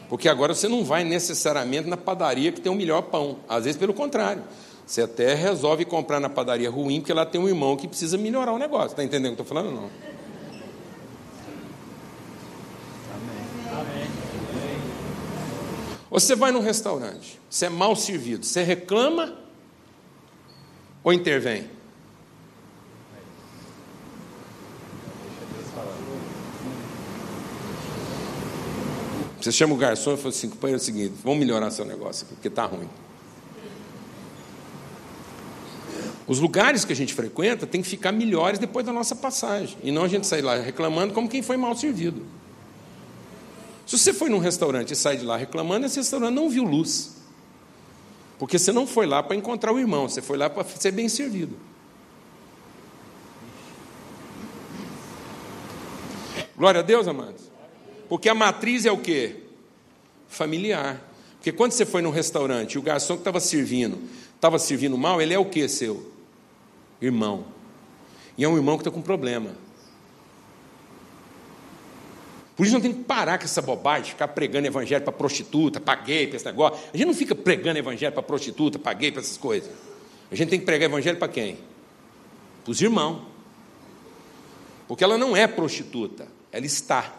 Porque 0.09 0.27
agora 0.27 0.55
você 0.55 0.67
não 0.67 0.83
vai 0.83 1.03
necessariamente 1.03 1.87
na 1.87 1.95
padaria 1.95 2.51
que 2.51 2.59
tem 2.59 2.71
o 2.71 2.75
melhor 2.75 3.03
pão. 3.03 3.37
Às 3.47 3.65
vezes, 3.65 3.79
pelo 3.79 3.93
contrário. 3.93 4.43
Você 4.85 5.03
até 5.03 5.35
resolve 5.35 5.85
comprar 5.85 6.19
na 6.19 6.27
padaria 6.27 6.67
ruim, 6.67 6.99
porque 6.99 7.13
lá 7.13 7.23
tem 7.23 7.39
um 7.39 7.47
irmão 7.47 7.77
que 7.77 7.87
precisa 7.87 8.17
melhorar 8.17 8.51
o 8.51 8.57
negócio. 8.57 8.87
Está 8.87 9.03
entendendo 9.03 9.33
o 9.33 9.35
que 9.35 9.41
eu 9.41 9.43
estou 9.43 9.57
falando? 9.57 9.75
Não. 9.75 9.89
Você 16.09 16.35
vai 16.35 16.51
num 16.51 16.59
restaurante, 16.59 17.39
você 17.47 17.67
é 17.67 17.69
mal 17.69 17.95
servido, 17.95 18.43
você 18.43 18.63
reclama 18.63 19.37
ou 21.03 21.13
intervém? 21.13 21.69
Você 29.39 29.51
chama 29.51 29.73
o 29.73 29.77
garçom 29.77 30.13
e 30.13 30.17
fala 30.17 30.29
assim: 30.29 30.49
companheiro, 30.49 30.79
é 30.79 30.81
o 30.81 30.85
seguinte, 30.85 31.13
vamos 31.23 31.39
melhorar 31.39 31.71
seu 31.71 31.85
negócio, 31.85 32.25
porque 32.27 32.47
está 32.47 32.65
ruim. 32.65 32.89
Os 36.27 36.39
lugares 36.39 36.85
que 36.85 36.93
a 36.93 36.95
gente 36.95 37.13
frequenta 37.13 37.65
tem 37.65 37.81
que 37.81 37.87
ficar 37.87 38.11
melhores 38.11 38.59
depois 38.59 38.85
da 38.85 38.93
nossa 38.93 39.15
passagem. 39.15 39.75
E 39.81 39.91
não 39.91 40.03
a 40.03 40.07
gente 40.07 40.27
sair 40.27 40.43
lá 40.43 40.57
reclamando 40.57 41.11
como 41.11 41.27
quem 41.27 41.41
foi 41.41 41.57
mal 41.57 41.75
servido. 41.75 42.23
Se 43.87 43.97
você 43.97 44.13
foi 44.13 44.29
num 44.29 44.37
restaurante 44.37 44.91
e 44.91 44.95
sai 44.95 45.17
de 45.17 45.25
lá 45.25 45.35
reclamando, 45.35 45.87
esse 45.87 45.97
restaurante 45.97 46.35
não 46.35 46.47
viu 46.47 46.63
luz. 46.63 47.15
Porque 48.37 48.59
você 48.59 48.71
não 48.71 48.85
foi 48.85 49.07
lá 49.07 49.23
para 49.23 49.35
encontrar 49.35 49.73
o 49.73 49.79
irmão, 49.79 50.07
você 50.07 50.21
foi 50.21 50.37
lá 50.37 50.47
para 50.47 50.63
ser 50.63 50.91
bem 50.91 51.09
servido. 51.09 51.57
Glória 56.55 56.81
a 56.81 56.83
Deus, 56.83 57.07
amados. 57.07 57.48
Porque 58.09 58.27
a 58.27 58.35
matriz 58.35 58.85
é 58.85 58.91
o 58.91 58.97
quê? 58.97 59.35
Familiar. 60.27 61.01
Porque 61.35 61.51
quando 61.51 61.71
você 61.71 61.85
foi 61.85 62.01
num 62.01 62.09
restaurante 62.09 62.73
e 62.73 62.77
o 62.79 62.81
garçom 62.81 63.13
que 63.13 63.21
estava 63.21 63.39
servindo 63.39 63.97
estava 64.35 64.57
servindo 64.57 64.97
mal, 64.97 65.21
ele 65.21 65.33
é 65.33 65.39
o 65.39 65.45
que 65.45 65.67
seu? 65.67 66.11
Irmão. 67.01 67.45
E 68.37 68.43
é 68.43 68.47
um 68.47 68.55
irmão 68.55 68.77
que 68.77 68.81
está 68.81 68.91
com 68.91 69.01
problema. 69.01 69.51
Por 72.55 72.65
isso 72.65 72.73
não 72.73 72.81
tem 72.81 72.93
que 72.93 73.03
parar 73.03 73.37
com 73.37 73.45
essa 73.45 73.61
bobagem, 73.61 74.11
ficar 74.11 74.29
pregando 74.29 74.67
evangelho 74.67 75.03
para 75.03 75.13
prostituta, 75.13 75.79
para 75.79 76.01
gay, 76.01 76.27
para 76.27 76.35
esse 76.37 76.45
negócio. 76.45 76.79
A 76.93 76.97
gente 76.97 77.07
não 77.07 77.13
fica 77.13 77.35
pregando 77.35 77.79
evangelho 77.79 78.11
para 78.11 78.23
prostituta, 78.23 78.79
para 78.79 78.93
gay, 78.93 79.11
para 79.11 79.21
essas 79.21 79.37
coisas. 79.37 79.69
A 80.31 80.35
gente 80.35 80.49
tem 80.49 80.59
que 80.59 80.65
pregar 80.65 80.89
evangelho 80.89 81.17
para 81.17 81.27
quem? 81.27 81.57
Para 82.63 82.71
os 82.71 82.81
irmãos. 82.81 83.21
Porque 84.87 85.03
ela 85.03 85.17
não 85.17 85.37
é 85.37 85.47
prostituta, 85.47 86.27
ela 86.51 86.65
está. 86.65 87.18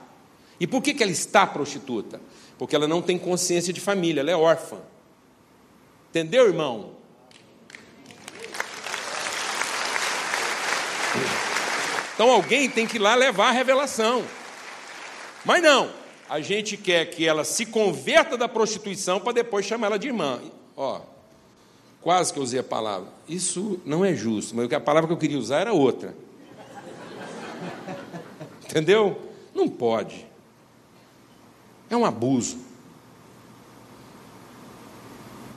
E 0.61 0.67
por 0.67 0.83
que, 0.83 0.93
que 0.93 1.03
ela 1.03 1.11
está 1.11 1.47
prostituta? 1.47 2.21
Porque 2.59 2.77
ela 2.77 2.87
não 2.87 3.01
tem 3.01 3.19
consciência 3.19 3.73
de 3.73 3.81
família, 3.81 4.21
ela 4.21 4.31
é 4.31 4.37
órfã. 4.37 4.77
Entendeu, 6.11 6.47
irmão? 6.47 6.93
Então 12.15 12.31
alguém 12.31 12.69
tem 12.69 12.87
que 12.87 12.97
ir 12.97 13.01
lá 13.01 13.15
levar 13.15 13.49
a 13.49 13.53
revelação. 13.53 14.23
Mas 15.43 15.63
não, 15.63 15.91
a 16.29 16.41
gente 16.41 16.77
quer 16.77 17.07
que 17.07 17.27
ela 17.27 17.45
se 17.45 17.65
converta 17.65 18.37
da 18.37 18.47
prostituição 18.47 19.19
para 19.19 19.33
depois 19.33 19.65
chamar 19.65 19.87
ela 19.87 19.99
de 19.99 20.09
irmã. 20.09 20.39
Ó, 20.77 21.01
quase 22.03 22.31
que 22.31 22.39
eu 22.39 22.43
usei 22.43 22.61
a 22.61 22.65
palavra. 22.65 23.09
Isso 23.27 23.81
não 23.87 24.05
é 24.05 24.15
justo, 24.15 24.55
mas 24.55 24.71
a 24.71 24.79
palavra 24.79 25.09
que 25.09 25.15
eu 25.15 25.19
queria 25.19 25.39
usar 25.39 25.61
era 25.61 25.73
outra. 25.73 26.15
Entendeu? 28.69 29.19
Não 29.55 29.67
pode. 29.67 30.30
É 31.91 31.97
um 31.97 32.05
abuso. 32.05 32.57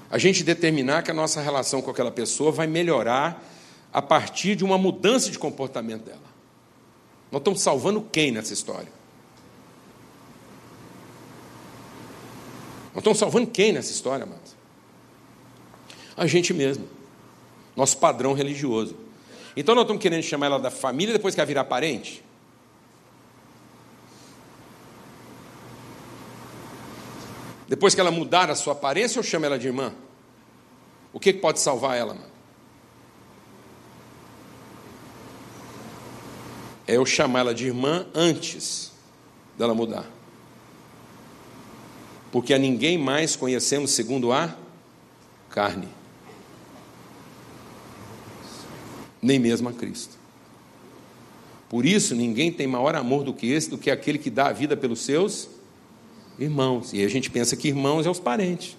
A 0.10 0.18
gente 0.18 0.44
determinar 0.44 1.04
que 1.04 1.12
a 1.12 1.14
nossa 1.14 1.40
relação 1.42 1.82
com 1.82 1.92
aquela 1.92 2.12
pessoa 2.12 2.52
vai 2.52 2.68
melhorar 2.68 3.44
a 3.92 4.02
partir 4.02 4.56
de 4.56 4.64
uma 4.64 4.78
mudança 4.78 5.30
de 5.30 5.38
comportamento 5.38 6.04
dela. 6.04 6.34
Nós 7.32 7.40
estamos 7.40 7.62
salvando 7.62 8.02
quem 8.12 8.32
nessa 8.32 8.54
história? 8.54 8.92
Nós 12.94 12.98
estamos 13.02 13.18
salvando 13.18 13.48
quem 13.48 13.72
nessa 13.72 13.92
história, 13.92 14.24
amados? 14.24 14.56
A 16.16 16.28
gente 16.28 16.54
mesmo. 16.54 16.88
Nosso 17.76 17.98
padrão 17.98 18.34
religioso. 18.34 18.96
Então 19.56 19.74
nós 19.74 19.84
estamos 19.84 20.02
querendo 20.02 20.24
chamar 20.24 20.48
ela 20.48 20.60
da 20.60 20.70
família 20.72 21.14
depois 21.14 21.34
que 21.34 21.42
ela 21.42 21.48
virar 21.48 21.66
parente? 21.66 22.24
Depois 27.68 27.96
que 27.96 28.02
ela 28.02 28.12
mudar 28.12 28.50
a 28.50 28.56
sua 28.56 28.74
aparência, 28.74 29.20
eu 29.20 29.24
chamo 29.24 29.46
ela 29.46 29.58
de 29.58 29.68
irmã? 29.68 29.94
O 31.12 31.20
que 31.20 31.34
pode 31.34 31.60
salvar 31.60 31.98
ela, 31.98 32.14
mano? 32.14 32.34
É 36.86 36.98
eu 36.98 37.06
chamar 37.06 37.40
ela 37.40 37.54
de 37.54 37.68
irmã 37.68 38.06
antes 38.14 38.92
dela 39.58 39.74
mudar 39.74 40.06
porque 42.34 42.52
a 42.52 42.58
ninguém 42.58 42.98
mais 42.98 43.36
conhecemos 43.36 43.92
segundo 43.92 44.32
a 44.32 44.58
carne, 45.52 45.88
nem 49.22 49.38
mesmo 49.38 49.70
a 49.70 49.72
Cristo. 49.72 50.18
Por 51.70 51.86
isso, 51.86 52.16
ninguém 52.16 52.52
tem 52.52 52.66
maior 52.66 52.96
amor 52.96 53.24
do 53.24 53.36
que 53.36 53.52
esse, 53.52 53.70
do 53.70 53.78
que 53.78 53.92
aquele 53.92 54.18
que 54.18 54.32
dá 54.32 54.48
a 54.48 54.52
vida 54.52 54.76
pelos 54.76 55.02
seus 55.02 55.48
irmãos. 56.40 56.94
E 56.94 57.04
a 57.04 57.08
gente 57.08 57.30
pensa 57.30 57.56
que 57.56 57.68
irmãos 57.68 58.06
é 58.06 58.10
os 58.10 58.20
parentes. 58.20 58.76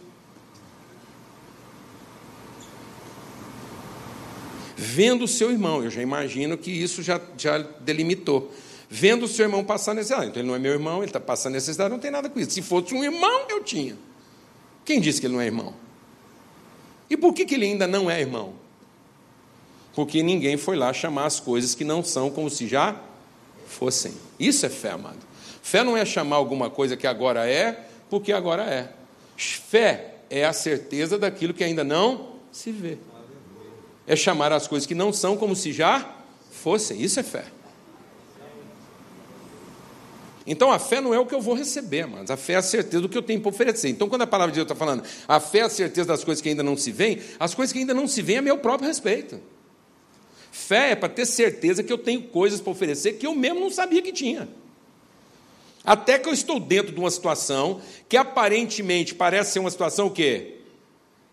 Vendo 4.76 5.24
o 5.24 5.28
seu 5.28 5.50
irmão, 5.50 5.82
eu 5.82 5.90
já 5.90 6.02
imagino 6.02 6.58
que 6.58 6.70
isso 6.70 7.02
já, 7.02 7.20
já 7.36 7.58
delimitou 7.58 8.52
vendo 8.88 9.24
o 9.24 9.28
seu 9.28 9.46
irmão 9.46 9.64
passar 9.64 9.92
necessidade. 9.92 10.28
Então 10.28 10.40
ele 10.40 10.48
não 10.48 10.54
é 10.54 10.58
meu 10.58 10.72
irmão, 10.72 10.98
ele 10.98 11.06
está 11.06 11.18
passando 11.18 11.54
necessidade, 11.54 11.90
não 11.90 11.98
tem 11.98 12.12
nada 12.12 12.28
com 12.28 12.38
isso. 12.38 12.52
Se 12.52 12.62
fosse 12.62 12.94
um 12.94 13.02
irmão, 13.02 13.46
eu 13.48 13.62
tinha. 13.64 13.96
Quem 14.84 15.00
disse 15.00 15.20
que 15.20 15.26
ele 15.26 15.34
não 15.34 15.40
é 15.40 15.46
irmão? 15.46 15.74
E 17.10 17.16
por 17.16 17.32
que, 17.34 17.44
que 17.44 17.56
ele 17.56 17.64
ainda 17.64 17.88
não 17.88 18.08
é 18.08 18.20
irmão? 18.20 18.54
Porque 19.96 20.22
ninguém 20.22 20.56
foi 20.56 20.76
lá 20.76 20.92
chamar 20.92 21.26
as 21.26 21.40
coisas 21.40 21.74
que 21.74 21.82
não 21.82 22.04
são 22.04 22.30
como 22.30 22.48
se 22.48 22.68
já 22.68 23.00
fossem. 23.66 24.14
Isso 24.38 24.64
é 24.64 24.68
fé, 24.68 24.92
amado. 24.92 25.18
Fé 25.64 25.82
não 25.82 25.96
é 25.96 26.04
chamar 26.04 26.36
alguma 26.36 26.68
coisa 26.68 26.94
que 26.94 27.06
agora 27.06 27.48
é, 27.48 27.86
porque 28.10 28.34
agora 28.34 28.64
é. 28.64 28.92
Fé 29.34 30.16
é 30.28 30.44
a 30.44 30.52
certeza 30.52 31.18
daquilo 31.18 31.54
que 31.54 31.64
ainda 31.64 31.82
não 31.82 32.34
se 32.52 32.70
vê. 32.70 32.98
É 34.06 34.14
chamar 34.14 34.52
as 34.52 34.68
coisas 34.68 34.86
que 34.86 34.94
não 34.94 35.10
são 35.10 35.38
como 35.38 35.56
se 35.56 35.72
já 35.72 36.16
fossem. 36.50 37.00
Isso 37.00 37.18
é 37.18 37.22
fé. 37.22 37.46
Então 40.46 40.70
a 40.70 40.78
fé 40.78 41.00
não 41.00 41.14
é 41.14 41.18
o 41.18 41.24
que 41.24 41.34
eu 41.34 41.40
vou 41.40 41.54
receber, 41.54 42.06
mas 42.06 42.30
a 42.30 42.36
fé 42.36 42.52
é 42.52 42.56
a 42.56 42.62
certeza 42.62 43.00
do 43.00 43.08
que 43.08 43.16
eu 43.16 43.22
tenho 43.22 43.40
para 43.40 43.48
oferecer. 43.48 43.88
Então, 43.88 44.06
quando 44.06 44.20
a 44.20 44.26
palavra 44.26 44.52
de 44.52 44.56
Deus 44.56 44.66
está 44.66 44.74
falando, 44.74 45.02
a 45.26 45.40
fé 45.40 45.60
é 45.60 45.62
a 45.62 45.70
certeza 45.70 46.06
das 46.06 46.22
coisas 46.22 46.42
que 46.42 46.50
ainda 46.50 46.62
não 46.62 46.76
se 46.76 46.92
veem, 46.92 47.20
as 47.40 47.54
coisas 47.54 47.72
que 47.72 47.78
ainda 47.78 47.94
não 47.94 48.06
se 48.06 48.20
veem 48.20 48.36
é 48.36 48.42
meu 48.42 48.58
próprio 48.58 48.86
respeito. 48.86 49.40
Fé 50.52 50.90
é 50.90 50.94
para 50.94 51.08
ter 51.08 51.24
certeza 51.24 51.82
que 51.82 51.90
eu 51.90 51.96
tenho 51.96 52.24
coisas 52.24 52.60
para 52.60 52.70
oferecer 52.70 53.14
que 53.14 53.26
eu 53.26 53.34
mesmo 53.34 53.60
não 53.60 53.70
sabia 53.70 54.02
que 54.02 54.12
tinha. 54.12 54.46
Até 55.84 56.18
que 56.18 56.28
eu 56.28 56.32
estou 56.32 56.58
dentro 56.58 56.92
de 56.92 56.98
uma 56.98 57.10
situação 57.10 57.80
que 58.08 58.16
aparentemente 58.16 59.14
parece 59.14 59.52
ser 59.52 59.58
uma 59.58 59.70
situação 59.70 60.06
o 60.06 60.10
quê? 60.10 60.60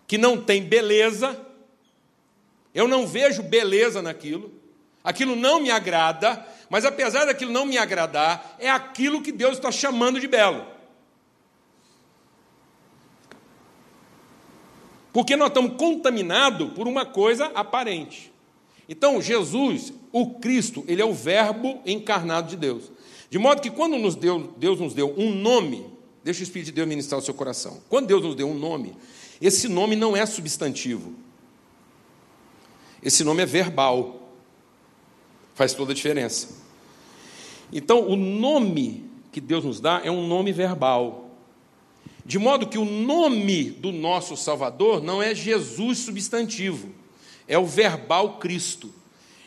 Que 0.05 0.17
não 0.17 0.41
tem 0.41 0.61
beleza, 0.61 1.39
eu 2.75 2.85
não 2.87 3.07
vejo 3.07 3.41
beleza 3.41 4.01
naquilo, 4.01 4.51
aquilo 5.01 5.37
não 5.37 5.61
me 5.61 5.71
agrada, 5.71 6.45
mas 6.69 6.83
apesar 6.83 7.25
daquilo 7.25 7.51
não 7.51 7.65
me 7.65 7.77
agradar, 7.77 8.57
é 8.59 8.69
aquilo 8.69 9.21
que 9.21 9.31
Deus 9.31 9.53
está 9.53 9.71
chamando 9.71 10.19
de 10.19 10.27
belo. 10.27 10.65
Porque 15.13 15.35
nós 15.35 15.49
estamos 15.49 15.77
contaminados 15.77 16.73
por 16.73 16.87
uma 16.87 17.05
coisa 17.05 17.45
aparente. 17.55 18.31
Então, 18.87 19.21
Jesus, 19.21 19.93
o 20.11 20.35
Cristo, 20.39 20.83
ele 20.87 21.01
é 21.01 21.05
o 21.05 21.13
Verbo 21.13 21.81
encarnado 21.85 22.49
de 22.49 22.57
Deus. 22.57 22.91
De 23.31 23.39
modo 23.39 23.61
que 23.61 23.71
quando 23.71 23.97
nos 23.97 24.13
deu, 24.13 24.53
Deus 24.57 24.77
nos 24.77 24.93
deu 24.93 25.15
um 25.17 25.33
nome, 25.33 25.85
deixa 26.21 26.41
o 26.41 26.43
Espírito 26.43 26.65
de 26.65 26.73
Deus 26.73 26.87
ministrar 26.87 27.17
o 27.17 27.23
seu 27.23 27.33
coração. 27.33 27.81
Quando 27.87 28.07
Deus 28.07 28.21
nos 28.21 28.35
deu 28.35 28.49
um 28.49 28.53
nome, 28.53 28.93
esse 29.41 29.69
nome 29.69 29.95
não 29.95 30.17
é 30.17 30.25
substantivo. 30.25 31.15
Esse 33.01 33.23
nome 33.23 33.41
é 33.41 33.45
verbal. 33.45 34.33
Faz 35.55 35.73
toda 35.73 35.93
a 35.93 35.95
diferença. 35.95 36.49
Então, 37.71 38.05
o 38.05 38.17
nome 38.17 39.09
que 39.31 39.39
Deus 39.39 39.63
nos 39.63 39.79
dá 39.79 40.01
é 40.03 40.11
um 40.11 40.27
nome 40.27 40.51
verbal. 40.51 41.29
De 42.25 42.37
modo 42.37 42.67
que 42.67 42.77
o 42.77 42.83
nome 42.83 43.71
do 43.71 43.93
nosso 43.93 44.35
Salvador 44.35 45.01
não 45.01 45.23
é 45.23 45.33
Jesus 45.33 45.99
substantivo, 45.99 46.89
é 47.47 47.57
o 47.57 47.65
verbal 47.65 48.39
Cristo. 48.39 48.93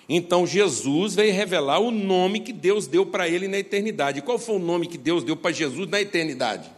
Então 0.08 0.46
Jesus 0.46 1.14
veio 1.14 1.32
revelar 1.32 1.78
o 1.78 1.90
nome 1.90 2.40
que 2.40 2.52
Deus 2.52 2.86
deu 2.86 3.06
para 3.06 3.28
ele 3.28 3.48
na 3.48 3.58
eternidade. 3.58 4.20
Qual 4.22 4.38
foi 4.38 4.56
o 4.56 4.58
nome 4.58 4.86
que 4.86 4.98
Deus 4.98 5.24
deu 5.24 5.36
para 5.36 5.52
Jesus 5.52 5.88
na 5.88 6.00
eternidade? 6.00 6.70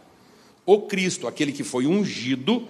O 0.65 0.81
Cristo, 0.81 1.27
aquele 1.27 1.51
que 1.51 1.63
foi 1.63 1.85
ungido 1.85 2.67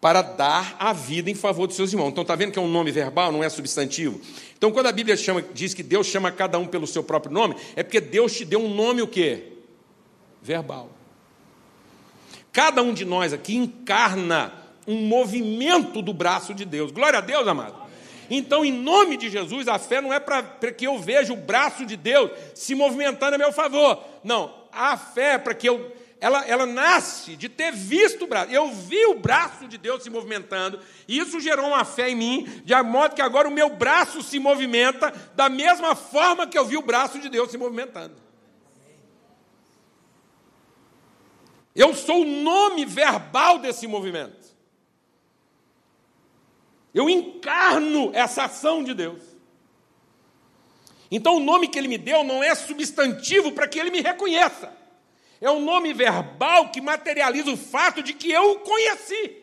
para 0.00 0.22
dar 0.22 0.76
a 0.78 0.92
vida 0.92 1.30
em 1.30 1.34
favor 1.34 1.66
dos 1.66 1.76
seus 1.76 1.92
irmãos. 1.92 2.08
Então 2.08 2.22
está 2.22 2.34
vendo 2.34 2.52
que 2.52 2.58
é 2.58 2.62
um 2.62 2.70
nome 2.70 2.90
verbal, 2.90 3.30
não 3.30 3.44
é 3.44 3.48
substantivo? 3.48 4.20
Então 4.56 4.70
quando 4.72 4.86
a 4.86 4.92
Bíblia 4.92 5.16
chama, 5.16 5.44
diz 5.52 5.74
que 5.74 5.82
Deus 5.82 6.06
chama 6.06 6.30
cada 6.30 6.58
um 6.58 6.66
pelo 6.66 6.86
seu 6.86 7.02
próprio 7.02 7.32
nome, 7.32 7.54
é 7.76 7.82
porque 7.82 8.00
Deus 8.00 8.32
te 8.34 8.44
deu 8.44 8.60
um 8.60 8.74
nome 8.74 9.02
o 9.02 9.06
quê? 9.06 9.52
Verbal. 10.40 10.90
Cada 12.52 12.82
um 12.82 12.94
de 12.94 13.04
nós 13.04 13.32
aqui 13.32 13.56
encarna 13.56 14.52
um 14.86 15.06
movimento 15.06 16.00
do 16.02 16.12
braço 16.12 16.54
de 16.54 16.64
Deus. 16.64 16.90
Glória 16.90 17.18
a 17.18 17.22
Deus, 17.22 17.46
amado. 17.46 17.79
Então, 18.30 18.64
em 18.64 18.72
nome 18.72 19.16
de 19.16 19.28
Jesus, 19.28 19.66
a 19.66 19.76
fé 19.76 20.00
não 20.00 20.14
é 20.14 20.20
para 20.20 20.42
que 20.70 20.86
eu 20.86 20.96
veja 21.00 21.32
o 21.32 21.36
braço 21.36 21.84
de 21.84 21.96
Deus 21.96 22.30
se 22.54 22.76
movimentando 22.76 23.34
a 23.34 23.38
meu 23.38 23.52
favor. 23.52 24.04
Não, 24.22 24.54
a 24.70 24.96
fé 24.96 25.32
é 25.32 25.38
para 25.38 25.52
que 25.52 25.68
eu. 25.68 25.96
Ela, 26.20 26.46
ela 26.46 26.66
nasce 26.66 27.34
de 27.34 27.48
ter 27.48 27.72
visto 27.72 28.24
o 28.24 28.26
braço. 28.28 28.52
Eu 28.52 28.70
vi 28.70 29.04
o 29.06 29.14
braço 29.14 29.66
de 29.66 29.76
Deus 29.76 30.02
se 30.02 30.10
movimentando, 30.10 30.78
e 31.08 31.18
isso 31.18 31.40
gerou 31.40 31.66
uma 31.66 31.84
fé 31.84 32.10
em 32.10 32.14
mim, 32.14 32.62
de 32.62 32.80
modo 32.82 33.14
que 33.14 33.22
agora 33.22 33.48
o 33.48 33.50
meu 33.50 33.70
braço 33.70 34.22
se 34.22 34.38
movimenta 34.38 35.12
da 35.34 35.48
mesma 35.48 35.96
forma 35.96 36.46
que 36.46 36.58
eu 36.58 36.64
vi 36.66 36.76
o 36.76 36.82
braço 36.82 37.18
de 37.18 37.28
Deus 37.28 37.50
se 37.50 37.58
movimentando. 37.58 38.14
Eu 41.74 41.94
sou 41.94 42.22
o 42.22 42.42
nome 42.42 42.84
verbal 42.84 43.58
desse 43.58 43.86
movimento. 43.86 44.39
Eu 46.92 47.08
encarno 47.08 48.10
essa 48.12 48.44
ação 48.44 48.82
de 48.82 48.94
Deus. 48.94 49.22
Então, 51.10 51.36
o 51.36 51.40
nome 51.40 51.68
que 51.68 51.78
ele 51.78 51.88
me 51.88 51.98
deu 51.98 52.22
não 52.22 52.42
é 52.42 52.54
substantivo 52.54 53.52
para 53.52 53.66
que 53.66 53.78
ele 53.78 53.90
me 53.90 54.00
reconheça. 54.00 54.72
É 55.40 55.50
um 55.50 55.60
nome 55.60 55.92
verbal 55.92 56.70
que 56.70 56.80
materializa 56.80 57.50
o 57.50 57.56
fato 57.56 58.02
de 58.02 58.12
que 58.12 58.30
eu 58.30 58.52
o 58.52 58.58
conheci. 58.60 59.36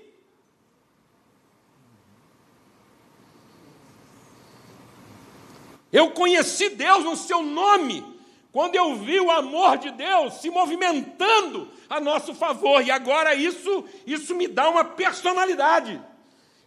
Eu 5.91 6.11
conheci 6.11 6.69
Deus 6.69 7.03
no 7.03 7.15
seu 7.15 7.41
nome, 7.41 8.05
quando 8.51 8.75
eu 8.75 8.95
vi 8.95 9.19
o 9.19 9.31
amor 9.31 9.77
de 9.77 9.89
Deus 9.91 10.35
se 10.35 10.49
movimentando 10.49 11.71
a 11.89 11.99
nosso 11.99 12.35
favor, 12.35 12.85
e 12.85 12.91
agora 12.91 13.33
isso, 13.33 13.85
isso 14.05 14.35
me 14.35 14.47
dá 14.47 14.69
uma 14.69 14.83
personalidade. 14.83 15.99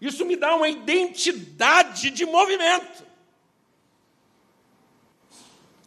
Isso 0.00 0.24
me 0.24 0.34
dá 0.34 0.56
uma 0.56 0.68
identidade 0.68 2.10
de 2.10 2.24
movimento. 2.24 3.04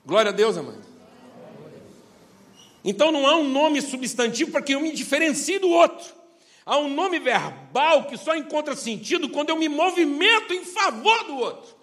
Glória 0.06 0.30
a 0.30 0.34
Deus, 0.34 0.58
amado. 0.58 0.84
Então 2.84 3.12
não 3.12 3.26
há 3.26 3.38
um 3.38 3.48
nome 3.48 3.82
substantivo 3.82 4.52
para 4.52 4.62
que 4.62 4.74
eu 4.74 4.82
me 4.82 4.92
diferencie 4.92 5.58
do 5.58 5.70
outro. 5.70 6.14
Há 6.66 6.78
um 6.78 6.94
nome 6.94 7.20
verbal 7.20 8.06
que 8.06 8.18
só 8.18 8.36
encontra 8.36 8.76
sentido 8.76 9.30
quando 9.30 9.50
eu 9.50 9.58
me 9.58 9.68
movimento 9.68 10.54
em 10.54 10.64
favor 10.64 11.24
do 11.26 11.38
outro. 11.38 11.76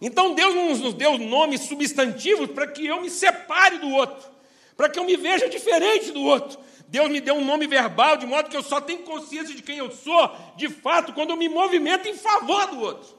Então 0.00 0.34
Deus 0.34 0.54
não 0.54 0.76
nos 0.76 0.94
deu 0.94 1.16
nomes 1.18 1.62
substantivos 1.62 2.50
para 2.50 2.66
que 2.66 2.86
eu 2.86 3.00
me 3.00 3.08
separe 3.08 3.78
do 3.78 3.88
outro, 3.90 4.28
para 4.76 4.88
que 4.88 4.98
eu 4.98 5.04
me 5.04 5.16
veja 5.16 5.48
diferente 5.48 6.12
do 6.12 6.22
outro, 6.22 6.58
Deus 6.88 7.10
me 7.10 7.20
deu 7.20 7.34
um 7.34 7.44
nome 7.44 7.66
verbal, 7.66 8.16
de 8.16 8.26
modo 8.26 8.48
que 8.48 8.56
eu 8.56 8.62
só 8.62 8.80
tenho 8.80 9.00
consciência 9.00 9.54
de 9.54 9.62
quem 9.62 9.78
eu 9.78 9.90
sou, 9.90 10.36
de 10.56 10.68
fato, 10.68 11.12
quando 11.12 11.30
eu 11.30 11.36
me 11.36 11.48
movimento 11.48 12.06
em 12.06 12.14
favor 12.14 12.66
do 12.68 12.80
outro. 12.80 13.16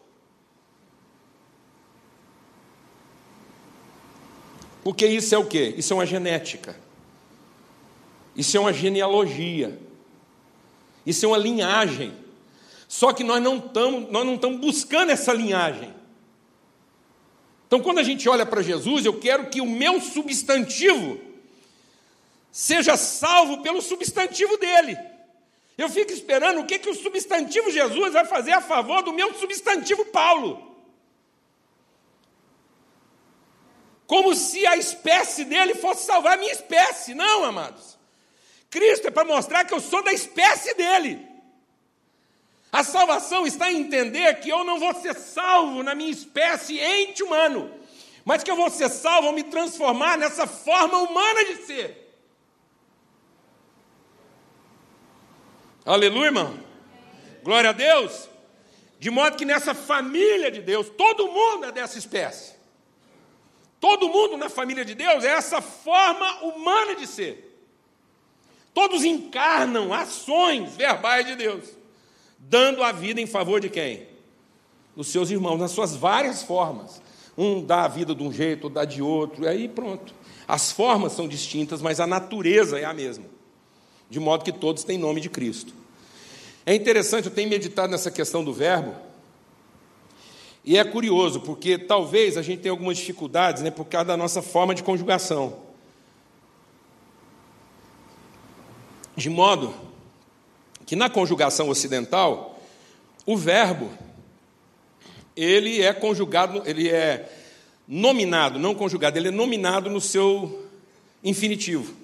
Porque 4.83 5.05
isso 5.05 5.35
é 5.35 5.37
o 5.37 5.45
quê? 5.45 5.75
Isso 5.77 5.91
é 5.91 5.95
uma 5.97 6.05
genética. 6.05 6.79
Isso 8.35 8.55
é 8.55 8.59
uma 8.59 8.71
genealogia. 8.71 9.77
Isso 11.05 11.25
é 11.25 11.27
uma 11.27 11.37
linhagem. 11.37 12.13
Só 12.87 13.11
que 13.11 13.23
nós 13.23 13.43
não 13.43 13.57
estamos, 13.57 14.09
nós 14.09 14.25
não 14.25 14.35
estamos 14.35 14.61
buscando 14.61 15.09
essa 15.09 15.33
linhagem. 15.33 15.93
Então, 17.67 17.81
quando 17.81 17.99
a 17.99 18.03
gente 18.03 18.29
olha 18.29 18.45
para 18.45 18.61
Jesus, 18.61 19.05
eu 19.05 19.19
quero 19.19 19.47
que 19.47 19.59
o 19.59 19.65
meu 19.65 19.99
substantivo 19.99 21.19
seja 22.51 22.97
salvo 22.97 23.61
pelo 23.61 23.81
substantivo 23.81 24.57
dele. 24.57 24.97
Eu 25.77 25.89
fico 25.89 26.11
esperando 26.11 26.61
o 26.61 26.65
que, 26.65 26.79
que 26.79 26.89
o 26.89 26.95
substantivo 26.95 27.71
Jesus 27.71 28.13
vai 28.13 28.25
fazer 28.25 28.53
a 28.53 28.61
favor 28.61 29.03
do 29.03 29.13
meu 29.13 29.33
substantivo 29.35 30.05
Paulo. 30.05 30.75
Como 34.07 34.33
se 34.33 34.65
a 34.65 34.75
espécie 34.75 35.45
dele 35.45 35.75
fosse 35.75 36.05
salvar 36.05 36.33
a 36.33 36.37
minha 36.37 36.51
espécie. 36.51 37.13
Não, 37.13 37.43
amados. 37.43 37.97
Cristo 38.69 39.07
é 39.07 39.11
para 39.11 39.25
mostrar 39.25 39.65
que 39.65 39.73
eu 39.73 39.79
sou 39.79 40.01
da 40.01 40.13
espécie 40.13 40.73
dele. 40.73 41.27
A 42.71 42.83
salvação 42.83 43.45
está 43.45 43.71
em 43.71 43.81
entender 43.81 44.39
que 44.39 44.49
eu 44.49 44.63
não 44.63 44.79
vou 44.79 44.93
ser 44.95 45.15
salvo 45.15 45.83
na 45.83 45.93
minha 45.93 46.11
espécie 46.11 46.79
ente 46.79 47.23
humano, 47.23 47.71
mas 48.25 48.43
que 48.43 48.51
eu 48.51 48.55
vou 48.55 48.69
ser 48.69 48.89
salvo 48.89 49.27
ao 49.27 49.33
me 49.33 49.43
transformar 49.43 50.17
nessa 50.17 50.45
forma 50.45 50.97
humana 50.97 51.45
de 51.45 51.65
ser. 51.65 52.06
Aleluia, 55.87 56.25
irmão. 56.25 56.53
Glória 57.41 57.69
a 57.69 57.73
Deus. 57.73 58.27
De 58.99 59.09
modo 59.09 59.37
que 59.37 59.45
nessa 59.45 59.73
família 59.73 60.51
de 60.51 60.61
Deus, 60.61 60.89
todo 60.89 61.29
mundo 61.29 61.63
é 61.63 61.71
dessa 61.71 61.97
espécie. 61.97 62.55
Todo 63.79 64.09
mundo 64.09 64.35
na 64.35 64.49
família 64.49 64.83
de 64.83 64.93
Deus 64.93 65.23
é 65.23 65.29
essa 65.29 65.61
forma 65.61 66.43
humana 66.43 66.93
de 66.93 67.07
ser. 67.07 67.63
Todos 68.73 69.05
encarnam 69.05 69.93
ações 69.93 70.75
verbais 70.75 71.25
de 71.25 71.35
Deus, 71.35 71.63
dando 72.37 72.83
a 72.83 72.91
vida 72.91 73.21
em 73.21 73.25
favor 73.25 73.61
de 73.61 73.69
quem? 73.69 74.09
Os 74.93 75.07
seus 75.07 75.31
irmãos, 75.31 75.57
nas 75.57 75.71
suas 75.71 75.95
várias 75.95 76.43
formas. 76.43 77.01
Um 77.37 77.63
dá 77.63 77.85
a 77.85 77.87
vida 77.87 78.13
de 78.13 78.23
um 78.23 78.33
jeito, 78.33 78.65
outro 78.65 78.75
dá 78.75 78.83
de 78.83 79.01
outro, 79.01 79.45
e 79.45 79.47
aí 79.47 79.69
pronto. 79.69 80.13
As 80.45 80.69
formas 80.69 81.13
são 81.13 81.29
distintas, 81.29 81.81
mas 81.81 82.01
a 82.01 82.07
natureza 82.07 82.77
é 82.77 82.83
a 82.83 82.93
mesma 82.93 83.36
de 84.09 84.19
modo 84.19 84.43
que 84.43 84.51
todos 84.51 84.83
têm 84.83 84.97
nome 84.97 85.21
de 85.21 85.29
Cristo. 85.29 85.73
É 86.65 86.75
interessante, 86.75 87.25
eu 87.25 87.33
tenho 87.33 87.49
meditado 87.49 87.91
nessa 87.91 88.11
questão 88.11 88.43
do 88.43 88.53
verbo, 88.53 88.95
e 90.67 90.77
é 90.77 90.83
curioso, 90.83 91.39
porque 91.39 91.77
talvez 91.77 92.35
a 92.35 92.41
gente 92.41 92.59
tenha 92.59 92.73
algumas 92.73 92.97
dificuldades 92.97 93.63
né, 93.63 93.71
por 93.71 93.85
causa 93.85 94.07
da 94.07 94.17
nossa 94.17 94.41
forma 94.41 94.75
de 94.75 94.83
conjugação. 94.83 95.59
De 99.15 99.29
modo 99.29 99.73
que 100.85 100.93
na 100.93 101.09
conjugação 101.09 101.69
ocidental, 101.69 102.59
o 103.25 103.37
verbo 103.37 103.89
ele 105.37 105.81
é 105.81 105.93
conjugado, 105.93 106.61
ele 106.65 106.89
é 106.89 107.31
nominado, 107.87 108.59
não 108.59 108.75
conjugado, 108.75 109.17
ele 109.17 109.29
é 109.29 109.31
nominado 109.31 109.89
no 109.89 110.01
seu 110.01 110.65
infinitivo. 111.23 111.95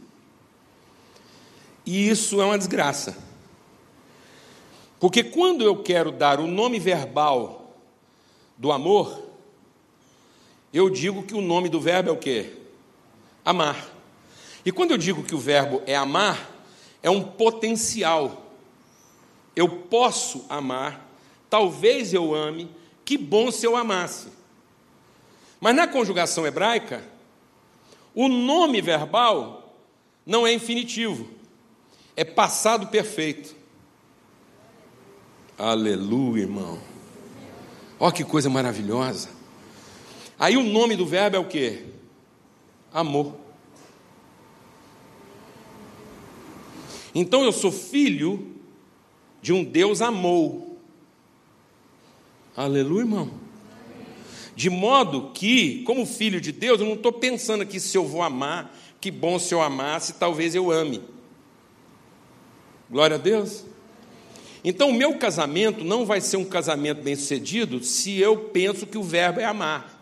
E 1.86 2.10
isso 2.10 2.42
é 2.42 2.46
uma 2.46 2.58
desgraça. 2.58 3.18
Porque 5.00 5.24
quando 5.24 5.64
eu 5.66 5.84
quero 5.84 6.12
dar 6.12 6.40
o 6.40 6.48
nome 6.48 6.80
verbal 6.80 7.76
do 8.58 8.72
amor, 8.72 9.22
eu 10.74 10.90
digo 10.90 11.24
que 11.24 11.36
o 11.36 11.42
nome 11.42 11.68
do 11.68 11.82
verbo 11.82 12.10
é 12.10 12.14
o 12.14 12.18
quê? 12.18 12.54
Amar. 13.44 13.90
E 14.66 14.72
quando 14.72 14.92
eu 14.92 14.98
digo 14.98 15.24
que 15.24 15.36
o 15.36 15.40
verbo 15.40 15.82
é 15.86 15.96
amar, 15.96 16.50
é 17.02 17.10
um 17.10 17.22
potencial. 17.22 18.46
Eu 19.54 19.68
posso 19.68 20.46
amar, 20.48 21.06
talvez 21.50 22.14
eu 22.14 22.34
ame, 22.34 22.72
que 23.04 23.18
bom 23.18 23.52
se 23.52 23.68
eu 23.68 23.76
amasse. 23.76 24.30
Mas 25.60 25.76
na 25.76 25.86
conjugação 25.86 26.48
hebraica, 26.48 27.04
o 28.16 28.30
nome 28.30 28.82
verbal 28.82 29.76
não 30.26 30.48
é 30.48 30.54
infinitivo 30.54 31.43
é 32.16 32.24
passado 32.24 32.88
perfeito. 32.88 33.56
Aleluia, 35.58 36.44
irmão. 36.44 36.80
Olha 38.00 38.12
que 38.12 38.24
coisa 38.24 38.50
maravilhosa. 38.50 39.30
Aí 40.38 40.58
o 40.58 40.64
nome 40.64 40.96
do 40.96 41.06
verbo 41.06 41.38
é 41.38 41.40
o 41.40 41.46
que? 41.48 41.86
Amor. 42.92 43.36
Então 47.16 47.44
eu 47.44 47.52
sou 47.52 47.72
filho 47.72 48.56
de 49.42 49.54
um 49.54 49.64
Deus 49.64 50.02
amou. 50.02 50.80
Aleluia, 52.56 53.02
irmão. 53.02 53.32
De 54.56 54.70
modo 54.70 55.32
que, 55.34 55.84
como 55.84 56.06
filho 56.06 56.40
de 56.40 56.52
Deus, 56.52 56.80
eu 56.80 56.86
não 56.86 56.94
estou 56.94 57.12
pensando 57.12 57.62
aqui 57.62 57.80
se 57.80 57.98
eu 57.98 58.06
vou 58.06 58.22
amar, 58.22 58.76
que 59.02 59.10
bom 59.10 59.40
se 59.40 59.54
eu 59.54 59.62
amasse, 59.62 60.14
talvez 60.14 60.54
eu 60.54 60.72
ame. 60.72 61.13
Glória 62.94 63.16
a 63.16 63.20
Deus. 63.20 63.66
Então, 64.64 64.92
o 64.92 64.94
meu 64.94 65.18
casamento 65.18 65.84
não 65.84 66.06
vai 66.06 66.22
ser 66.22 66.38
um 66.38 66.46
casamento 66.46 67.02
bem 67.02 67.16
sucedido 67.16 67.84
se 67.84 68.20
eu 68.20 68.38
penso 68.38 68.86
que 68.86 69.00
o 69.00 69.04
verbo 69.04 69.40
é 69.40 69.46
amar. 69.46 70.00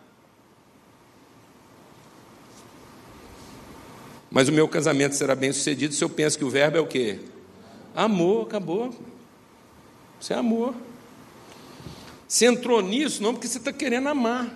Mas 4.30 4.50
o 4.50 4.52
meu 4.52 4.68
casamento 4.68 5.16
será 5.16 5.36
bem 5.36 5.54
sucedido 5.54 5.94
se 5.94 6.04
eu 6.04 6.10
penso 6.10 6.38
que 6.38 6.44
o 6.44 6.50
verbo 6.50 6.78
é 6.78 6.82
o 6.82 6.86
quê? 6.86 7.20
Amor, 7.96 8.48
acabou. 8.48 8.94
Isso 10.20 10.34
é 10.34 10.36
amor. 10.36 10.76
Você 12.28 12.46
entrou 12.46 12.82
nisso 12.82 13.24
não 13.24 13.34
porque 13.34 13.48
você 13.48 13.58
está 13.58 13.72
querendo 13.72 14.10
amar, 14.10 14.54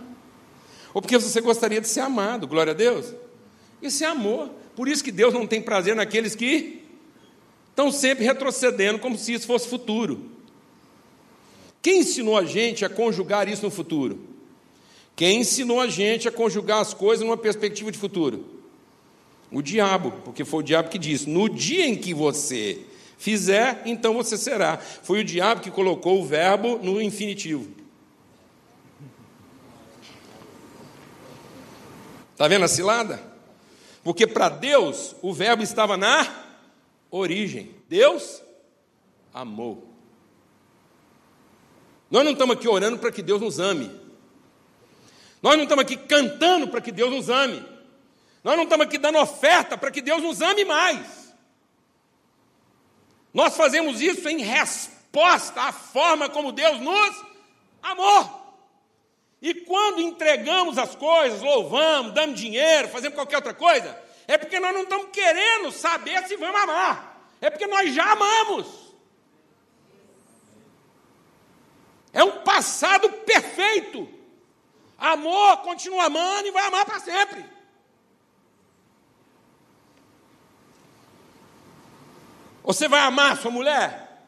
ou 0.93 1.01
porque 1.01 1.17
você 1.17 1.39
gostaria 1.39 1.79
de 1.79 1.87
ser 1.87 2.01
amado, 2.01 2.47
glória 2.47 2.71
a 2.71 2.75
Deus. 2.75 3.13
Isso 3.81 4.03
é 4.03 4.07
amor. 4.07 4.49
Por 4.75 4.89
isso 4.89 5.01
que 5.01 5.11
Deus 5.11 5.33
não 5.33 5.47
tem 5.47 5.61
prazer 5.61 5.95
naqueles 5.95 6.35
que 6.35 6.84
estão 7.75 7.91
sempre 7.91 8.23
retrocedendo 8.23 8.99
como 8.99 9.17
se 9.17 9.33
isso 9.33 9.45
fosse 9.45 9.67
futuro. 9.67 10.31
Quem 11.81 11.99
ensinou 11.99 12.37
a 12.37 12.45
gente 12.45 12.85
a 12.85 12.89
conjugar 12.89 13.49
isso 13.49 13.63
no 13.63 13.69
futuro? 13.69 14.17
Quem 15.13 15.41
ensinou 15.41 15.81
a 15.81 15.87
gente 15.87 16.25
a 16.25 16.31
conjugar 16.31 16.79
as 16.79 16.93
coisas 16.93 17.25
numa 17.25 17.35
perspectiva 17.35 17.91
de 17.91 17.97
futuro? 17.97 18.45
O 19.51 19.61
diabo, 19.61 20.13
porque 20.23 20.45
foi 20.45 20.61
o 20.61 20.63
diabo 20.63 20.89
que 20.89 20.97
disse: 20.97 21.29
no 21.29 21.49
dia 21.49 21.85
em 21.85 21.97
que 21.97 22.13
você 22.13 22.79
fizer, 23.17 23.81
então 23.85 24.13
você 24.13 24.37
será. 24.37 24.77
Foi 24.77 25.19
o 25.19 25.23
diabo 25.23 25.59
que 25.59 25.69
colocou 25.69 26.21
o 26.21 26.25
verbo 26.25 26.79
no 26.81 27.01
infinitivo. 27.01 27.67
Está 32.31 32.47
vendo 32.47 32.63
a 32.63 32.69
cilada? 32.69 33.21
Porque 34.01 34.25
para 34.25 34.47
Deus 34.47 35.15
o 35.21 35.33
verbo 35.33 35.61
estava 35.61 35.97
na 35.97 36.44
origem. 37.09 37.75
Deus 37.87 38.41
amou. 39.33 39.95
Nós 42.09 42.23
não 42.23 42.31
estamos 42.31 42.55
aqui 42.55 42.67
orando 42.67 42.97
para 42.97 43.11
que 43.11 43.21
Deus 43.21 43.41
nos 43.41 43.59
ame. 43.59 43.91
Nós 45.41 45.55
não 45.55 45.63
estamos 45.63 45.83
aqui 45.83 45.97
cantando 45.97 46.67
para 46.67 46.81
que 46.81 46.91
Deus 46.91 47.11
nos 47.11 47.29
ame. 47.29 47.63
Nós 48.43 48.55
não 48.55 48.63
estamos 48.63 48.85
aqui 48.85 48.97
dando 48.97 49.17
oferta 49.17 49.77
para 49.77 49.91
que 49.91 50.01
Deus 50.01 50.21
nos 50.21 50.41
ame 50.41 50.63
mais. 50.65 51.33
Nós 53.33 53.57
fazemos 53.57 54.01
isso 54.01 54.29
em 54.29 54.41
resposta 54.41 55.61
à 55.61 55.71
forma 55.73 56.29
como 56.29 56.51
Deus 56.51 56.79
nos 56.79 57.25
amou. 57.81 58.45
E 59.41 59.53
quando 59.53 59.99
entregamos 59.99 60.77
as 60.77 60.95
coisas, 60.95 61.41
louvamos, 61.41 62.13
damos 62.13 62.39
dinheiro, 62.39 62.87
fazemos 62.87 63.15
qualquer 63.15 63.35
outra 63.35 63.53
coisa, 63.53 63.95
é 64.27 64.37
porque 64.37 64.59
nós 64.59 64.73
não 64.73 64.83
estamos 64.83 65.07
querendo 65.11 65.71
saber 65.71 66.27
se 66.27 66.35
vamos 66.35 66.61
amar. 66.61 67.29
É 67.39 67.49
porque 67.49 67.67
nós 67.67 67.93
já 67.93 68.11
amamos. 68.11 68.67
É 72.11 72.23
um 72.23 72.43
passado 72.43 73.09
perfeito. 73.09 74.09
Amor, 74.97 75.57
continua 75.57 76.05
amando 76.05 76.47
e 76.47 76.51
vai 76.51 76.65
amar 76.65 76.85
para 76.85 76.99
sempre. 76.99 77.45
Você 82.63 82.87
vai 82.87 83.01
amar 83.01 83.37
sua 83.37 83.51
mulher? 83.51 84.27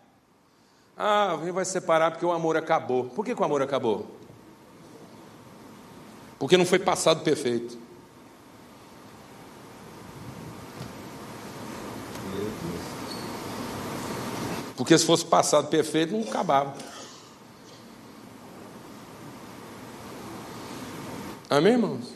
Ah, 0.95 1.35
vai 1.35 1.65
separar 1.65 2.11
porque 2.11 2.25
o 2.25 2.31
amor 2.31 2.57
acabou. 2.57 3.05
Por 3.05 3.25
que, 3.25 3.33
que 3.33 3.41
o 3.41 3.45
amor 3.45 3.61
acabou? 3.61 4.15
Porque 6.37 6.57
não 6.57 6.65
foi 6.65 6.77
passado 6.77 7.23
perfeito. 7.23 7.86
Porque 14.87 14.97
se 14.97 15.05
fosse 15.05 15.25
passado 15.25 15.67
perfeito, 15.67 16.13
não 16.13 16.21
acabava. 16.21 16.73
Amém, 21.49 21.73
irmãos? 21.73 22.13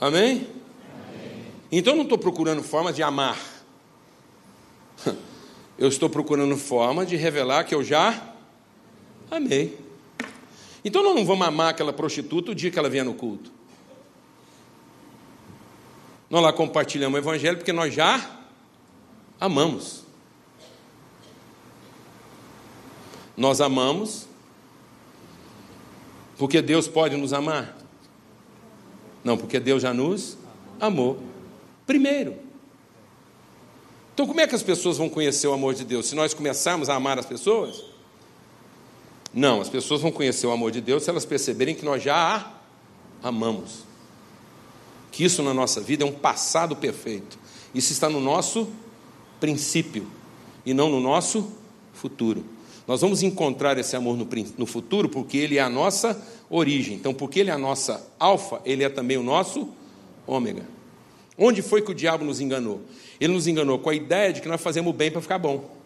Amém? 0.00 0.48
Amém. 1.08 1.42
Então 1.70 1.92
eu 1.92 1.96
não 1.98 2.02
estou 2.02 2.18
procurando 2.18 2.60
formas 2.60 2.92
de 2.96 3.04
amar. 3.04 3.38
Eu 5.78 5.88
estou 5.88 6.10
procurando 6.10 6.56
forma 6.56 7.06
de 7.06 7.14
revelar 7.14 7.62
que 7.64 7.74
eu 7.74 7.84
já 7.84 8.32
amei. 9.30 9.78
Então 10.82 11.02
nós 11.04 11.14
não 11.14 11.24
vamos 11.24 11.46
amar 11.46 11.68
aquela 11.68 11.92
prostituta 11.92 12.52
o 12.52 12.54
dia 12.54 12.70
que 12.70 12.78
ela 12.78 12.88
vier 12.88 13.04
no 13.04 13.12
culto. 13.12 13.52
Nós 16.30 16.42
lá 16.42 16.50
compartilhamos 16.50 17.14
o 17.14 17.18
evangelho 17.18 17.58
porque 17.58 17.74
nós 17.74 17.92
já 17.92 18.40
amamos. 19.38 20.05
Nós 23.36 23.60
amamos 23.60 24.26
porque 26.38 26.60
Deus 26.60 26.86
pode 26.86 27.16
nos 27.16 27.32
amar? 27.32 27.76
Não, 29.24 29.36
porque 29.36 29.58
Deus 29.58 29.82
já 29.82 29.92
nos 29.92 30.36
amou 30.78 31.18
primeiro. 31.86 32.36
Então, 34.14 34.26
como 34.26 34.40
é 34.40 34.46
que 34.46 34.54
as 34.54 34.62
pessoas 34.62 34.96
vão 34.96 35.08
conhecer 35.08 35.46
o 35.46 35.52
amor 35.52 35.74
de 35.74 35.84
Deus? 35.84 36.06
Se 36.06 36.14
nós 36.14 36.32
começarmos 36.32 36.88
a 36.88 36.94
amar 36.94 37.18
as 37.18 37.26
pessoas? 37.26 37.84
Não, 39.32 39.60
as 39.60 39.68
pessoas 39.68 40.00
vão 40.00 40.10
conhecer 40.10 40.46
o 40.46 40.50
amor 40.50 40.70
de 40.70 40.80
Deus 40.80 41.02
se 41.02 41.10
elas 41.10 41.26
perceberem 41.26 41.74
que 41.74 41.84
nós 41.84 42.02
já 42.02 42.16
a 42.16 43.28
amamos. 43.28 43.84
Que 45.12 45.24
isso 45.24 45.42
na 45.42 45.52
nossa 45.52 45.80
vida 45.80 46.04
é 46.04 46.06
um 46.06 46.12
passado 46.12 46.74
perfeito. 46.76 47.38
Isso 47.74 47.92
está 47.92 48.08
no 48.08 48.20
nosso 48.20 48.68
princípio 49.38 50.06
e 50.64 50.72
não 50.72 50.88
no 50.88 51.00
nosso 51.00 51.52
futuro. 51.92 52.44
Nós 52.86 53.00
vamos 53.00 53.22
encontrar 53.22 53.76
esse 53.78 53.96
amor 53.96 54.16
no, 54.16 54.28
no 54.56 54.66
futuro 54.66 55.08
porque 55.08 55.36
ele 55.36 55.58
é 55.58 55.60
a 55.60 55.68
nossa 55.68 56.20
origem. 56.48 56.94
Então, 56.94 57.12
porque 57.12 57.40
ele 57.40 57.50
é 57.50 57.52
a 57.52 57.58
nossa 57.58 58.06
alfa, 58.18 58.60
ele 58.64 58.84
é 58.84 58.88
também 58.88 59.16
o 59.16 59.22
nosso 59.22 59.68
ômega. 60.26 60.62
Onde 61.36 61.62
foi 61.62 61.82
que 61.82 61.90
o 61.90 61.94
diabo 61.94 62.24
nos 62.24 62.40
enganou? 62.40 62.80
Ele 63.20 63.32
nos 63.32 63.46
enganou 63.46 63.78
com 63.78 63.90
a 63.90 63.94
ideia 63.94 64.32
de 64.32 64.40
que 64.40 64.48
nós 64.48 64.60
fazemos 64.60 64.94
bem 64.94 65.10
para 65.10 65.20
ficar 65.20 65.38
bom. 65.38 65.76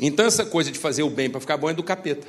Então, 0.00 0.26
essa 0.26 0.44
coisa 0.44 0.70
de 0.70 0.78
fazer 0.78 1.02
o 1.02 1.10
bem 1.10 1.30
para 1.30 1.40
ficar 1.40 1.56
bom 1.56 1.70
é 1.70 1.74
do 1.74 1.82
capeta. 1.82 2.26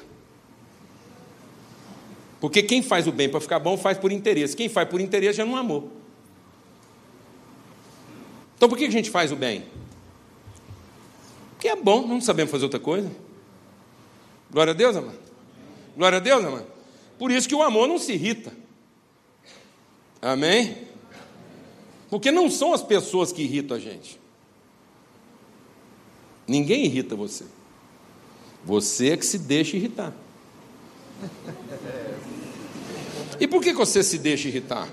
Porque 2.40 2.64
quem 2.64 2.82
faz 2.82 3.06
o 3.06 3.12
bem 3.12 3.30
para 3.30 3.42
ficar 3.42 3.60
bom 3.60 3.78
faz 3.78 3.98
por 3.98 4.12
interesse. 4.12 4.56
Quem 4.56 4.70
faz 4.70 4.88
por 4.88 5.02
interesse 5.02 5.38
já 5.38 5.46
não 5.46 5.56
amou. 5.56 5.99
Então 8.60 8.68
por 8.68 8.78
que 8.78 8.84
a 8.84 8.92
gente 8.92 9.10
faz 9.10 9.32
o 9.32 9.38
bem? 9.38 9.64
Porque 11.52 11.70
é 11.70 11.78
bom, 11.78 12.06
não 12.06 12.20
sabemos 12.20 12.52
fazer 12.52 12.66
outra 12.66 12.78
coisa. 12.78 13.10
Glória 14.52 14.72
a 14.72 14.76
Deus, 14.76 14.98
amado. 14.98 15.18
Glória 15.96 16.18
a 16.18 16.20
Deus, 16.20 16.44
amado. 16.44 16.68
Por 17.18 17.32
isso 17.32 17.48
que 17.48 17.56
o 17.56 17.64
amor 17.64 17.88
não 17.88 17.98
se 17.98 18.12
irrita. 18.12 18.52
Amém? 20.22 20.90
Porque 22.10 22.32
não 22.32 22.52
são 22.52 22.74
as 22.74 22.84
pessoas 22.84 23.32
que 23.32 23.44
irritam 23.44 23.78
a 23.78 23.80
gente. 23.80 24.20
Ninguém 26.46 26.84
irrita 26.84 27.16
você. 27.16 27.46
Você 28.66 29.12
é 29.12 29.18
que 29.18 29.26
se 29.26 29.38
deixa 29.38 29.78
irritar. 29.78 30.14
E 33.40 33.48
por 33.48 33.64
que 33.64 33.72
você 33.72 34.04
se 34.04 34.18
deixa 34.18 34.50
irritar? 34.50 34.90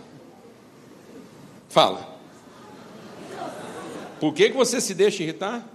Fala. 1.69 2.16
Por 4.21 4.33
que, 4.33 4.51
que 4.51 4.57
você 4.57 4.81
se 4.81 4.95
deixa 4.95 5.23
irritar? 5.23 5.67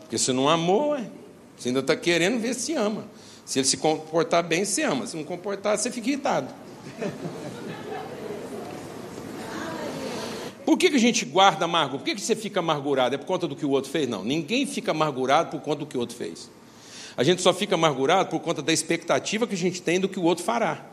Porque 0.00 0.18
você 0.18 0.32
não 0.32 0.48
amou, 0.48 0.94
é. 0.94 1.06
você 1.56 1.68
ainda 1.68 1.80
está 1.80 1.96
querendo 1.96 2.38
ver 2.38 2.54
se 2.54 2.74
ama. 2.74 3.04
Se 3.44 3.58
ele 3.58 3.66
se 3.66 3.76
comportar 3.76 4.42
bem, 4.42 4.64
se 4.64 4.82
ama. 4.82 5.06
Se 5.06 5.16
não 5.16 5.24
comportar, 5.24 5.76
você 5.76 5.90
fica 5.90 6.08
irritado. 6.08 6.54
Por 10.64 10.78
que, 10.78 10.90
que 10.90 10.96
a 10.96 11.00
gente 11.00 11.24
guarda 11.24 11.64
amargo? 11.64 11.98
Por 11.98 12.04
que, 12.04 12.14
que 12.14 12.20
você 12.20 12.36
fica 12.36 12.60
amargurado? 12.60 13.14
É 13.14 13.18
por 13.18 13.26
conta 13.26 13.48
do 13.48 13.56
que 13.56 13.66
o 13.66 13.70
outro 13.70 13.90
fez? 13.90 14.08
Não, 14.08 14.24
ninguém 14.24 14.64
fica 14.64 14.92
amargurado 14.92 15.50
por 15.50 15.60
conta 15.60 15.80
do 15.80 15.86
que 15.86 15.96
o 15.96 16.00
outro 16.00 16.16
fez. 16.16 16.50
A 17.16 17.24
gente 17.24 17.42
só 17.42 17.52
fica 17.52 17.74
amargurado 17.74 18.30
por 18.30 18.40
conta 18.40 18.62
da 18.62 18.72
expectativa 18.72 19.46
que 19.46 19.54
a 19.54 19.58
gente 19.58 19.82
tem 19.82 20.00
do 20.00 20.08
que 20.08 20.18
o 20.18 20.22
outro 20.22 20.44
fará. 20.44 20.91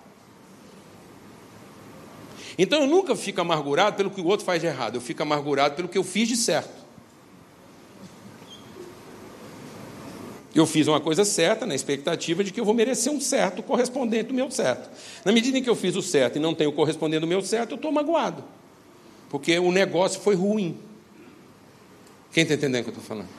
Então 2.61 2.81
eu 2.81 2.87
nunca 2.87 3.15
fico 3.15 3.39
amargurado 3.39 3.95
pelo 3.95 4.11
que 4.11 4.19
o 4.19 4.25
outro 4.25 4.45
faz 4.45 4.59
de 4.59 4.67
errado, 4.67 4.95
eu 4.95 5.01
fico 5.01 5.23
amargurado 5.23 5.75
pelo 5.75 5.87
que 5.87 5.97
eu 5.97 6.03
fiz 6.03 6.27
de 6.27 6.35
certo. 6.35 6.77
Eu 10.53 10.65
fiz 10.67 10.85
uma 10.85 10.99
coisa 10.99 11.23
certa 11.23 11.65
na 11.65 11.73
expectativa 11.73 12.43
de 12.43 12.51
que 12.51 12.59
eu 12.59 12.65
vou 12.65 12.73
merecer 12.73 13.13
um 13.13 13.21
certo 13.21 13.63
correspondente 13.63 14.25
do 14.25 14.33
meu 14.33 14.51
certo. 14.51 14.89
Na 15.23 15.31
medida 15.31 15.57
em 15.57 15.63
que 15.63 15.69
eu 15.69 15.75
fiz 15.75 15.95
o 15.95 16.01
certo 16.01 16.35
e 16.35 16.39
não 16.39 16.53
tenho 16.53 16.73
correspondente 16.73 17.21
do 17.21 17.27
meu 17.27 17.41
certo, 17.41 17.71
eu 17.71 17.75
estou 17.77 17.93
magoado. 17.93 18.43
Porque 19.29 19.57
o 19.57 19.71
negócio 19.71 20.19
foi 20.19 20.35
ruim. 20.35 20.77
Quem 22.33 22.43
está 22.43 22.55
entendendo 22.55 22.81
o 22.81 22.83
que 22.83 22.89
eu 22.89 22.99
estou 22.99 23.05
falando? 23.05 23.29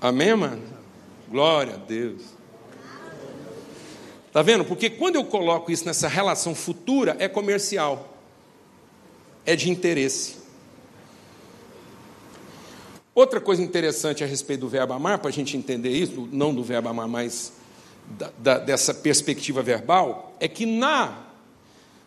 Amém, 0.00 0.34
mano? 0.34 0.62
Glória 1.28 1.74
a 1.74 1.76
Deus. 1.76 2.37
Está 4.28 4.42
vendo? 4.42 4.64
Porque 4.64 4.88
quando 4.88 5.16
eu 5.16 5.24
coloco 5.24 5.72
isso 5.72 5.84
nessa 5.84 6.06
relação 6.06 6.54
futura, 6.54 7.16
é 7.18 7.26
comercial, 7.26 8.14
é 9.44 9.56
de 9.56 9.70
interesse. 9.70 10.36
Outra 13.14 13.40
coisa 13.40 13.60
interessante 13.60 14.22
a 14.22 14.26
respeito 14.26 14.60
do 14.60 14.68
verbo 14.68 14.92
amar, 14.92 15.18
para 15.18 15.30
a 15.30 15.32
gente 15.32 15.56
entender 15.56 15.90
isso, 15.90 16.28
não 16.30 16.54
do 16.54 16.62
verbo 16.62 16.88
amar, 16.88 17.08
mas 17.08 17.52
da, 18.06 18.30
da, 18.38 18.58
dessa 18.58 18.94
perspectiva 18.94 19.60
verbal, 19.60 20.36
é 20.38 20.46
que 20.46 20.64
na, 20.64 21.24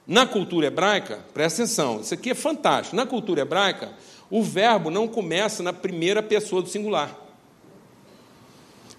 na 0.08 0.26
cultura 0.26 0.68
hebraica, 0.68 1.20
presta 1.34 1.64
atenção, 1.64 2.00
isso 2.00 2.14
aqui 2.14 2.30
é 2.30 2.34
fantástico, 2.36 2.96
na 2.96 3.06
cultura 3.06 3.42
hebraica, 3.42 3.92
o 4.30 4.42
verbo 4.42 4.90
não 4.90 5.06
começa 5.08 5.62
na 5.62 5.74
primeira 5.74 6.24
pessoa 6.24 6.62
do 6.62 6.70
singular. 6.70 7.14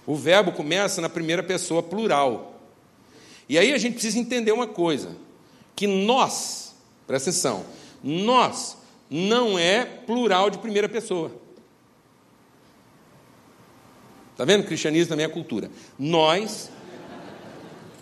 O 0.06 0.14
verbo 0.14 0.52
começa 0.52 1.00
na 1.00 1.08
primeira 1.08 1.42
pessoa 1.42 1.82
plural. 1.82 2.51
E 3.52 3.58
aí 3.58 3.70
a 3.74 3.76
gente 3.76 3.92
precisa 3.92 4.18
entender 4.18 4.50
uma 4.50 4.66
coisa: 4.66 5.14
que 5.76 5.86
nós, 5.86 6.74
presta 7.06 7.28
atenção, 7.28 7.66
nós 8.02 8.78
não 9.10 9.58
é 9.58 9.84
plural 9.84 10.48
de 10.48 10.56
primeira 10.56 10.88
pessoa. 10.88 11.30
Está 14.30 14.46
vendo? 14.46 14.64
Cristianismo 14.64 15.10
também 15.10 15.26
é 15.26 15.28
cultura. 15.28 15.70
Nós, 15.98 16.70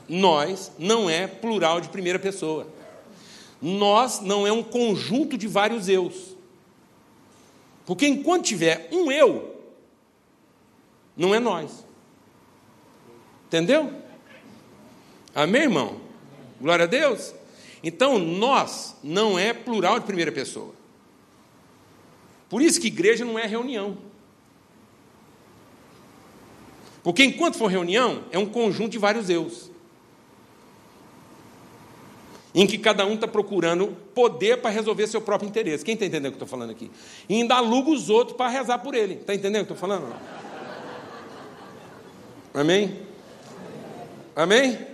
nós 0.08 0.70
não 0.78 1.10
é 1.10 1.26
plural 1.26 1.80
de 1.80 1.88
primeira 1.88 2.20
pessoa. 2.20 2.68
Nós 3.60 4.20
não 4.20 4.46
é 4.46 4.52
um 4.52 4.62
conjunto 4.62 5.36
de 5.36 5.48
vários 5.48 5.88
eus. 5.88 6.36
Porque 7.84 8.06
enquanto 8.06 8.44
tiver 8.44 8.88
um 8.92 9.10
eu, 9.10 9.60
não 11.16 11.34
é 11.34 11.40
nós. 11.40 11.84
Entendeu? 13.48 14.08
Amém, 15.34 15.62
irmão? 15.62 16.00
Glória 16.60 16.84
a 16.84 16.88
Deus. 16.88 17.34
Então, 17.82 18.18
nós 18.18 18.96
não 19.02 19.38
é 19.38 19.52
plural 19.52 19.98
de 19.98 20.06
primeira 20.06 20.30
pessoa. 20.30 20.74
Por 22.48 22.60
isso 22.60 22.80
que 22.80 22.88
igreja 22.88 23.24
não 23.24 23.38
é 23.38 23.46
reunião. 23.46 23.96
Porque 27.02 27.24
enquanto 27.24 27.56
for 27.56 27.68
reunião, 27.68 28.24
é 28.30 28.38
um 28.38 28.46
conjunto 28.46 28.90
de 28.90 28.98
vários 28.98 29.30
eus. 29.30 29.70
Em 32.52 32.66
que 32.66 32.76
cada 32.76 33.06
um 33.06 33.14
está 33.14 33.28
procurando 33.28 33.96
poder 34.12 34.60
para 34.60 34.70
resolver 34.70 35.06
seu 35.06 35.20
próprio 35.20 35.48
interesse. 35.48 35.84
Quem 35.84 35.94
está 35.94 36.04
entendendo 36.04 36.32
o 36.32 36.36
que 36.36 36.42
eu 36.42 36.44
estou 36.44 36.48
falando 36.48 36.70
aqui? 36.70 36.90
E 37.28 37.36
ainda 37.36 37.54
aluga 37.54 37.90
os 37.90 38.10
outros 38.10 38.36
para 38.36 38.50
rezar 38.50 38.78
por 38.80 38.94
ele. 38.94 39.14
Está 39.14 39.34
entendendo 39.34 39.62
o 39.62 39.66
que 39.66 39.72
eu 39.72 39.76
estou 39.76 39.88
falando? 39.88 40.12
Amém? 42.52 42.98
Amém? 44.34 44.89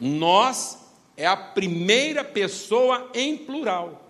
Nós 0.00 0.78
é 1.16 1.26
a 1.26 1.36
primeira 1.36 2.22
pessoa 2.22 3.10
em 3.14 3.36
plural. 3.36 4.04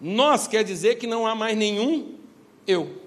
Nós 0.00 0.46
quer 0.46 0.64
dizer 0.64 0.96
que 0.96 1.06
não 1.06 1.26
há 1.26 1.34
mais 1.34 1.56
nenhum 1.56 2.18
eu. 2.66 3.00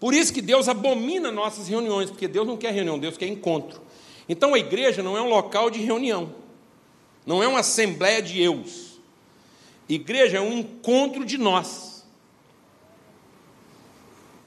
Por 0.00 0.14
isso 0.14 0.32
que 0.32 0.42
Deus 0.42 0.68
abomina 0.68 1.30
nossas 1.30 1.68
reuniões, 1.68 2.10
porque 2.10 2.26
Deus 2.26 2.46
não 2.46 2.56
quer 2.56 2.72
reunião, 2.72 2.98
Deus 2.98 3.16
quer 3.16 3.26
encontro. 3.26 3.80
Então 4.28 4.54
a 4.54 4.58
igreja 4.58 5.02
não 5.02 5.16
é 5.16 5.22
um 5.22 5.28
local 5.28 5.70
de 5.70 5.80
reunião, 5.80 6.34
não 7.24 7.42
é 7.42 7.46
uma 7.46 7.60
assembleia 7.60 8.20
de 8.20 8.40
eus. 8.42 9.00
Igreja 9.88 10.38
é 10.38 10.40
um 10.40 10.52
encontro 10.52 11.24
de 11.24 11.38
nós. 11.38 12.04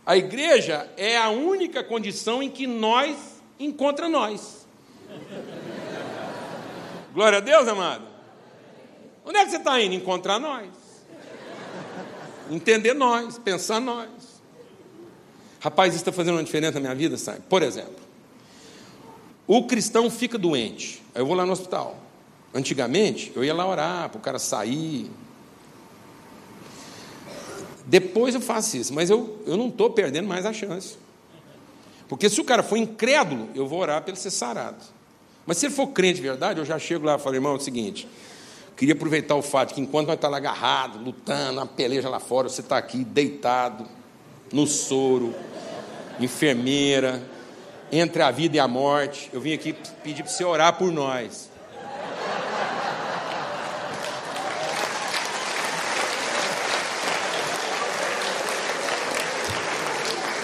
A 0.05 0.17
igreja 0.17 0.91
é 0.97 1.17
a 1.17 1.29
única 1.29 1.83
condição 1.83 2.41
em 2.41 2.49
que 2.49 2.67
nós 2.67 3.41
encontra 3.59 4.07
nós. 4.07 4.67
Glória 7.15 7.37
a 7.37 7.41
Deus, 7.41 7.65
amado. 7.65 8.03
Onde 9.25 9.37
é 9.37 9.45
que 9.45 9.51
você 9.51 9.55
está 9.55 9.81
indo? 9.81 9.95
Encontrar 9.95 10.37
nós. 10.37 10.67
Entender 12.51 12.93
nós, 12.93 13.39
pensar 13.39 13.79
nós. 13.79 14.09
Rapaz, 15.61 15.93
isso 15.93 16.01
está 16.01 16.11
fazendo 16.11 16.35
uma 16.35 16.43
diferença 16.43 16.73
na 16.73 16.81
minha 16.81 16.93
vida, 16.93 17.15
sabe? 17.15 17.39
Por 17.49 17.63
exemplo, 17.63 17.95
o 19.47 19.65
cristão 19.65 20.11
fica 20.11 20.37
doente, 20.37 21.01
aí 21.15 21.21
eu 21.21 21.25
vou 21.25 21.37
lá 21.37 21.45
no 21.45 21.53
hospital. 21.53 21.97
Antigamente, 22.53 23.31
eu 23.33 23.45
ia 23.45 23.53
lá 23.53 23.65
orar 23.65 24.09
para 24.09 24.19
o 24.19 24.21
cara 24.21 24.37
sair. 24.37 25.09
Depois 27.85 28.35
eu 28.35 28.41
faço 28.41 28.75
isso, 28.75 28.93
mas 28.93 29.09
eu, 29.09 29.41
eu 29.47 29.55
não 29.55 29.69
estou 29.69 29.89
perdendo 29.89 30.27
mais 30.27 30.45
a 30.45 30.51
chance. 30.51 30.97
Porque 32.09 32.29
se 32.29 32.41
o 32.41 32.43
cara 32.43 32.61
for 32.61 32.75
incrédulo, 32.75 33.49
eu 33.55 33.65
vou 33.65 33.79
orar 33.79 34.01
para 34.01 34.11
ele 34.11 34.19
ser 34.19 34.31
sarado. 34.31 34.94
Mas 35.45 35.57
se 35.57 35.67
ele 35.67 35.73
for 35.73 35.87
crente 35.87 36.15
de 36.15 36.21
verdade, 36.21 36.59
eu 36.59 36.65
já 36.65 36.79
chego 36.79 37.05
lá 37.05 37.15
e 37.15 37.19
falo, 37.19 37.35
irmão, 37.35 37.53
é 37.53 37.55
o 37.57 37.59
seguinte, 37.59 38.07
queria 38.75 38.95
aproveitar 38.95 39.35
o 39.35 39.41
fato 39.41 39.73
que 39.73 39.81
enquanto 39.81 40.07
nós 40.07 40.15
estamos 40.15 40.33
tá 40.33 40.37
agarrados, 40.37 41.01
lutando, 41.01 41.59
uma 41.59 41.67
peleja 41.67 42.09
lá 42.09 42.19
fora, 42.19 42.49
você 42.49 42.61
está 42.61 42.77
aqui 42.77 43.03
deitado, 43.03 43.87
no 44.51 44.65
soro, 44.65 45.33
enfermeira, 46.19 47.21
entre 47.91 48.21
a 48.21 48.31
vida 48.31 48.57
e 48.57 48.59
a 48.59 48.67
morte. 48.67 49.29
Eu 49.31 49.39
vim 49.39 49.53
aqui 49.53 49.73
pedir 50.03 50.23
para 50.23 50.31
você 50.31 50.43
orar 50.43 50.73
por 50.77 50.91
nós. 50.91 51.49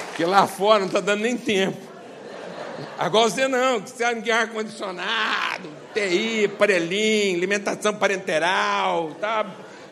Porque 0.07 0.25
lá 0.25 0.45
fora 0.45 0.79
não 0.79 0.87
está 0.87 0.99
dando 0.99 1.21
nem 1.21 1.35
tempo. 1.35 1.90
Agora 2.97 3.29
você 3.29 3.47
não, 3.47 3.79
você 3.79 4.15
tem 4.15 4.31
ar-condicionado, 4.31 5.69
TI, 5.93 6.45
aparelhinho, 6.45 7.37
alimentação 7.37 7.93
parenteral, 7.93 9.15
tá? 9.19 9.45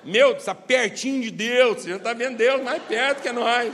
Meu, 0.04 0.34
está 0.34 0.56
pertinho 0.56 1.22
de 1.22 1.32
Deus, 1.32 1.82
você 1.82 1.90
já 1.90 1.98
está 1.98 2.14
vendo 2.14 2.38
Deus 2.38 2.64
mais 2.64 2.82
perto 2.84 3.22
que 3.22 3.32
nós. 3.32 3.72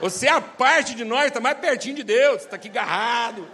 Você 0.00 0.26
é 0.26 0.30
a 0.30 0.40
parte 0.40 0.94
de 0.94 1.04
nós, 1.04 1.26
está 1.26 1.40
mais 1.40 1.58
pertinho 1.58 1.96
de 1.96 2.04
Deus, 2.04 2.42
está 2.42 2.56
aqui 2.56 2.68
agarrado. 2.68 3.46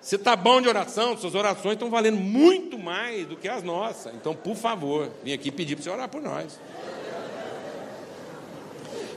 Você 0.00 0.16
está 0.16 0.34
bom 0.34 0.60
de 0.60 0.68
oração, 0.68 1.16
suas 1.16 1.34
orações 1.34 1.74
estão 1.74 1.88
valendo 1.88 2.16
muito 2.16 2.76
mais 2.76 3.26
do 3.26 3.36
que 3.36 3.48
as 3.48 3.62
nossas. 3.62 4.12
Então, 4.14 4.34
por 4.34 4.56
favor, 4.56 5.08
vim 5.22 5.32
aqui 5.32 5.50
pedir 5.52 5.76
para 5.76 5.84
você 5.84 5.90
orar 5.90 6.08
por 6.08 6.20
nós. 6.20 6.58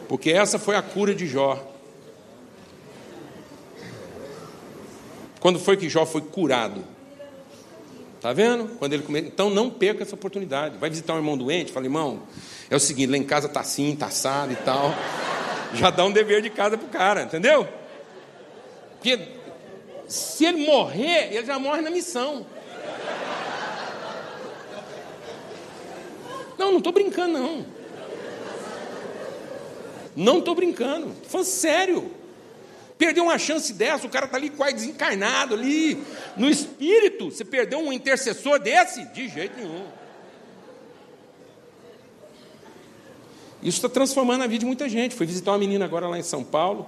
Porque 0.07 0.31
essa 0.31 0.59
foi 0.59 0.75
a 0.75 0.81
cura 0.83 1.15
de 1.15 1.25
Jó. 1.25 1.74
Quando 5.45 5.59
foi 5.59 5.77
que 5.77 5.87
Jó 5.87 6.07
foi 6.07 6.21
curado? 6.21 6.83
Está 8.15 8.33
vendo? 8.33 8.67
Quando 8.79 8.93
ele 8.93 9.03
come... 9.03 9.19
Então 9.19 9.47
não 9.47 9.69
perca 9.69 10.01
essa 10.01 10.15
oportunidade. 10.15 10.79
Vai 10.79 10.89
visitar 10.89 11.13
um 11.13 11.17
irmão 11.17 11.37
doente, 11.37 11.71
fala, 11.71 11.85
irmão, 11.85 12.23
é 12.67 12.75
o 12.75 12.79
seguinte, 12.79 13.11
lá 13.11 13.17
em 13.17 13.23
casa 13.23 13.45
está 13.45 13.59
assim, 13.59 13.93
está 13.93 14.07
assado 14.07 14.53
e 14.53 14.55
tal 14.55 14.91
já 15.75 15.91
dá 15.91 16.03
um 16.03 16.11
dever 16.11 16.41
de 16.41 16.49
casa 16.49 16.79
para 16.79 16.87
o 16.87 16.89
cara, 16.89 17.21
entendeu? 17.21 17.67
Porque 18.93 19.19
se 20.07 20.45
ele 20.45 20.65
morrer, 20.65 21.35
ele 21.35 21.45
já 21.45 21.59
morre 21.59 21.81
na 21.83 21.91
missão. 21.91 22.43
Não, 26.57 26.71
não 26.71 26.79
estou 26.79 26.91
brincando, 26.91 27.33
não. 27.37 27.65
Não 30.15 30.39
estou 30.39 30.55
brincando. 30.55 31.09
Estou 31.09 31.29
falando 31.29 31.45
sério. 31.45 32.14
Perdeu 32.97 33.25
uma 33.25 33.37
chance 33.37 33.73
dessa, 33.73 34.07
o 34.07 34.09
cara 34.09 34.25
está 34.25 34.37
ali 34.37 34.49
quase 34.49 34.75
desencarnado, 34.75 35.53
ali 35.53 36.01
no 36.37 36.49
espírito. 36.49 37.29
Você 37.29 37.43
perdeu 37.43 37.79
um 37.79 37.91
intercessor 37.91 38.57
desse? 38.57 39.03
De 39.13 39.27
jeito 39.27 39.57
nenhum. 39.57 39.85
Isso 43.61 43.77
está 43.77 43.89
transformando 43.89 44.43
a 44.43 44.47
vida 44.47 44.59
de 44.59 44.65
muita 44.65 44.87
gente. 44.87 45.15
Fui 45.15 45.25
visitar 45.25 45.51
uma 45.51 45.57
menina 45.57 45.83
agora 45.83 46.07
lá 46.07 46.17
em 46.17 46.23
São 46.23 46.43
Paulo, 46.43 46.87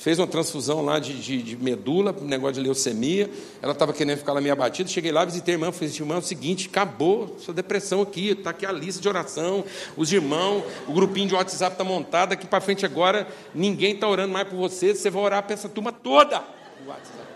fez 0.00 0.18
uma 0.18 0.26
transfusão 0.26 0.82
lá 0.82 0.98
de, 0.98 1.12
de, 1.20 1.42
de 1.42 1.56
medula, 1.58 2.16
negócio 2.22 2.54
de 2.54 2.60
leucemia. 2.60 3.30
Ela 3.60 3.74
estava 3.74 3.92
querendo 3.92 4.16
ficar 4.16 4.32
lá 4.32 4.40
meio 4.40 4.54
abatida. 4.54 4.88
Cheguei 4.88 5.12
lá, 5.12 5.26
visitei 5.26 5.54
a 5.54 5.56
irmã, 5.56 5.70
falei 5.70 5.94
irmã, 5.94 6.14
é 6.14 6.18
o 6.18 6.22
seguinte, 6.22 6.68
acabou 6.68 7.36
sua 7.38 7.52
depressão 7.52 8.00
aqui, 8.00 8.30
está 8.30 8.48
aqui 8.48 8.64
a 8.64 8.72
lista 8.72 9.02
de 9.02 9.06
oração, 9.06 9.62
os 9.98 10.10
irmãos, 10.10 10.64
o 10.88 10.94
grupinho 10.94 11.28
de 11.28 11.34
WhatsApp 11.34 11.74
está 11.74 11.84
montado, 11.84 12.32
aqui 12.32 12.46
para 12.46 12.62
frente 12.62 12.86
agora, 12.86 13.28
ninguém 13.54 13.92
está 13.92 14.08
orando 14.08 14.32
mais 14.32 14.48
por 14.48 14.56
você, 14.56 14.94
você 14.94 15.10
vai 15.10 15.22
orar 15.22 15.42
para 15.42 15.52
essa 15.52 15.68
turma 15.68 15.92
toda. 15.92 16.42
WhatsApp. 16.86 17.28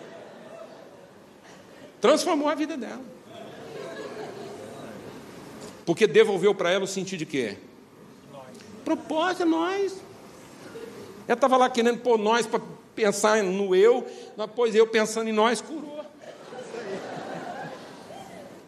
Transformou 2.01 2.49
a 2.49 2.55
vida 2.55 2.79
dela. 2.79 3.03
Porque 5.85 6.07
devolveu 6.07 6.55
para 6.55 6.71
ela 6.71 6.85
o 6.85 6.89
sentido 6.89 7.19
de 7.19 7.27
quê? 7.27 7.59
Propósito 8.87 9.43
é 9.43 9.45
nós. 9.45 10.04
Ela 11.27 11.35
estava 11.35 11.57
lá 11.57 11.70
querendo 11.70 11.99
pôr 12.01 12.18
nós 12.18 12.47
para 12.47 12.61
pensar 12.95 13.43
no 13.43 13.75
eu, 13.75 14.07
depois 14.37 14.75
eu 14.75 14.87
pensando 14.87 15.29
em 15.29 15.33
nós, 15.33 15.61
curou. 15.61 16.05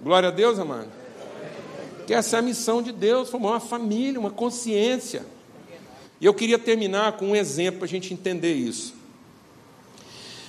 Glória 0.03 0.29
a 0.29 0.33
Deus, 0.33 0.59
amado. 0.59 0.89
Que 2.07 2.15
essa 2.15 2.37
é 2.37 2.39
a 2.39 2.43
missão 2.43 2.81
de 2.81 2.93
Deus, 2.93 3.29
formar 3.29 3.51
uma 3.51 3.61
família, 3.61 4.19
uma 4.19 4.31
consciência. 4.31 5.27
E 6.21 6.25
eu 6.25 6.33
queria 6.33 6.59
terminar 6.59 7.13
com 7.13 7.31
um 7.31 7.37
exemplo 7.37 7.81
para 7.81 7.87
a 7.87 7.89
gente 7.89 8.15
entender 8.15 8.55
isso. 8.55 8.95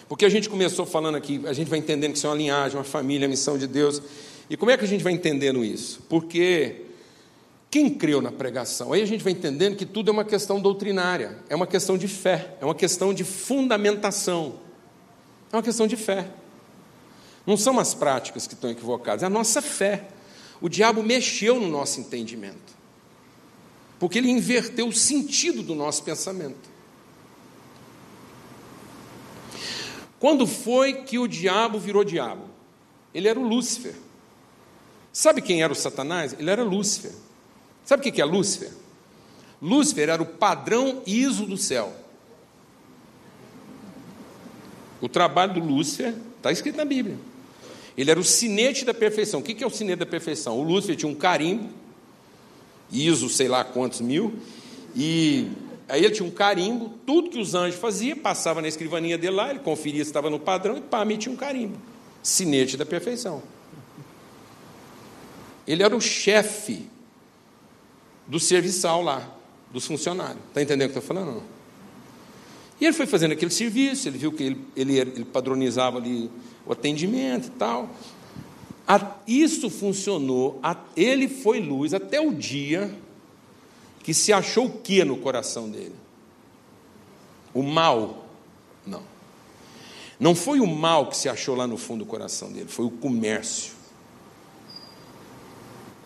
Porque 0.08 0.24
a 0.24 0.30
gente 0.30 0.50
começou 0.50 0.86
falando 0.86 1.16
aqui, 1.16 1.42
a 1.46 1.54
gente 1.54 1.68
vai 1.68 1.80
entendendo 1.80 2.12
que 2.12 2.18
isso 2.18 2.28
é 2.28 2.30
uma 2.30 2.38
linhagem, 2.38 2.78
uma 2.78 2.84
família, 2.84 3.26
a 3.26 3.30
missão 3.30 3.58
de 3.58 3.68
Deus. 3.68 4.02
E 4.50 4.56
como 4.56 4.72
é 4.72 4.78
que 4.78 4.86
a 4.86 4.88
gente 4.88 5.04
vai 5.04 5.12
entendendo 5.12 5.66
isso? 5.66 6.02
Porque 6.08 6.87
quem 7.70 7.90
creu 7.90 8.22
na 8.22 8.32
pregação? 8.32 8.94
Aí 8.94 9.02
a 9.02 9.06
gente 9.06 9.24
vai 9.24 9.34
entendendo 9.34 9.76
que 9.76 9.86
tudo 9.86 10.10
é 10.10 10.14
uma 10.14 10.24
questão 10.24 10.60
doutrinária, 10.60 11.38
é 11.50 11.56
uma 11.56 11.68
questão 11.68 11.98
de 11.98 12.08
fé, 12.08 12.56
é 12.62 12.66
uma 12.66 12.76
questão 12.76 13.14
de 13.14 13.24
fundamentação, 13.24 14.60
é 15.52 15.56
uma 15.56 15.64
questão 15.64 15.86
de 15.86 15.98
fé. 15.98 16.30
Não 17.46 17.58
são 17.58 17.78
as 17.80 17.94
práticas 17.94 18.48
que 18.48 18.54
estão 18.54 18.70
equivocadas, 18.70 19.24
é 19.24 19.26
a 19.26 19.30
nossa 19.30 19.62
fé. 19.62 20.08
O 20.62 20.70
diabo 20.70 21.04
mexeu 21.04 21.60
no 21.60 21.68
nosso 21.68 22.00
entendimento, 22.00 22.74
porque 24.00 24.18
ele 24.18 24.30
inverteu 24.30 24.88
o 24.88 24.94
sentido 24.94 25.62
do 25.62 25.76
nosso 25.76 26.04
pensamento. 26.04 26.78
Quando 30.20 30.48
foi 30.48 31.04
que 31.04 31.20
o 31.20 31.28
diabo 31.28 31.78
virou 31.78 32.04
diabo? 32.04 32.46
Ele 33.14 33.28
era 33.28 33.40
o 33.40 33.48
Lúcifer. 33.48 33.94
Sabe 35.14 35.42
quem 35.42 35.62
era 35.62 35.72
o 35.72 35.76
Satanás? 35.76 36.34
Ele 36.38 36.50
era 36.50 36.64
Lúcifer. 36.64 37.12
Sabe 37.88 38.06
o 38.06 38.12
que 38.12 38.22
é 38.22 38.26
Lúcifer? 38.26 38.70
Lúcifer 39.62 40.10
era 40.10 40.22
o 40.22 40.26
padrão 40.26 41.02
ISO 41.08 41.46
do 41.46 41.56
céu. 41.56 41.96
O 45.00 45.08
trabalho 45.08 45.54
do 45.54 45.62
Lúcifer 45.62 46.14
está 46.36 46.52
escrito 46.52 46.76
na 46.76 46.84
Bíblia. 46.84 47.18
Ele 47.98 48.12
era 48.12 48.20
o 48.20 48.26
sinete 48.26 48.84
da 48.84 48.94
perfeição. 48.94 49.40
O 49.40 49.44
que 49.44 49.64
é 49.64 49.66
o 49.66 49.70
sinete 49.70 50.00
da 50.00 50.06
perfeição? 50.06 50.60
O 50.60 50.64
Lúcifer 50.64 50.98
tinha 50.98 51.10
um 51.10 51.16
carimbo, 51.16 51.70
ISO 52.92 53.30
sei 53.30 53.48
lá 53.48 53.64
quantos 53.64 54.02
mil, 54.02 54.34
e 54.94 55.48
aí 55.88 56.04
ele 56.04 56.14
tinha 56.14 56.28
um 56.28 56.32
carimbo, 56.32 56.90
tudo 57.06 57.30
que 57.30 57.40
os 57.40 57.56
anjos 57.56 57.80
faziam, 57.80 58.18
passava 58.18 58.62
na 58.62 58.68
escrivaninha 58.68 59.18
dele 59.18 59.38
lá, 59.38 59.50
ele 59.50 59.60
conferia 59.60 60.04
se 60.04 60.10
estava 60.10 60.30
no 60.30 60.42
padrão 60.42 60.76
e 60.76 60.82
pá, 60.82 61.06
metia 61.06 61.32
um 61.32 61.38
carimbo. 61.38 61.78
Sinete 62.22 62.76
da 62.76 62.86
perfeição. 62.86 63.42
Ele 65.66 65.84
era 65.84 65.96
o 65.96 66.02
chefe 66.02 66.97
do 68.28 68.40
serviçal 68.40 69.02
lá, 69.02 69.28
dos 69.72 69.86
funcionários. 69.86 70.44
Está 70.48 70.62
entendendo 70.62 70.90
o 70.90 70.92
que 70.92 70.98
eu 70.98 71.02
estou 71.02 71.16
falando? 71.16 71.44
E 72.80 72.86
ele 72.86 72.94
foi 72.94 73.08
fazendo 73.08 73.32
aquele 73.32 73.52
serviço, 73.52 74.08
ele 74.08 74.18
viu 74.18 74.32
que 74.32 74.44
ele, 74.44 74.66
ele, 74.76 74.98
ele 74.98 75.26
padronizava 75.26 75.98
ali 75.98 76.30
o 76.66 76.72
atendimento 76.72 77.48
e 77.48 77.52
tal. 77.52 77.90
A, 78.88 79.16
isso 79.28 79.70
funcionou, 79.70 80.60
a, 80.62 80.78
ele 80.96 81.28
foi 81.28 81.60
luz 81.60 81.94
até 81.94 82.22
o 82.22 82.34
dia 82.34 82.94
que 84.04 84.14
se 84.14 84.32
achou 84.32 84.68
o 84.68 84.70
que 84.70 85.04
no 85.04 85.18
coração 85.18 85.70
dele? 85.70 85.96
O 87.54 87.64
mal? 87.64 88.26
Não. 88.86 89.02
Não 90.20 90.36
foi 90.36 90.60
o 90.60 90.68
mal 90.68 91.08
que 91.08 91.18
se 91.18 91.28
achou 91.28 91.56
lá 91.56 91.68
no 91.68 91.78
fundo 91.78 92.06
do 92.06 92.10
coração 92.10 92.52
dele, 92.52 92.68
foi 92.70 92.86
o 92.86 92.92
comércio. 92.92 93.77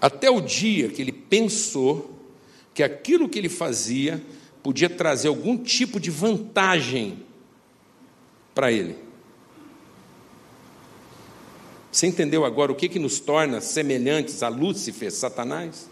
Até 0.02 0.32
o 0.32 0.42
dia 0.42 0.90
que 0.90 1.00
ele 1.00 1.12
pensou 1.12 2.20
que 2.74 2.82
aquilo 2.82 3.30
que 3.30 3.38
ele 3.38 3.50
fazia 3.50 4.20
podia 4.64 4.90
trazer 4.90 5.28
algum 5.28 5.56
tipo 5.56 6.00
de 6.00 6.10
vantagem 6.10 7.24
para 8.56 8.72
ele. 8.72 8.96
Você 11.92 12.08
entendeu 12.08 12.46
agora 12.46 12.72
o 12.72 12.76
que, 12.76 12.90
que 12.90 12.98
nos 12.98 13.20
torna 13.20 13.62
semelhantes 13.62 14.42
a 14.42 14.48
Lúcifer, 14.48 15.12
Satanás? 15.12 15.90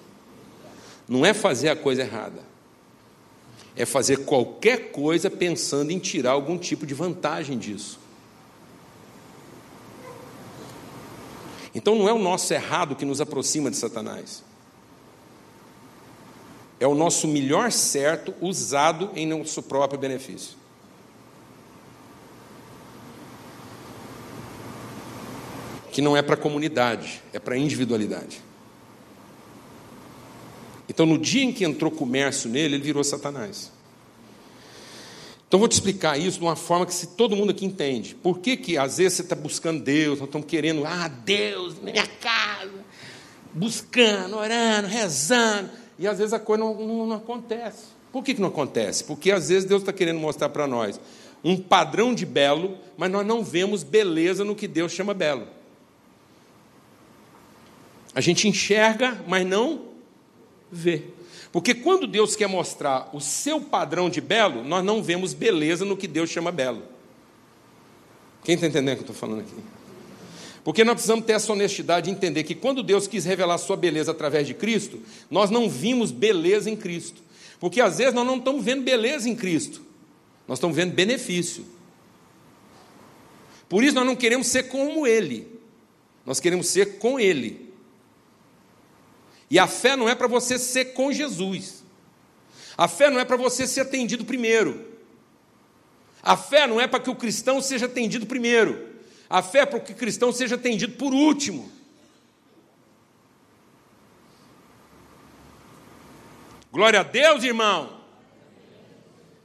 Não 1.07 1.25
é 1.25 1.33
fazer 1.33 1.69
a 1.69 1.75
coisa 1.75 2.01
errada, 2.01 2.41
é 3.75 3.85
fazer 3.85 4.25
qualquer 4.25 4.91
coisa 4.91 5.29
pensando 5.29 5.91
em 5.91 5.99
tirar 5.99 6.31
algum 6.31 6.57
tipo 6.57 6.85
de 6.85 6.93
vantagem 6.93 7.57
disso. 7.57 7.98
Então 11.73 11.95
não 11.95 12.09
é 12.09 12.13
o 12.13 12.19
nosso 12.19 12.53
errado 12.53 12.95
que 12.95 13.05
nos 13.05 13.21
aproxima 13.21 13.69
de 13.69 13.77
Satanás. 13.77 14.43
É 16.79 16.87
o 16.87 16.95
nosso 16.95 17.27
melhor 17.27 17.71
certo 17.71 18.33
usado 18.41 19.11
em 19.15 19.27
nosso 19.27 19.61
próprio 19.61 19.99
benefício. 19.99 20.57
Que 25.91 26.01
não 26.01 26.15
é 26.15 26.21
para 26.21 26.35
a 26.35 26.37
comunidade, 26.37 27.21
é 27.33 27.39
para 27.39 27.55
a 27.55 27.57
individualidade. 27.57 28.41
Então, 30.87 31.05
no 31.05 31.17
dia 31.17 31.43
em 31.43 31.51
que 31.53 31.63
entrou 31.63 31.91
comércio 31.91 32.49
nele, 32.49 32.75
ele 32.75 32.83
virou 32.83 33.03
Satanás. 33.03 33.71
Então, 35.49 35.59
vou 35.59 35.67
te 35.67 35.71
explicar 35.71 36.15
isso 36.15 36.37
de 36.37 36.45
uma 36.45 36.55
forma 36.55 36.85
que 36.85 36.93
se 36.93 37.07
todo 37.07 37.35
mundo 37.35 37.49
aqui 37.49 37.65
entende. 37.65 38.13
Por 38.13 38.37
que, 38.37 38.55
que 38.55 38.77
às 38.77 38.97
vezes 38.97 39.13
você 39.13 39.21
está 39.23 39.35
buscando 39.35 39.81
Deus, 39.81 40.19
nós 40.19 40.27
estamos 40.27 40.45
querendo, 40.45 40.85
ah, 40.85 41.07
Deus, 41.07 41.79
minha 41.81 42.05
casa, 42.05 42.85
buscando, 43.51 44.37
orando, 44.37 44.87
rezando, 44.87 45.71
e 45.97 46.07
às 46.07 46.19
vezes 46.19 46.33
a 46.33 46.39
coisa 46.39 46.63
não, 46.63 46.75
não, 46.75 47.07
não 47.07 47.15
acontece. 47.15 47.85
Por 48.11 48.23
que, 48.23 48.35
que 48.35 48.41
não 48.41 48.49
acontece? 48.49 49.03
Porque 49.03 49.31
às 49.31 49.49
vezes 49.49 49.65
Deus 49.67 49.81
está 49.81 49.91
querendo 49.91 50.19
mostrar 50.19 50.49
para 50.49 50.67
nós 50.67 50.99
um 51.43 51.57
padrão 51.57 52.13
de 52.13 52.27
belo, 52.27 52.77
mas 52.95 53.09
nós 53.09 53.25
não 53.25 53.43
vemos 53.43 53.81
beleza 53.81 54.45
no 54.45 54.55
que 54.55 54.67
Deus 54.67 54.91
chama 54.91 55.15
belo. 55.15 55.47
A 58.13 58.21
gente 58.21 58.47
enxerga, 58.47 59.19
mas 59.27 59.47
não 59.47 59.85
vê. 60.71 61.05
Porque 61.51 61.73
quando 61.73 62.05
Deus 62.05 62.35
quer 62.35 62.47
mostrar 62.47 63.09
o 63.11 63.19
seu 63.19 63.59
padrão 63.59 64.09
de 64.09 64.21
belo, 64.21 64.63
nós 64.63 64.83
não 64.83 65.01
vemos 65.01 65.33
beleza 65.33 65.83
no 65.83 65.97
que 65.97 66.07
Deus 66.07 66.29
chama 66.29 66.51
belo. 66.51 66.83
Quem 68.43 68.55
está 68.55 68.67
entendendo 68.67 68.93
o 68.93 68.97
que 68.97 69.09
eu 69.09 69.13
estou 69.13 69.15
falando 69.15 69.41
aqui? 69.41 69.55
Porque 70.63 70.83
nós 70.83 70.93
precisamos 70.93 71.25
ter 71.25 71.33
essa 71.33 71.51
honestidade 71.51 72.05
de 72.05 72.11
entender 72.11 72.43
que 72.43 72.53
quando 72.53 72.83
Deus 72.83 73.07
quis 73.07 73.25
revelar 73.25 73.57
sua 73.57 73.75
beleza 73.75 74.11
através 74.11 74.45
de 74.45 74.53
Cristo, 74.53 74.99
nós 75.29 75.49
não 75.49 75.69
vimos 75.69 76.11
beleza 76.11 76.69
em 76.69 76.75
Cristo. 76.75 77.21
Porque 77.59 77.81
às 77.81 77.97
vezes 77.97 78.13
nós 78.13 78.25
não 78.25 78.37
estamos 78.37 78.63
vendo 78.63 78.83
beleza 78.83 79.27
em 79.27 79.35
Cristo, 79.35 79.81
nós 80.47 80.59
estamos 80.59 80.75
vendo 80.75 80.93
benefício. 80.93 81.65
Por 83.67 83.83
isso 83.83 83.95
nós 83.95 84.05
não 84.05 84.15
queremos 84.15 84.47
ser 84.47 84.63
como 84.63 85.05
Ele, 85.05 85.47
nós 86.25 86.39
queremos 86.39 86.67
ser 86.67 86.97
com 86.97 87.19
Ele. 87.19 87.68
E 89.49 89.57
a 89.57 89.67
fé 89.67 89.95
não 89.95 90.07
é 90.07 90.13
para 90.13 90.27
você 90.27 90.59
ser 90.59 90.93
com 90.93 91.11
Jesus. 91.11 91.83
A 92.77 92.87
fé 92.87 93.09
não 93.09 93.19
é 93.19 93.25
para 93.25 93.35
você 93.35 93.65
ser 93.65 93.81
atendido 93.81 94.23
primeiro. 94.23 94.87
A 96.21 96.37
fé 96.37 96.67
não 96.67 96.79
é 96.79 96.87
para 96.87 96.99
que 96.99 97.09
o 97.09 97.15
cristão 97.15 97.61
seja 97.61 97.87
atendido 97.87 98.25
primeiro. 98.25 98.87
A 99.29 99.41
fé 99.41 99.59
é 99.59 99.65
para 99.65 99.79
que 99.79 99.93
o 99.93 99.95
cristão 99.95 100.31
seja 100.31 100.55
atendido 100.55 100.93
por 100.93 101.13
último. 101.13 101.71
Glória 106.71 106.99
a 106.99 107.03
Deus, 107.03 107.43
irmão. 107.43 107.99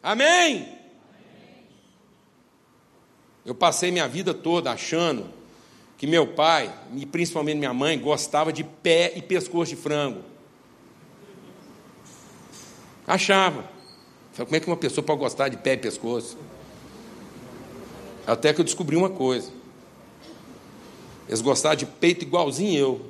Amém. 0.03 0.79
Eu 3.45 3.55
passei 3.55 3.91
minha 3.91 4.07
vida 4.07 4.35
toda 4.35 4.71
achando 4.71 5.33
que 5.97 6.07
meu 6.07 6.27
pai, 6.27 6.73
e 6.97 7.07
principalmente 7.07 7.59
minha 7.59 7.73
mãe, 7.73 7.99
gostava 7.99 8.53
de 8.53 8.65
pé 8.65 9.13
e 9.17 9.23
pescoço 9.23 9.75
de 9.75 9.77
frango. 9.77 10.23
Achava. 13.07 13.65
Falei, 14.33 14.47
como 14.47 14.57
é 14.57 14.61
que 14.61 14.67
uma 14.67 14.77
pessoa 14.77 15.05
pode 15.05 15.21
gostar 15.21 15.49
de 15.49 15.57
pé 15.57 15.75
e 15.75 15.77
pescoço? 15.77 16.37
Até 18.27 18.53
que 18.53 18.61
eu 18.61 18.65
descobri 18.65 18.97
uma 18.97 19.11
coisa. 19.11 19.51
Eles 21.29 21.41
gostavam 21.41 21.77
de 21.77 21.87
peito 21.87 22.25
igualzinho 22.25 22.79
eu. 22.79 23.01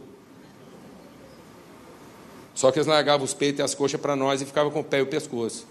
Só 2.55 2.71
que 2.71 2.79
eles 2.79 2.87
largavam 2.87 3.25
os 3.25 3.35
peitos 3.35 3.61
e 3.61 3.63
as 3.63 3.75
coxas 3.75 4.01
para 4.01 4.15
nós 4.15 4.41
e 4.41 4.45
ficavam 4.45 4.71
com 4.71 4.81
o 4.81 4.85
pé 4.85 4.99
e 4.99 5.03
o 5.03 5.07
pescoço. 5.07 5.67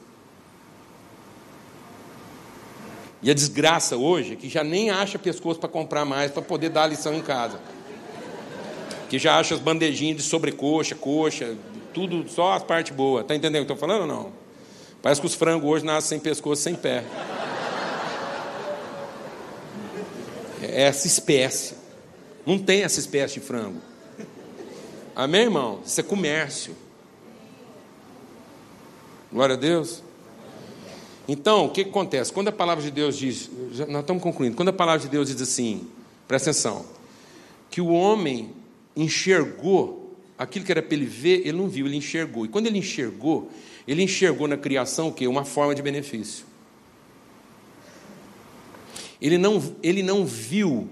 E 3.23 3.31
a 3.31 3.33
desgraça 3.33 3.95
hoje 3.95 4.33
é 4.33 4.35
que 4.35 4.49
já 4.49 4.63
nem 4.63 4.89
acha 4.89 5.17
pescoço 5.17 5.57
para 5.57 5.69
comprar 5.69 6.03
mais 6.03 6.29
para 6.29 6.41
poder 6.41 6.69
dar 6.69 6.83
a 6.83 6.87
lição 6.87 7.13
em 7.13 7.21
casa. 7.21 7.57
Que 9.09 9.17
já 9.17 9.39
acha 9.39 9.55
as 9.55 9.61
bandejinhas 9.61 10.17
de 10.17 10.23
sobrecoxa, 10.23 10.93
coxa, 10.93 11.55
tudo, 11.93 12.27
só 12.29 12.51
as 12.51 12.63
partes 12.63 12.93
boas. 12.93 13.25
Tá 13.25 13.33
entendendo 13.33 13.63
o 13.63 13.65
que 13.65 13.71
eu 13.71 13.75
estou 13.75 13.87
falando 13.87 14.01
ou 14.01 14.07
não? 14.07 14.33
Parece 15.01 15.21
que 15.21 15.27
os 15.27 15.35
frangos 15.35 15.69
hoje 15.69 15.85
nascem 15.85 16.09
sem 16.09 16.19
pescoço, 16.19 16.61
sem 16.61 16.75
pé. 16.75 17.03
é 20.61 20.83
essa 20.83 21.07
espécie. 21.07 21.75
Não 22.45 22.59
tem 22.59 22.83
essa 22.83 22.99
espécie 22.99 23.35
de 23.35 23.39
frango. 23.39 23.79
Amém, 25.15 25.43
irmão? 25.43 25.79
Isso 25.85 25.99
é 25.99 26.03
comércio. 26.03 26.75
Glória 29.31 29.55
a 29.55 29.57
Deus. 29.57 30.03
Então, 31.27 31.65
o 31.65 31.69
que, 31.69 31.81
acontece? 31.81 32.33
Quando 32.33 32.49
a 32.49 32.51
palavra 32.51 32.83
de 32.83 32.91
Deus 32.91 33.17
diz, 33.17 33.49
já, 33.71 33.85
nós 33.85 34.01
estamos 34.01 34.21
concluindo, 34.21 34.55
quando 34.55 34.69
a 34.69 34.73
palavra 34.73 35.01
de 35.01 35.07
Deus 35.07 35.29
diz 35.29 35.41
assim, 35.41 35.87
presta 36.27 36.51
atenção, 36.51 36.85
que 37.69 37.79
o 37.79 37.87
homem 37.87 38.51
enxergou 38.95 40.15
aquilo 40.37 40.65
que 40.65 40.71
era 40.71 40.81
para 40.81 40.93
ele 40.93 41.05
ver, 41.05 41.41
ele 41.47 41.53
não 41.53 41.69
viu, 41.69 41.85
ele 41.85 41.95
enxergou. 41.95 42.45
E 42.45 42.49
quando 42.49 42.67
ele 42.67 42.77
enxergou, 42.77 43.49
ele 43.87 44.03
enxergou 44.03 44.47
na 44.47 44.57
criação 44.57 45.07
o 45.07 45.13
quê? 45.13 45.27
Uma 45.27 45.45
forma 45.45 45.73
de 45.73 45.81
benefício. 45.81 46.45
Ele 49.21 49.37
não, 49.37 49.63
ele 49.81 50.03
não 50.03 50.25
viu 50.25 50.89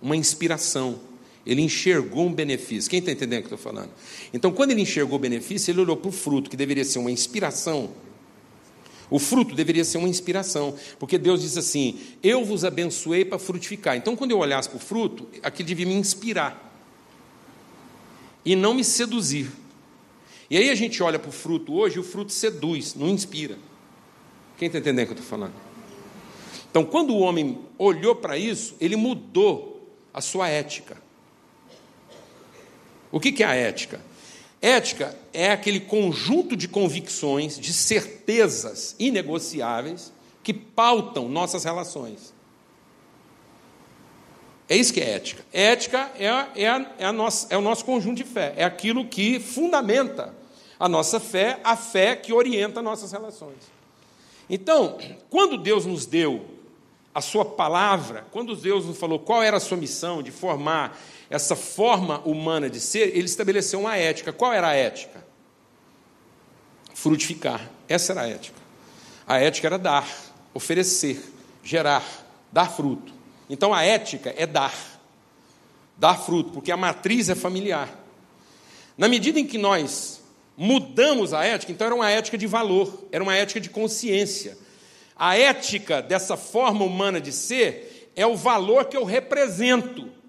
uma 0.00 0.16
inspiração, 0.16 1.00
ele 1.44 1.62
enxergou 1.62 2.26
um 2.26 2.32
benefício. 2.32 2.88
Quem 2.88 3.00
está 3.00 3.10
entendendo 3.10 3.44
o 3.44 3.48
que 3.48 3.52
eu 3.52 3.56
estou 3.56 3.72
falando? 3.72 3.90
Então, 4.32 4.52
quando 4.52 4.70
ele 4.70 4.82
enxergou 4.82 5.16
o 5.16 5.20
benefício, 5.20 5.72
ele 5.72 5.80
olhou 5.80 5.96
para 5.96 6.08
o 6.08 6.12
fruto, 6.12 6.48
que 6.48 6.56
deveria 6.56 6.84
ser 6.84 7.00
uma 7.00 7.10
inspiração. 7.10 7.90
O 9.12 9.18
fruto 9.18 9.54
deveria 9.54 9.84
ser 9.84 9.98
uma 9.98 10.08
inspiração, 10.08 10.74
porque 10.98 11.18
Deus 11.18 11.42
diz 11.42 11.58
assim: 11.58 12.00
Eu 12.22 12.46
vos 12.46 12.64
abençoei 12.64 13.26
para 13.26 13.38
frutificar. 13.38 13.94
Então, 13.94 14.16
quando 14.16 14.30
eu 14.30 14.38
olhasse 14.38 14.70
para 14.70 14.78
o 14.78 14.80
fruto, 14.80 15.28
aquilo 15.42 15.66
devia 15.66 15.84
me 15.84 15.92
inspirar 15.92 16.74
e 18.42 18.56
não 18.56 18.72
me 18.72 18.82
seduzir. 18.82 19.50
E 20.48 20.56
aí 20.56 20.70
a 20.70 20.74
gente 20.74 21.02
olha 21.02 21.18
para 21.18 21.28
o 21.28 21.32
fruto 21.32 21.74
hoje 21.74 22.00
o 22.00 22.02
fruto 22.02 22.32
seduz, 22.32 22.94
não 22.94 23.06
inspira. 23.10 23.58
Quem 24.56 24.68
está 24.68 24.78
entendendo 24.78 25.04
o 25.04 25.06
que 25.08 25.12
eu 25.12 25.22
estou 25.22 25.28
falando? 25.28 25.52
Então, 26.70 26.82
quando 26.82 27.14
o 27.14 27.18
homem 27.18 27.58
olhou 27.76 28.14
para 28.14 28.38
isso, 28.38 28.74
ele 28.80 28.96
mudou 28.96 29.94
a 30.14 30.22
sua 30.22 30.48
ética. 30.48 30.96
O 33.10 33.20
que 33.20 33.42
é 33.42 33.46
a 33.46 33.54
ética? 33.54 34.00
Ética 34.62 35.18
é 35.34 35.50
aquele 35.50 35.80
conjunto 35.80 36.56
de 36.56 36.68
convicções, 36.68 37.58
de 37.58 37.72
certezas 37.72 38.94
inegociáveis 38.96 40.12
que 40.40 40.54
pautam 40.54 41.28
nossas 41.28 41.64
relações. 41.64 42.32
É 44.68 44.76
isso 44.76 44.94
que 44.94 45.00
é 45.00 45.10
ética. 45.10 45.44
Ética 45.52 46.12
é, 46.16 46.26
é, 46.54 46.68
a, 46.68 46.92
é, 46.96 47.04
a 47.06 47.12
nossa, 47.12 47.48
é 47.50 47.58
o 47.58 47.60
nosso 47.60 47.84
conjunto 47.84 48.18
de 48.18 48.24
fé, 48.24 48.54
é 48.56 48.64
aquilo 48.64 49.04
que 49.04 49.40
fundamenta 49.40 50.32
a 50.78 50.88
nossa 50.88 51.18
fé, 51.18 51.58
a 51.64 51.76
fé 51.76 52.14
que 52.14 52.32
orienta 52.32 52.80
nossas 52.80 53.10
relações. 53.10 53.58
Então, 54.48 54.96
quando 55.28 55.58
Deus 55.58 55.86
nos 55.86 56.06
deu 56.06 56.44
a 57.14 57.20
sua 57.20 57.44
palavra, 57.44 58.26
quando 58.30 58.54
Deus 58.56 58.86
nos 58.86 58.96
falou 58.96 59.18
qual 59.18 59.42
era 59.42 59.56
a 59.56 59.60
sua 59.60 59.76
missão 59.76 60.22
de 60.22 60.30
formar 60.30 60.98
essa 61.32 61.56
forma 61.56 62.18
humana 62.26 62.68
de 62.68 62.78
ser, 62.78 63.16
ele 63.16 63.24
estabeleceu 63.24 63.80
uma 63.80 63.96
ética. 63.96 64.34
Qual 64.34 64.52
era 64.52 64.68
a 64.68 64.74
ética? 64.74 65.24
Frutificar. 66.92 67.70
Essa 67.88 68.12
era 68.12 68.20
a 68.20 68.28
ética. 68.28 68.60
A 69.26 69.38
ética 69.38 69.66
era 69.66 69.78
dar, 69.78 70.06
oferecer, 70.52 71.18
gerar, 71.64 72.04
dar 72.52 72.70
fruto. 72.70 73.14
Então 73.48 73.72
a 73.72 73.82
ética 73.82 74.34
é 74.36 74.46
dar, 74.46 74.74
dar 75.96 76.18
fruto, 76.18 76.50
porque 76.50 76.70
a 76.70 76.76
matriz 76.76 77.30
é 77.30 77.34
familiar. 77.34 77.88
Na 78.98 79.08
medida 79.08 79.40
em 79.40 79.46
que 79.46 79.56
nós 79.56 80.20
mudamos 80.54 81.32
a 81.32 81.42
ética, 81.46 81.72
então 81.72 81.86
era 81.86 81.94
uma 81.94 82.10
ética 82.10 82.36
de 82.36 82.46
valor, 82.46 83.08
era 83.10 83.24
uma 83.24 83.34
ética 83.34 83.58
de 83.58 83.70
consciência. 83.70 84.58
A 85.16 85.34
ética 85.34 86.02
dessa 86.02 86.36
forma 86.36 86.84
humana 86.84 87.18
de 87.18 87.32
ser 87.32 88.12
é 88.14 88.26
o 88.26 88.36
valor 88.36 88.84
que 88.84 88.98
eu 88.98 89.04
represento 89.04 90.20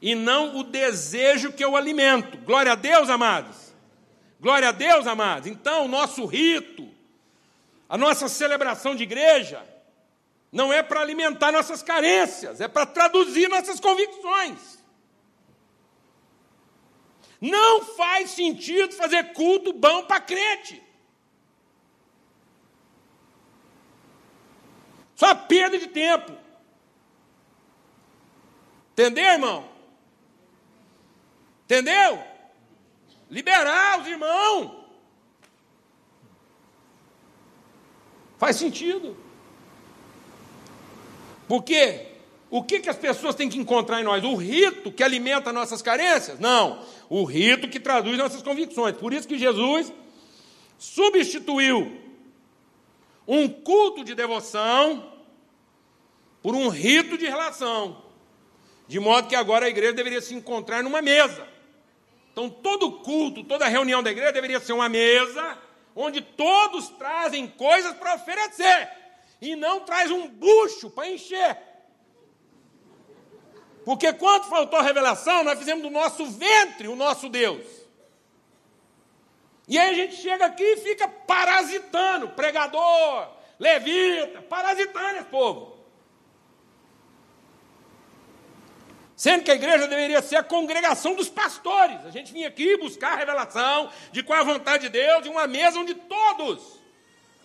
e 0.00 0.14
não 0.14 0.58
o 0.58 0.64
desejo 0.64 1.52
que 1.52 1.64
eu 1.64 1.76
alimento. 1.76 2.38
Glória 2.38 2.72
a 2.72 2.74
Deus, 2.74 3.08
amados. 3.10 3.74
Glória 4.40 4.68
a 4.68 4.72
Deus, 4.72 5.06
amados. 5.06 5.46
Então, 5.46 5.84
o 5.84 5.88
nosso 5.88 6.24
rito, 6.24 6.88
a 7.88 7.98
nossa 7.98 8.28
celebração 8.28 8.94
de 8.94 9.02
igreja, 9.02 9.62
não 10.50 10.72
é 10.72 10.82
para 10.82 11.00
alimentar 11.00 11.52
nossas 11.52 11.82
carências, 11.82 12.60
é 12.60 12.66
para 12.66 12.86
traduzir 12.86 13.48
nossas 13.48 13.78
convicções. 13.78 14.80
Não 17.40 17.82
faz 17.82 18.30
sentido 18.30 18.94
fazer 18.94 19.32
culto 19.32 19.72
bom 19.72 20.04
para 20.04 20.20
crente. 20.20 20.82
Só 25.14 25.34
perda 25.34 25.78
de 25.78 25.86
tempo. 25.86 26.32
Entendeu, 28.92 29.24
irmão? 29.24 29.69
Entendeu? 31.70 32.20
Liberar 33.30 34.00
os 34.00 34.08
irmãos. 34.08 34.72
Faz 38.38 38.56
sentido. 38.56 39.16
Porque 41.46 42.08
o 42.50 42.64
que, 42.64 42.80
que 42.80 42.90
as 42.90 42.96
pessoas 42.96 43.36
têm 43.36 43.48
que 43.48 43.56
encontrar 43.56 44.00
em 44.00 44.04
nós? 44.04 44.24
O 44.24 44.34
rito 44.34 44.90
que 44.90 45.04
alimenta 45.04 45.52
nossas 45.52 45.80
carências? 45.80 46.40
Não. 46.40 46.84
O 47.08 47.22
rito 47.22 47.68
que 47.68 47.78
traduz 47.78 48.18
nossas 48.18 48.42
convicções. 48.42 48.96
Por 48.96 49.12
isso 49.12 49.28
que 49.28 49.38
Jesus 49.38 49.92
substituiu 50.76 52.00
um 53.28 53.48
culto 53.48 54.02
de 54.02 54.16
devoção 54.16 55.14
por 56.42 56.56
um 56.56 56.68
rito 56.68 57.16
de 57.16 57.26
relação. 57.26 58.02
De 58.88 58.98
modo 58.98 59.28
que 59.28 59.36
agora 59.36 59.66
a 59.66 59.68
igreja 59.68 59.92
deveria 59.92 60.20
se 60.20 60.34
encontrar 60.34 60.82
numa 60.82 61.00
mesa. 61.00 61.49
Então, 62.32 62.48
todo 62.48 63.00
culto, 63.00 63.44
toda 63.44 63.66
reunião 63.66 64.02
da 64.02 64.10
igreja 64.10 64.32
deveria 64.32 64.60
ser 64.60 64.72
uma 64.72 64.88
mesa 64.88 65.58
onde 65.94 66.20
todos 66.20 66.88
trazem 66.90 67.48
coisas 67.48 67.94
para 67.96 68.14
oferecer 68.14 68.88
e 69.40 69.56
não 69.56 69.80
traz 69.80 70.10
um 70.10 70.28
bucho 70.28 70.90
para 70.90 71.08
encher. 71.10 71.58
Porque 73.84 74.12
quando 74.12 74.48
faltou 74.48 74.80
revelação, 74.80 75.42
nós 75.42 75.58
fizemos 75.58 75.82
do 75.82 75.90
nosso 75.90 76.26
ventre 76.26 76.86
o 76.86 76.96
nosso 76.96 77.28
Deus. 77.28 77.66
E 79.66 79.78
aí 79.78 79.90
a 79.90 79.94
gente 79.94 80.16
chega 80.16 80.46
aqui 80.46 80.62
e 80.62 80.76
fica 80.78 81.08
parasitando, 81.08 82.28
pregador, 82.30 83.28
levita, 83.58 84.42
parasitando 84.42 85.16
esse 85.16 85.24
povo. 85.26 85.79
Sendo 89.20 89.44
que 89.44 89.50
a 89.50 89.54
igreja 89.54 89.86
deveria 89.86 90.22
ser 90.22 90.36
a 90.36 90.42
congregação 90.42 91.14
dos 91.14 91.28
pastores. 91.28 92.06
A 92.06 92.10
gente 92.10 92.32
vinha 92.32 92.48
aqui 92.48 92.78
buscar 92.78 93.12
a 93.12 93.16
revelação 93.16 93.90
de 94.10 94.22
qual 94.22 94.38
é 94.38 94.40
a 94.40 94.44
vontade 94.46 94.84
de 94.84 94.88
Deus, 94.88 95.26
em 95.26 95.28
uma 95.28 95.46
mesa 95.46 95.78
onde 95.78 95.94
todos 95.94 96.80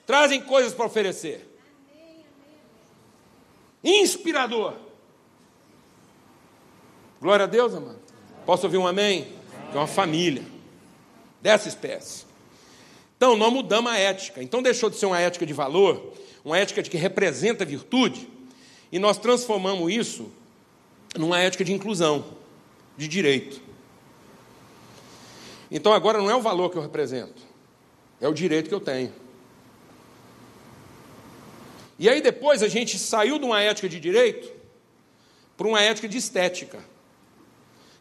trazem 0.05 0.39
coisas 0.41 0.73
para 0.73 0.86
oferecer 0.86 1.45
inspirador. 3.84 4.76
Glória 7.19 7.43
a 7.43 7.47
Deus, 7.47 7.76
amado. 7.76 7.99
Posso 8.45 8.65
ouvir 8.67 8.78
um 8.78 8.88
amém? 8.88 9.34
É 9.73 9.76
uma 9.76 9.86
família 9.86 10.45
dessa 11.41 11.67
espécie. 11.67 12.26
Então, 13.17 13.36
nós 13.36 13.51
mudamos 13.51 13.91
a 13.91 13.97
ética. 13.97 14.41
Então, 14.41 14.63
deixou 14.63 14.89
de 14.89 14.95
ser 14.95 15.07
uma 15.07 15.19
ética 15.19 15.45
de 15.45 15.51
valor, 15.51 16.13
uma 16.45 16.57
ética 16.57 16.82
de 16.82 16.89
que 16.89 16.95
representa 16.95 17.65
virtude, 17.65 18.30
e 18.93 18.97
nós 18.97 19.17
transformamos 19.17 19.91
isso 19.91 20.32
numa 21.18 21.39
ética 21.39 21.63
de 21.63 21.74
inclusão, 21.74 22.26
de 22.97 23.07
direito. 23.07 23.61
Então, 25.72 25.93
agora 25.93 26.20
não 26.20 26.30
é 26.30 26.36
o 26.36 26.41
valor 26.41 26.70
que 26.70 26.78
eu 26.78 26.82
represento, 26.82 27.41
é 28.22 28.28
o 28.28 28.34
direito 28.34 28.70
que 28.70 28.76
eu 28.76 28.80
tenho. 28.80 29.11
E 31.97 32.09
aí 32.09 32.22
depois 32.22 32.61
a 32.61 32.68
gente 32.68 32.99
saiu 32.99 33.39
de 33.39 33.45
uma 33.45 33.61
ética 33.61 33.88
de 33.88 33.99
direito 33.99 34.51
para 35.55 35.68
uma 35.68 35.82
ética 35.82 36.07
de 36.07 36.18
estética. 36.18 36.84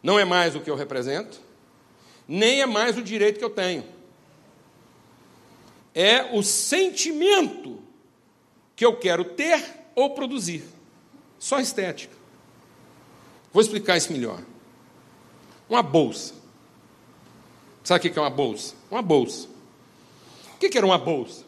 Não 0.03 0.19
é 0.19 0.25
mais 0.25 0.55
o 0.55 0.59
que 0.59 0.69
eu 0.69 0.75
represento, 0.75 1.39
nem 2.27 2.61
é 2.61 2.65
mais 2.65 2.97
o 2.97 3.01
direito 3.01 3.39
que 3.39 3.45
eu 3.45 3.49
tenho. 3.49 3.85
É 5.93 6.23
o 6.35 6.43
sentimento 6.43 7.81
que 8.75 8.85
eu 8.85 8.97
quero 8.97 9.23
ter 9.23 9.63
ou 9.95 10.09
produzir. 10.09 10.63
Só 11.39 11.59
estética. 11.59 12.14
Vou 13.55 13.61
explicar 13.61 13.95
isso 13.95 14.11
melhor. 14.11 14.41
Uma 15.69 15.81
bolsa. 15.81 16.33
Sabe 17.85 18.09
o 18.09 18.11
que 18.11 18.19
é 18.19 18.21
uma 18.21 18.29
bolsa? 18.29 18.75
Uma 18.91 19.01
bolsa. 19.01 19.47
O 20.53 20.57
que 20.57 20.77
era 20.77 20.85
uma 20.85 20.97
bolsa? 20.97 21.45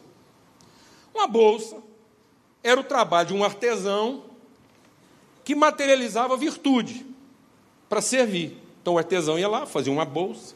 Uma 1.14 1.26
bolsa 1.26 1.76
era 2.62 2.80
o 2.80 2.82
trabalho 2.82 3.28
de 3.28 3.34
um 3.34 3.44
artesão 3.44 4.24
que 5.44 5.54
materializava 5.54 6.34
virtude 6.34 7.04
para 7.90 8.00
servir. 8.00 8.56
Então 8.80 8.94
o 8.94 8.98
artesão 8.98 9.38
ia 9.38 9.46
lá, 9.46 9.66
fazia 9.66 9.92
uma 9.92 10.06
bolsa 10.06 10.54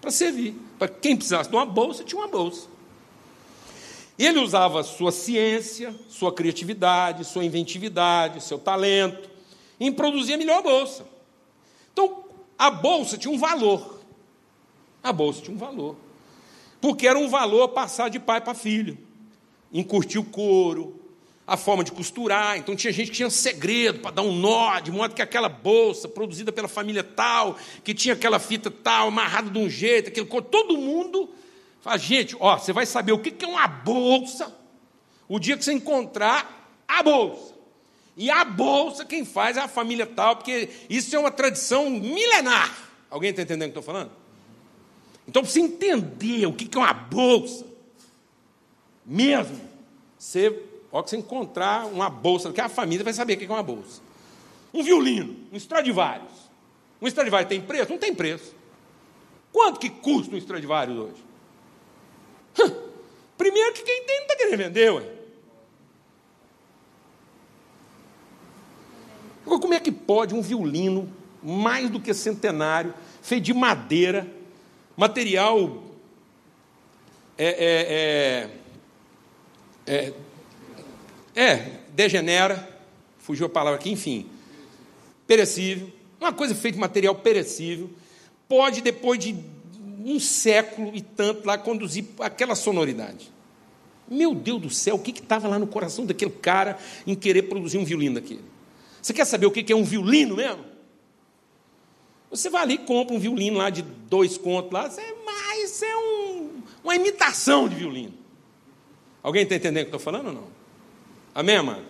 para 0.00 0.12
servir. 0.12 0.54
Para 0.78 0.86
quem 0.86 1.16
precisasse 1.16 1.50
de 1.50 1.56
uma 1.56 1.66
bolsa, 1.66 2.04
tinha 2.04 2.20
uma 2.20 2.28
bolsa. 2.28 2.68
E 4.16 4.24
ele 4.24 4.38
usava 4.38 4.84
sua 4.84 5.10
ciência, 5.10 5.92
sua 6.08 6.32
criatividade, 6.32 7.24
sua 7.24 7.44
inventividade, 7.44 8.44
seu 8.44 8.60
talento, 8.60 9.33
em 9.78 9.92
produzir 9.92 10.34
a 10.34 10.38
melhor 10.38 10.62
bolsa. 10.62 11.06
Então, 11.92 12.24
a 12.58 12.70
bolsa 12.70 13.18
tinha 13.18 13.32
um 13.32 13.38
valor. 13.38 14.00
A 15.02 15.12
bolsa 15.12 15.42
tinha 15.42 15.54
um 15.54 15.58
valor. 15.58 15.96
Porque 16.80 17.06
era 17.06 17.18
um 17.18 17.28
valor 17.28 17.68
passar 17.68 18.08
de 18.08 18.18
pai 18.18 18.40
para 18.40 18.54
filho. 18.54 18.98
Encurtir 19.72 20.20
o 20.20 20.24
couro, 20.24 21.00
a 21.46 21.56
forma 21.56 21.84
de 21.84 21.92
costurar. 21.92 22.56
Então 22.56 22.76
tinha 22.76 22.92
gente 22.92 23.10
que 23.10 23.16
tinha 23.16 23.30
segredo 23.30 24.00
para 24.00 24.12
dar 24.12 24.22
um 24.22 24.34
nó, 24.34 24.78
de 24.80 24.90
modo 24.90 25.14
que 25.14 25.22
aquela 25.22 25.48
bolsa 25.48 26.08
produzida 26.08 26.52
pela 26.52 26.68
família 26.68 27.02
tal, 27.02 27.56
que 27.82 27.92
tinha 27.92 28.14
aquela 28.14 28.38
fita 28.38 28.70
tal, 28.70 29.08
amarrada 29.08 29.50
de 29.50 29.58
um 29.58 29.68
jeito, 29.68 30.08
aquele 30.08 30.26
couro, 30.26 30.44
todo 30.44 30.76
mundo 30.76 31.28
fala, 31.80 31.98
gente, 31.98 32.36
ó, 32.40 32.56
você 32.56 32.72
vai 32.72 32.86
saber 32.86 33.12
o 33.12 33.18
que 33.18 33.44
é 33.44 33.48
uma 33.48 33.66
bolsa 33.66 34.54
o 35.28 35.38
dia 35.38 35.56
que 35.56 35.64
você 35.64 35.72
encontrar 35.72 36.70
a 36.86 37.02
bolsa. 37.02 37.53
E 38.16 38.30
a 38.30 38.44
bolsa, 38.44 39.04
quem 39.04 39.24
faz 39.24 39.56
é 39.56 39.60
a 39.60 39.68
família 39.68 40.06
tal, 40.06 40.36
porque 40.36 40.68
isso 40.88 41.14
é 41.14 41.18
uma 41.18 41.30
tradição 41.30 41.90
milenar. 41.90 42.72
Alguém 43.10 43.30
está 43.30 43.42
entendendo 43.42 43.70
o 43.70 43.72
que 43.72 43.78
estou 43.78 43.82
falando? 43.82 44.10
Então, 45.26 45.42
para 45.42 45.50
você 45.50 45.60
entender 45.60 46.46
o 46.46 46.52
que 46.52 46.68
é 46.76 46.78
uma 46.78 46.92
bolsa, 46.92 47.66
mesmo, 49.04 49.60
você, 50.18 50.62
ó, 50.92 51.02
que 51.02 51.10
você 51.10 51.16
encontrar 51.16 51.86
uma 51.86 52.08
bolsa, 52.08 52.52
que 52.52 52.60
a 52.60 52.68
família 52.68 53.04
vai 53.04 53.12
saber 53.12 53.34
o 53.34 53.38
que 53.38 53.44
é 53.44 53.48
uma 53.48 53.62
bolsa. 53.62 54.00
Um 54.72 54.82
violino, 54.82 55.36
um 55.52 55.56
Stradivarius. 55.56 56.32
Um 57.00 57.06
Stradivarius 57.06 57.48
tem 57.48 57.60
preço? 57.60 57.90
Não 57.90 57.98
tem 57.98 58.14
preço. 58.14 58.54
Quanto 59.52 59.78
que 59.78 59.90
custa 59.90 60.34
um 60.34 60.38
Stradivarius 60.38 60.98
hoje? 60.98 61.24
Primeiro 63.36 63.72
que 63.72 63.82
quem 63.82 64.04
tem 64.04 64.16
não 64.16 64.24
está 64.24 64.36
querendo 64.36 64.58
vender, 64.58 64.92
ué. 64.92 65.13
Como 69.60 69.74
é 69.74 69.80
que 69.80 69.92
pode 69.92 70.34
um 70.34 70.42
violino, 70.42 71.08
mais 71.42 71.90
do 71.90 72.00
que 72.00 72.12
centenário, 72.14 72.94
feito 73.22 73.44
de 73.44 73.54
madeira, 73.54 74.26
material 74.96 75.82
é, 77.36 78.50
é, 79.86 79.94
é, 79.94 80.12
é, 81.36 81.44
é 81.52 81.70
degenera, 81.92 82.68
fugiu 83.18 83.46
a 83.46 83.48
palavra 83.48 83.78
aqui, 83.78 83.90
enfim, 83.90 84.26
perecível, 85.26 85.90
uma 86.20 86.32
coisa 86.32 86.54
feita 86.54 86.76
de 86.76 86.80
material 86.80 87.14
perecível, 87.14 87.90
pode, 88.48 88.80
depois 88.80 89.18
de 89.18 89.36
um 90.04 90.20
século 90.20 90.90
e 90.94 91.00
tanto 91.00 91.46
lá, 91.46 91.56
conduzir 91.58 92.04
aquela 92.20 92.54
sonoridade. 92.54 93.32
Meu 94.08 94.34
Deus 94.34 94.60
do 94.60 94.70
céu, 94.70 94.96
o 94.96 94.98
que 94.98 95.10
estava 95.10 95.48
lá 95.48 95.58
no 95.58 95.66
coração 95.66 96.04
daquele 96.04 96.30
cara 96.30 96.78
em 97.06 97.14
querer 97.14 97.42
produzir 97.42 97.78
um 97.78 97.84
violino 97.84 98.16
daquele? 98.16 98.53
Você 99.04 99.12
quer 99.12 99.26
saber 99.26 99.44
o 99.44 99.50
que 99.50 99.70
é 99.70 99.76
um 99.76 99.84
violino 99.84 100.36
mesmo? 100.36 100.64
Você 102.30 102.48
vai 102.48 102.62
ali 102.62 102.74
e 102.76 102.78
compra 102.78 103.14
um 103.14 103.18
violino 103.18 103.58
lá 103.58 103.68
de 103.68 103.82
dois 103.82 104.38
contos 104.38 104.72
lá, 104.72 104.90
mas 105.26 105.82
é 105.82 105.94
um, 105.94 106.62
uma 106.82 106.96
imitação 106.96 107.68
de 107.68 107.74
violino. 107.74 108.14
Alguém 109.22 109.42
está 109.42 109.56
entendendo 109.56 109.82
o 109.84 109.88
que 109.90 109.94
eu 109.94 109.98
estou 109.98 110.00
falando 110.00 110.28
ou 110.28 110.32
não? 110.32 110.44
Amém, 111.34 111.62
mano? 111.62 111.84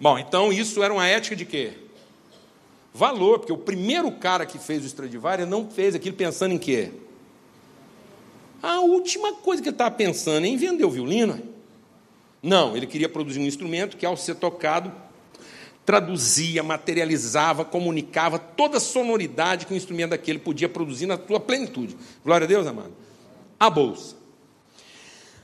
Bom, 0.00 0.18
então 0.18 0.52
isso 0.52 0.82
era 0.82 0.92
uma 0.92 1.06
ética 1.06 1.36
de 1.36 1.44
quê? 1.44 1.74
Valor, 2.92 3.38
porque 3.38 3.52
o 3.52 3.58
primeiro 3.58 4.10
cara 4.10 4.44
que 4.44 4.58
fez 4.58 4.82
o 4.82 4.86
Stradivarius 4.86 5.48
não 5.48 5.70
fez 5.70 5.94
aquilo 5.94 6.16
pensando 6.16 6.52
em 6.52 6.58
quê? 6.58 6.90
A 8.60 8.80
última 8.80 9.34
coisa 9.34 9.62
que 9.62 9.68
ele 9.68 9.74
estava 9.76 9.94
pensando 9.94 10.44
é 10.44 10.48
em 10.48 10.56
vender 10.56 10.84
o 10.84 10.90
violino. 10.90 11.40
Não, 12.42 12.76
ele 12.76 12.88
queria 12.88 13.08
produzir 13.08 13.38
um 13.38 13.46
instrumento 13.46 13.96
que, 13.96 14.04
ao 14.04 14.16
ser 14.16 14.34
tocado, 14.34 15.06
traduzia, 15.88 16.62
materializava, 16.62 17.64
comunicava 17.64 18.38
toda 18.38 18.76
a 18.76 18.80
sonoridade 18.80 19.64
que 19.64 19.72
o 19.72 19.76
instrumento 19.76 20.10
daquele 20.10 20.38
podia 20.38 20.68
produzir 20.68 21.06
na 21.06 21.16
sua 21.16 21.40
plenitude. 21.40 21.96
Glória 22.22 22.44
a 22.44 22.46
Deus, 22.46 22.66
amado. 22.66 22.92
A 23.58 23.70
bolsa. 23.70 24.14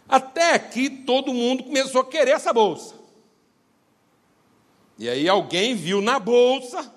Até 0.06 0.58
que 0.58 0.90
todo 0.90 1.32
mundo 1.32 1.64
começou 1.64 2.02
a 2.02 2.04
querer 2.04 2.32
essa 2.32 2.52
bolsa. 2.52 2.94
E 4.98 5.08
aí 5.08 5.26
alguém 5.26 5.74
viu 5.74 6.02
na 6.02 6.18
bolsa 6.18 6.92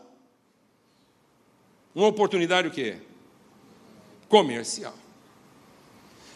uma 1.95 2.07
oportunidade 2.07 2.67
o 2.67 2.71
quê? 2.71 2.97
Comercial. 4.27 4.93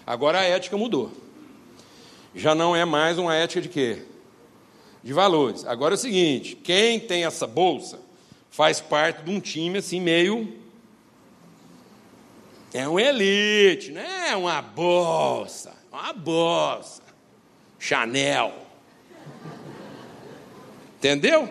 Agora 0.07 0.39
a 0.39 0.43
ética 0.43 0.78
mudou. 0.78 1.12
Já 2.34 2.55
não 2.55 2.74
é 2.74 2.86
mais 2.86 3.18
uma 3.18 3.36
ética 3.36 3.62
de 3.62 3.68
quê? 3.68 4.05
De 5.04 5.14
valores. 5.14 5.66
Agora 5.66 5.93
é 5.93 5.97
o 5.97 5.99
seguinte: 5.99 6.56
quem 6.56 6.99
tem 6.99 7.26
essa 7.26 7.47
bolsa 7.47 7.99
faz 8.49 8.80
parte 8.80 9.24
de 9.24 9.32
um 9.32 9.39
time 9.39 9.80
assim 9.80 9.99
meio. 9.99 10.60
É 12.74 12.88
um 12.88 12.99
elite, 12.99 13.91
não 13.91 14.02
é 14.02 14.36
uma 14.36 14.62
bolsa, 14.62 15.74
é 15.91 15.95
uma 15.95 16.14
bolsa. 16.14 17.02
Chanel. 17.78 18.54
Entendeu? 20.97 21.49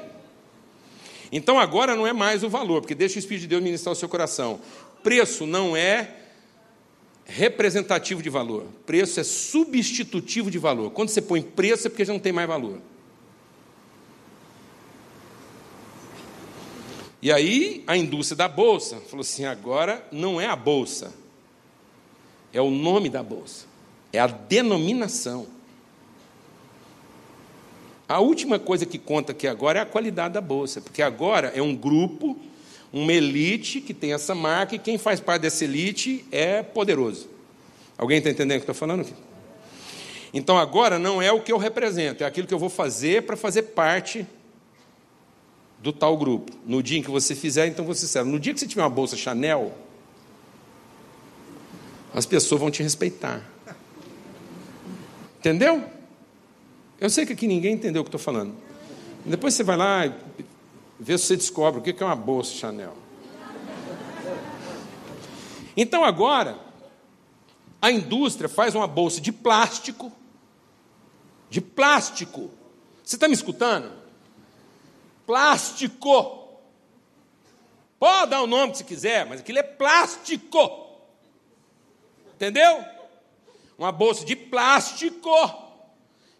Então 1.33 1.59
agora 1.59 1.95
não 1.95 2.07
é 2.07 2.13
mais 2.13 2.43
o 2.43 2.49
valor, 2.49 2.81
porque 2.81 2.95
deixa 2.95 3.17
o 3.17 3.19
Espírito 3.19 3.43
de 3.43 3.49
Deus 3.49 3.63
ministrar 3.63 3.93
o 3.93 3.97
seu 3.97 4.09
coração. 4.09 4.61
Preço 5.03 5.47
não 5.47 5.77
é 5.77 6.17
representativo 7.27 8.23
de 8.23 8.31
valor, 8.31 8.67
preço 8.87 9.21
é 9.21 9.25
substitutivo 9.25 10.51
de 10.51 10.59
valor. 10.59 10.91
Quando 10.91 11.11
você 11.11 11.21
põe 11.21 11.43
preço 11.43 11.87
é 11.87 11.91
porque 11.91 12.05
já 12.05 12.13
não 12.13 12.21
tem 12.21 12.33
mais 12.33 12.49
valor. 12.49 12.81
E 17.23 17.31
aí 17.31 17.85
a 17.87 17.97
indústria 17.97 18.37
da 18.37 18.49
bolsa 18.49 18.97
falou 19.09 19.21
assim: 19.21 19.45
agora 19.45 20.05
não 20.11 20.41
é 20.41 20.47
a 20.47 20.57
bolsa, 20.57 21.13
é 22.53 22.61
o 22.61 22.71
nome 22.71 23.09
da 23.09 23.23
bolsa, 23.23 23.67
é 24.13 24.19
a 24.19 24.27
denominação. 24.27 25.47
A 28.09 28.19
última 28.19 28.59
coisa 28.59 28.85
que 28.85 28.99
conta 28.99 29.33
aqui 29.33 29.47
agora 29.47 29.79
é 29.79 29.83
a 29.83 29.87
qualidade 29.87 30.35
da 30.35 30.41
bolsa, 30.41 30.81
porque 30.81 31.01
agora 31.01 31.53
é 31.55 31.63
um 31.63 31.77
grupo, 31.77 32.37
uma 32.93 33.13
elite 33.13 33.81
que 33.81 33.95
tem 33.95 34.13
essa 34.13 34.35
marca 34.35 34.75
e 34.75 34.81
quem 34.81 34.99
faz 34.99 35.21
parte 35.21 35.43
dessa 35.43 35.63
elite 35.63 36.25
é 36.33 36.63
poderoso. 36.63 37.29
Alguém 37.97 38.19
está 38.19 38.31
entendendo 38.31 38.57
o 38.57 38.61
que 38.61 38.71
estou 38.71 38.75
falando 38.75 39.03
aqui? 39.03 39.15
Então 40.33 40.59
agora 40.59 40.99
não 40.99 41.21
é 41.21 41.31
o 41.31 41.41
que 41.41 41.53
eu 41.53 41.59
represento, 41.59 42.25
é 42.25 42.27
aquilo 42.27 42.49
que 42.49 42.55
eu 42.55 42.59
vou 42.59 42.71
fazer 42.71 43.23
para 43.23 43.37
fazer 43.37 43.63
parte 43.63 44.27
do 45.81 45.93
tal 45.93 46.17
grupo. 46.17 46.53
No 46.65 46.83
dia 46.83 46.99
em 46.99 47.03
que 47.03 47.11
você 47.11 47.35
fizer, 47.35 47.67
então 47.67 47.85
você 47.85 48.07
serve. 48.07 48.31
No 48.31 48.39
dia 48.39 48.53
que 48.53 48.61
você 48.61 48.67
tiver 48.67 48.83
uma 48.83 48.91
bolsa 48.91 49.17
Chanel, 49.17 49.75
as 52.15 52.27
pessoas 52.27 52.61
vão 52.61 52.71
te 52.71 52.83
respeitar. 52.83 53.43
Entendeu? 55.39 55.85
Eu 57.01 57.09
sei 57.09 57.25
que 57.25 57.33
aqui 57.33 57.47
ninguém 57.47 57.75
entendeu 57.75 58.03
o 58.03 58.05
que 58.05 58.09
estou 58.09 58.21
falando. 58.21 58.55
Depois 59.25 59.55
você 59.55 59.63
vai 59.63 59.77
lá 59.77 60.07
e 60.07 60.15
vê 60.99 61.17
se 61.17 61.27
você 61.27 61.37
descobre 61.37 61.81
o 61.81 61.83
que 61.83 62.03
é 62.03 62.07
uma 62.07 62.17
bolsa 62.17 62.53
Chanel. 62.53 62.95
Então 65.77 66.05
agora, 66.05 66.59
a 67.81 67.91
indústria 67.91 68.49
faz 68.49 68.75
uma 68.75 68.87
bolsa 68.87 69.21
de 69.21 69.33
plástico. 69.33 70.13
De 71.49 71.61
plástico. 71.61 72.51
Você 73.03 73.17
está 73.17 73.27
me 73.27 73.35
escutando? 73.35 74.00
Plástico. 75.27 76.41
Pode 77.99 78.31
dar 78.31 78.43
o 78.43 78.47
nome 78.47 78.73
que 78.73 78.79
você 78.79 78.85
quiser, 78.85 79.27
mas 79.27 79.41
aquilo 79.41 79.59
é 79.59 79.63
plástico. 79.63 80.89
Entendeu? 82.35 82.85
Uma 83.79 83.93
bolsa 83.93 84.25
de 84.25 84.35
plástico 84.35 85.31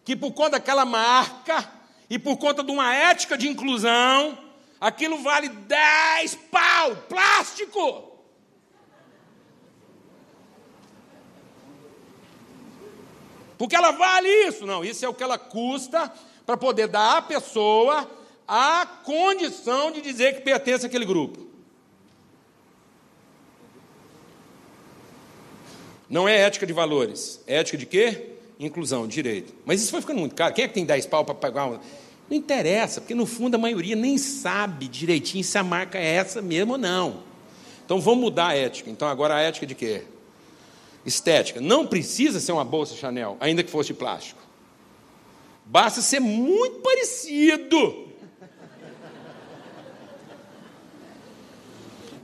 que 0.03 0.15
por 0.15 0.31
conta 0.31 0.51
daquela 0.51 0.85
marca 0.85 1.71
e 2.09 2.17
por 2.17 2.37
conta 2.37 2.63
de 2.63 2.71
uma 2.71 2.93
ética 2.93 3.37
de 3.37 3.47
inclusão, 3.47 4.37
aquilo 4.79 5.19
vale 5.19 5.47
10 5.49 6.35
pau, 6.51 6.95
plástico. 7.07 8.11
Porque 13.57 13.75
ela 13.75 13.91
vale 13.91 14.27
isso, 14.47 14.65
não, 14.65 14.83
isso 14.83 15.05
é 15.05 15.07
o 15.07 15.13
que 15.13 15.21
ela 15.21 15.37
custa 15.37 16.11
para 16.47 16.57
poder 16.57 16.87
dar 16.87 17.17
à 17.17 17.21
pessoa 17.21 18.09
a 18.47 18.85
condição 18.85 19.91
de 19.91 20.01
dizer 20.01 20.35
que 20.35 20.41
pertence 20.41 20.85
àquele 20.85 21.05
grupo. 21.05 21.51
Não 26.09 26.27
é 26.27 26.39
ética 26.41 26.67
de 26.67 26.73
valores. 26.73 27.41
É 27.47 27.57
ética 27.57 27.77
de 27.77 27.85
quê? 27.85 28.31
Inclusão, 28.59 29.07
direito. 29.07 29.53
Mas 29.65 29.81
isso 29.81 29.93
vai 29.93 30.01
ficando 30.01 30.19
muito 30.19 30.35
caro. 30.35 30.53
Quem 30.53 30.65
é 30.65 30.67
que 30.67 30.73
tem 30.73 30.85
10 30.85 31.05
pau 31.05 31.23
para 31.23 31.33
pagar 31.33 31.67
uma... 31.67 31.81
Não 32.29 32.37
interessa, 32.37 32.99
porque 33.01 33.15
no 33.15 33.25
fundo 33.25 33.55
a 33.55 33.57
maioria 33.57 33.95
nem 33.95 34.17
sabe 34.17 34.87
direitinho 34.87 35.43
se 35.43 35.57
a 35.57 35.63
marca 35.63 35.97
é 35.97 36.05
essa 36.15 36.41
mesmo 36.41 36.73
ou 36.73 36.77
não. 36.77 37.23
Então 37.85 37.99
vamos 37.99 38.21
mudar 38.21 38.47
a 38.47 38.55
ética. 38.55 38.89
Então 38.89 39.07
agora 39.07 39.35
a 39.35 39.41
ética 39.41 39.65
de 39.65 39.75
quê? 39.75 40.03
Estética. 41.05 41.61
Não 41.61 41.87
precisa 41.87 42.39
ser 42.39 42.51
uma 42.51 42.65
bolsa 42.65 42.95
Chanel, 42.95 43.37
ainda 43.39 43.63
que 43.63 43.71
fosse 43.71 43.87
de 43.87 43.93
plástico. 43.95 44.41
Basta 45.65 46.01
ser 46.01 46.19
muito 46.19 46.79
parecido 46.79 48.10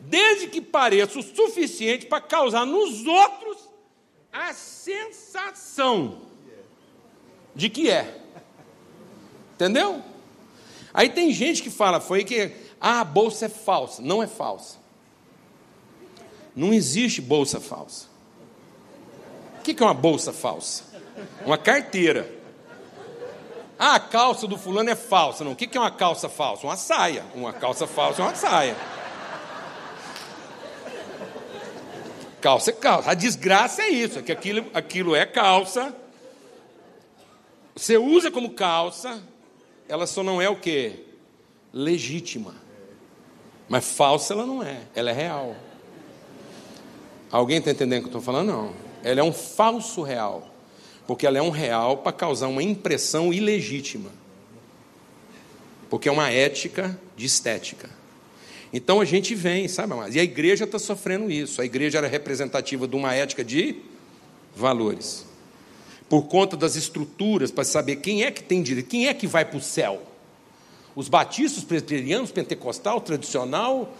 desde 0.07 0.47
que 0.47 0.61
pareça 0.61 1.19
o 1.19 1.23
suficiente 1.23 2.05
para 2.05 2.21
causar 2.21 2.65
nos 2.65 3.05
outros 3.05 3.69
a 4.31 4.53
sensação 4.53 6.21
de 7.53 7.69
que 7.69 7.89
é. 7.89 8.21
Entendeu? 9.55 10.01
Aí 10.93 11.09
tem 11.09 11.31
gente 11.31 11.61
que 11.61 11.69
fala, 11.69 11.99
foi 11.99 12.23
que 12.23 12.53
ah, 12.79 13.01
a 13.01 13.03
bolsa 13.03 13.47
é 13.47 13.49
falsa. 13.49 14.01
Não 14.01 14.23
é 14.23 14.27
falsa. 14.27 14.77
Não 16.55 16.73
existe 16.73 17.21
bolsa 17.21 17.59
falsa. 17.59 18.05
O 19.59 19.61
que 19.63 19.83
é 19.83 19.85
uma 19.85 19.93
bolsa 19.93 20.31
falsa? 20.31 20.85
Uma 21.45 21.57
carteira. 21.57 22.31
Ah, 23.77 23.95
a 23.95 23.99
calça 23.99 24.47
do 24.47 24.57
fulano 24.57 24.89
é 24.89 24.95
falsa. 24.95 25.43
Não, 25.43 25.51
o 25.51 25.55
que 25.55 25.77
é 25.77 25.81
uma 25.81 25.91
calça 25.91 26.29
falsa? 26.29 26.65
Uma 26.65 26.77
saia. 26.77 27.25
Uma 27.35 27.51
calça 27.51 27.85
falsa 27.85 28.21
é 28.21 28.25
uma 28.25 28.35
saia. 28.35 28.75
Calça 32.47 32.69
é 32.69 32.73
calça. 32.73 33.11
A 33.11 33.13
desgraça 33.13 33.81
é 33.81 33.89
isso, 33.89 34.19
é 34.19 34.21
que 34.21 34.31
aquilo, 34.31 34.65
aquilo 34.73 35.13
é 35.13 35.25
calça. 35.25 35.93
Você 37.75 37.97
usa 37.97 38.31
como 38.31 38.51
calça, 38.51 39.21
ela 39.85 40.07
só 40.07 40.23
não 40.23 40.41
é 40.41 40.47
o 40.47 40.55
que? 40.55 40.93
Legítima. 41.73 42.55
Mas 43.67 43.91
falsa 43.91 44.33
ela 44.33 44.45
não 44.45 44.63
é, 44.63 44.79
ela 44.95 45.09
é 45.09 45.13
real. 45.13 45.57
Alguém 47.29 47.57
está 47.57 47.69
entendendo 47.69 47.97
o 47.97 48.01
que 48.03 48.15
eu 48.15 48.19
estou 48.19 48.21
falando? 48.21 48.47
Não. 48.47 48.73
Ela 49.03 49.19
é 49.19 49.23
um 49.23 49.33
falso 49.33 50.01
real. 50.01 50.49
Porque 51.05 51.27
ela 51.27 51.37
é 51.37 51.41
um 51.41 51.49
real 51.49 51.97
para 51.97 52.13
causar 52.13 52.47
uma 52.47 52.63
impressão 52.63 53.33
ilegítima. 53.33 54.09
Porque 55.89 56.07
é 56.07 56.11
uma 56.13 56.31
ética 56.31 56.97
de 57.13 57.25
estética. 57.25 57.89
Então 58.71 58.99
a 58.99 59.05
gente 59.05 59.33
vem, 59.33 59.67
sabe, 59.67 59.93
mas 59.93 60.15
e 60.15 60.19
a 60.19 60.23
igreja 60.23 60.65
está 60.65 60.77
sofrendo 60.77 61.31
isso. 61.31 61.61
A 61.61 61.65
igreja 61.65 61.97
era 61.97 62.07
representativa 62.07 62.87
de 62.87 62.95
uma 62.95 63.13
ética 63.13 63.43
de 63.43 63.77
valores. 64.55 65.25
Por 66.09 66.23
conta 66.23 66.57
das 66.57 66.75
estruturas, 66.75 67.51
para 67.51 67.63
saber 67.63 67.97
quem 67.97 68.23
é 68.23 68.31
que 68.31 68.43
tem 68.43 68.61
direito, 68.61 68.87
quem 68.87 69.07
é 69.07 69.13
que 69.13 69.27
vai 69.27 69.45
para 69.45 69.57
o 69.57 69.61
céu. 69.61 70.01
Os 70.95 71.07
batistas, 71.07 71.63
presbiterianos, 71.63 72.31
pentecostal, 72.31 72.99
tradicional, 72.99 73.93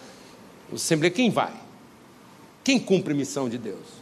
assembleia, 0.72 1.12
quem 1.12 1.30
vai? 1.30 1.52
Quem 2.64 2.78
cumpre 2.78 3.12
a 3.12 3.16
missão 3.16 3.48
de 3.48 3.56
Deus? 3.56 3.98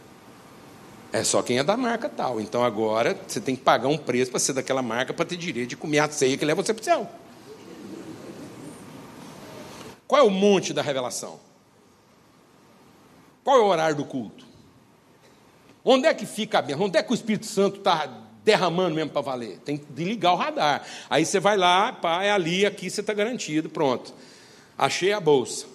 É 1.11 1.23
só 1.23 1.41
quem 1.41 1.57
é 1.57 1.63
da 1.63 1.77
marca 1.77 2.09
tal. 2.09 2.41
Então 2.41 2.63
agora 2.63 3.17
você 3.27 3.39
tem 3.39 3.55
que 3.55 3.61
pagar 3.61 3.87
um 3.87 3.97
preço 3.97 4.31
para 4.31 4.39
ser 4.39 4.53
daquela 4.53 4.81
marca 4.81 5.13
para 5.13 5.25
ter 5.25 5.37
direito 5.37 5.69
de 5.69 5.77
comer 5.77 5.99
a 5.99 6.09
ceia 6.09 6.37
que 6.37 6.43
leva 6.43 6.61
você 6.61 6.73
para 6.73 6.81
o 6.81 6.85
céu. 6.85 7.09
Qual 10.07 10.21
é 10.21 10.23
o 10.23 10.29
monte 10.29 10.73
da 10.73 10.81
revelação? 10.81 11.39
Qual 13.43 13.57
é 13.57 13.61
o 13.61 13.65
horário 13.65 13.95
do 13.95 14.05
culto? 14.05 14.45
Onde 15.83 16.07
é 16.07 16.13
que 16.13 16.25
fica 16.25 16.59
a 16.59 16.61
bênção? 16.61 16.85
Onde 16.85 16.97
é 16.97 17.03
que 17.03 17.11
o 17.11 17.15
Espírito 17.15 17.45
Santo 17.45 17.77
está 17.77 18.09
derramando 18.43 18.95
mesmo 18.95 19.11
para 19.11 19.21
valer? 19.21 19.59
Tem 19.59 19.77
que 19.77 19.85
ligar 20.03 20.33
o 20.33 20.35
radar. 20.35 20.85
Aí 21.09 21.25
você 21.25 21.39
vai 21.39 21.57
lá, 21.57 21.93
pá, 21.93 22.23
é 22.23 22.31
ali, 22.31 22.65
aqui 22.65 22.89
você 22.89 23.01
está 23.01 23.13
garantido, 23.13 23.69
pronto. 23.69 24.13
Achei 24.77 25.13
a 25.13 25.19
bolsa. 25.19 25.65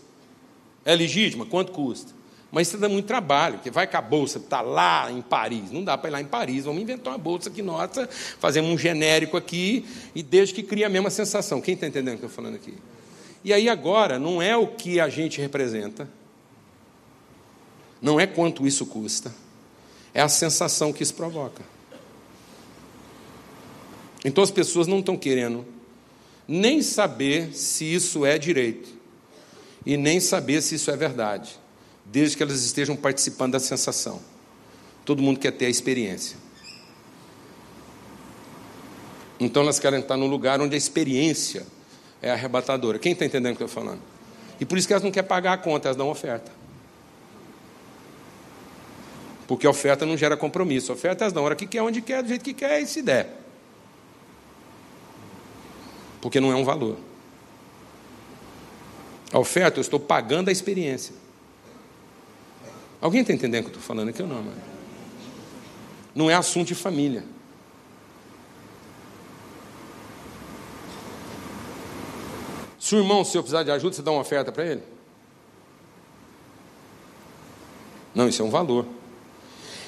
É 0.85 0.95
legítima? 0.95 1.47
Quanto 1.47 1.73
custa? 1.73 2.13
Mas 2.51 2.69
isso 2.69 2.77
dá 2.77 2.87
muito 2.87 3.07
trabalho, 3.07 3.55
porque 3.55 3.71
vai 3.71 3.87
que 3.87 3.97
a 3.97 4.03
bolsa 4.03 4.37
está 4.37 4.61
lá 4.61 5.11
em 5.11 5.23
Paris. 5.23 5.71
Não 5.71 5.83
dá 5.83 5.97
para 5.97 6.11
ir 6.11 6.13
lá 6.13 6.21
em 6.21 6.27
Paris, 6.27 6.67
vamos 6.67 6.83
inventar 6.83 7.15
uma 7.15 7.19
bolsa 7.19 7.49
aqui 7.49 7.63
nossa, 7.63 8.07
fazemos 8.39 8.71
um 8.71 8.77
genérico 8.77 9.39
aqui, 9.39 9.87
e 10.15 10.23
desde 10.23 10.55
que 10.55 10.63
cria 10.63 10.87
a 10.87 10.91
mesma 10.91 11.09
sensação. 11.09 11.63
Quem 11.63 11.73
está 11.73 11.87
entendendo 11.87 12.17
o 12.17 12.19
que 12.19 12.25
eu 12.25 12.29
estou 12.29 12.45
falando 12.45 12.57
aqui? 12.57 12.75
E 13.45 13.53
aí 13.53 13.69
agora, 13.69 14.19
não 14.19 14.41
é 14.41 14.57
o 14.57 14.67
que 14.67 15.01
a 15.01 15.09
gente 15.09 15.41
representa, 15.41 16.09
não 18.01 18.19
é 18.19 18.27
quanto 18.27 18.67
isso 18.67 18.87
custa, 18.87 19.35
é 20.15 20.21
a 20.21 20.29
sensação 20.29 20.93
que 20.93 21.03
isso 21.03 21.15
provoca. 21.15 21.63
Então 24.25 24.43
as 24.45 24.51
pessoas 24.51 24.87
não 24.87 25.01
estão 25.01 25.17
querendo 25.17 25.67
nem 26.47 26.83
saber 26.83 27.55
se 27.55 27.85
isso 27.85 28.25
é 28.25 28.39
direito, 28.39 28.89
e 29.85 29.97
nem 29.97 30.21
saber 30.21 30.63
se 30.63 30.77
isso 30.77 30.91
é 30.91 30.97
verdade 30.97 31.63
desde 32.05 32.37
que 32.37 32.43
elas 32.43 32.63
estejam 32.63 32.97
participando 32.97 33.53
da 33.53 33.61
sensação. 33.61 34.21
Todo 35.05 35.23
mundo 35.23 35.39
quer 35.39 35.53
ter 35.53 35.67
a 35.67 35.71
experiência. 35.71 36.37
Então 39.39 39.63
elas 39.63 39.79
querem 39.79 40.01
estar 40.01 40.17
num 40.17 40.27
lugar 40.27 40.61
onde 40.61 40.75
a 40.75 40.79
experiência 40.79 41.67
é 42.23 42.31
arrebatadora. 42.31 42.99
Quem 42.99 43.13
está 43.13 43.25
entendendo 43.25 43.55
o 43.55 43.57
que 43.57 43.63
eu 43.65 43.67
estou 43.67 43.83
falando? 43.83 44.01
E 44.61 44.65
por 44.65 44.79
isso 44.79 44.87
que 44.87 44.93
elas 44.93 45.03
não 45.03 45.11
querem 45.11 45.29
pagar 45.29 45.55
a 45.55 45.59
conta, 45.59 45.89
elas 45.89 45.97
dão 45.97 46.09
oferta. 46.09 46.53
Porque 49.49 49.67
a 49.67 49.71
oferta 49.71 50.07
não 50.07 50.17
gera 50.17 50.37
compromisso. 50.37 50.93
A 50.93 50.95
oferta 50.95 51.25
elas 51.25 51.33
dão 51.33 51.43
a 51.43 51.47
hora 51.47 51.57
que 51.57 51.67
quer, 51.67 51.83
onde 51.83 52.01
quer, 52.01 52.23
do 52.23 52.29
jeito 52.29 52.45
que 52.45 52.55
quer 52.55 52.81
e 52.81 52.87
se 52.87 53.03
der. 53.03 53.41
Porque 56.21 56.41
não 56.41 56.53
é 56.53 56.55
um 56.55 56.65
valor. 56.65 56.97
A 59.33 59.39
oferta 59.39 59.79
eu 59.79 59.83
estou 59.83 59.99
pagando 59.99 60.49
a 60.49 60.53
experiência. 60.53 61.15
Alguém 63.01 63.23
está 63.23 63.33
entendendo 63.33 63.63
o 63.63 63.65
que 63.65 63.75
eu 63.75 63.81
estou 63.81 63.87
falando 63.87 64.11
aqui 64.11 64.23
ou 64.23 64.29
não, 64.29 64.37
mano? 64.37 64.63
Não 66.15 66.31
é 66.31 66.35
assunto 66.35 66.69
de 66.69 66.77
família. 66.77 67.25
Se 72.83 72.97
o 72.97 72.99
irmão 72.99 73.25
seu 73.25 73.41
precisar 73.45 73.63
de 73.63 73.71
ajuda, 73.71 73.95
você 73.95 74.03
dá 74.03 74.11
uma 74.11 74.23
oferta 74.23 74.51
para 74.51 74.67
ele? 74.67 74.83
Não, 78.13 78.29
isso 78.29 78.43
é 78.43 78.45
um 78.45 78.51
valor. 78.51 78.85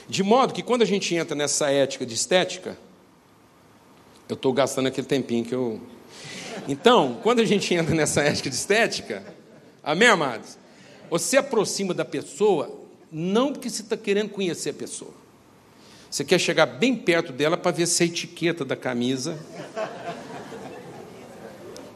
De 0.08 0.22
modo 0.22 0.54
que 0.54 0.62
quando 0.62 0.82
a 0.82 0.84
gente 0.84 1.12
entra 1.12 1.34
nessa 1.34 1.68
ética 1.72 2.06
de 2.06 2.14
estética, 2.14 2.78
eu 4.28 4.34
estou 4.34 4.52
gastando 4.52 4.86
aquele 4.86 5.08
tempinho 5.08 5.44
que 5.44 5.52
eu. 5.52 5.80
Então, 6.68 7.18
quando 7.20 7.40
a 7.40 7.44
gente 7.44 7.74
entra 7.74 7.92
nessa 7.96 8.22
ética 8.22 8.48
de 8.48 8.54
estética, 8.54 9.24
amém, 9.82 10.06
amados? 10.06 10.56
Você 11.10 11.36
aproxima 11.36 11.92
da 11.92 12.04
pessoa 12.04 12.72
não 13.10 13.52
porque 13.52 13.68
você 13.68 13.82
está 13.82 13.96
querendo 13.96 14.28
conhecer 14.28 14.70
a 14.70 14.74
pessoa. 14.74 15.14
Você 16.08 16.24
quer 16.24 16.38
chegar 16.38 16.66
bem 16.66 16.94
perto 16.94 17.32
dela 17.32 17.56
para 17.56 17.72
ver 17.72 17.88
se 17.88 18.04
a 18.04 18.06
etiqueta 18.06 18.64
da 18.64 18.76
camisa 18.76 19.36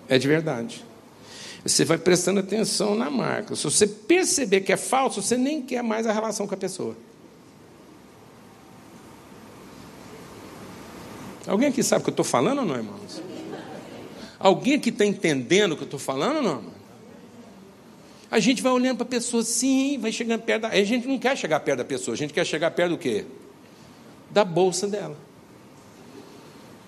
é 0.08 0.18
de 0.18 0.26
verdade. 0.26 0.87
Você 1.64 1.84
vai 1.84 1.98
prestando 1.98 2.40
atenção 2.40 2.94
na 2.94 3.10
marca. 3.10 3.54
Se 3.56 3.64
você 3.64 3.86
perceber 3.86 4.60
que 4.60 4.72
é 4.72 4.76
falso, 4.76 5.20
você 5.20 5.36
nem 5.36 5.60
quer 5.60 5.82
mais 5.82 6.06
a 6.06 6.12
relação 6.12 6.46
com 6.46 6.54
a 6.54 6.58
pessoa. 6.58 6.96
Alguém 11.46 11.68
aqui 11.68 11.82
sabe 11.82 12.02
o 12.02 12.04
que 12.04 12.10
eu 12.10 12.12
estou 12.12 12.24
falando 12.24 12.58
ou 12.58 12.64
não, 12.64 12.76
irmãos? 12.76 13.22
Alguém 14.38 14.74
aqui 14.74 14.90
está 14.90 15.04
entendendo 15.04 15.72
o 15.72 15.76
que 15.76 15.82
eu 15.82 15.86
estou 15.86 15.98
falando 15.98 16.36
ou 16.36 16.42
não, 16.42 16.56
irmão? 16.58 16.78
A 18.30 18.38
gente 18.38 18.62
vai 18.62 18.70
olhando 18.70 18.98
para 18.98 19.06
a 19.06 19.08
pessoa 19.08 19.42
assim, 19.42 19.98
vai 19.98 20.12
chegando 20.12 20.42
perto 20.42 20.62
da. 20.62 20.68
A 20.68 20.84
gente 20.84 21.08
não 21.08 21.18
quer 21.18 21.36
chegar 21.36 21.60
perto 21.60 21.78
da 21.78 21.84
pessoa, 21.84 22.14
a 22.14 22.16
gente 22.16 22.34
quer 22.34 22.44
chegar 22.44 22.70
perto 22.70 22.90
do 22.90 22.98
quê? 22.98 23.24
Da 24.30 24.44
bolsa 24.44 24.86
dela. 24.86 25.16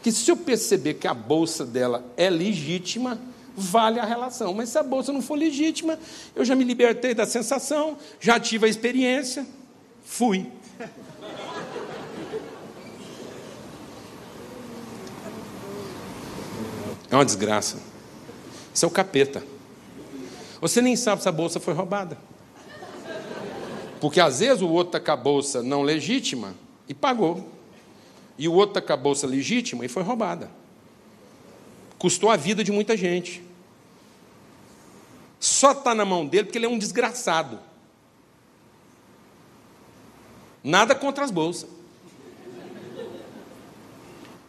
Que 0.02 0.12
se 0.12 0.30
eu 0.30 0.36
perceber 0.36 0.94
que 0.94 1.06
a 1.06 1.14
bolsa 1.14 1.64
dela 1.64 2.04
é 2.16 2.28
legítima, 2.28 3.18
vale 3.56 3.98
a 3.98 4.04
relação. 4.04 4.54
Mas 4.54 4.68
se 4.68 4.78
a 4.78 4.82
bolsa 4.82 5.12
não 5.12 5.22
for 5.22 5.36
legítima, 5.36 5.98
eu 6.34 6.44
já 6.44 6.54
me 6.54 6.64
libertei 6.64 7.14
da 7.14 7.26
sensação, 7.26 7.96
já 8.20 8.38
tive 8.38 8.66
a 8.66 8.68
experiência, 8.68 9.46
fui. 10.04 10.46
É 17.10 17.14
uma 17.16 17.24
desgraça. 17.24 17.78
Isso 18.72 18.84
é 18.84 18.88
o 18.88 18.90
capeta. 18.90 19.42
Você 20.60 20.80
nem 20.80 20.94
sabe 20.94 21.22
se 21.22 21.28
a 21.28 21.32
bolsa 21.32 21.58
foi 21.58 21.74
roubada. 21.74 22.16
Porque 24.00 24.20
às 24.20 24.40
vezes 24.40 24.62
o 24.62 24.68
outro 24.68 24.96
está 24.96 25.00
com 25.00 25.12
a 25.12 25.22
bolsa 25.22 25.62
não 25.62 25.82
legítima 25.82 26.54
e 26.88 26.94
pagou. 26.94 27.48
E 28.38 28.48
o 28.48 28.52
outro 28.52 28.78
está 28.78 28.80
com 28.80 28.92
a 28.92 28.96
bolsa 28.96 29.26
legítima 29.26 29.84
e 29.84 29.88
foi 29.88 30.02
roubada. 30.02 30.50
Custou 32.00 32.30
a 32.30 32.36
vida 32.36 32.64
de 32.64 32.72
muita 32.72 32.96
gente. 32.96 33.42
Só 35.38 35.72
está 35.72 35.94
na 35.94 36.02
mão 36.02 36.26
dele 36.26 36.44
porque 36.44 36.56
ele 36.56 36.64
é 36.64 36.68
um 36.68 36.78
desgraçado. 36.78 37.60
Nada 40.64 40.94
contra 40.94 41.22
as 41.22 41.30
bolsas. 41.30 41.68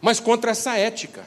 Mas 0.00 0.18
contra 0.18 0.52
essa 0.52 0.78
ética. 0.78 1.26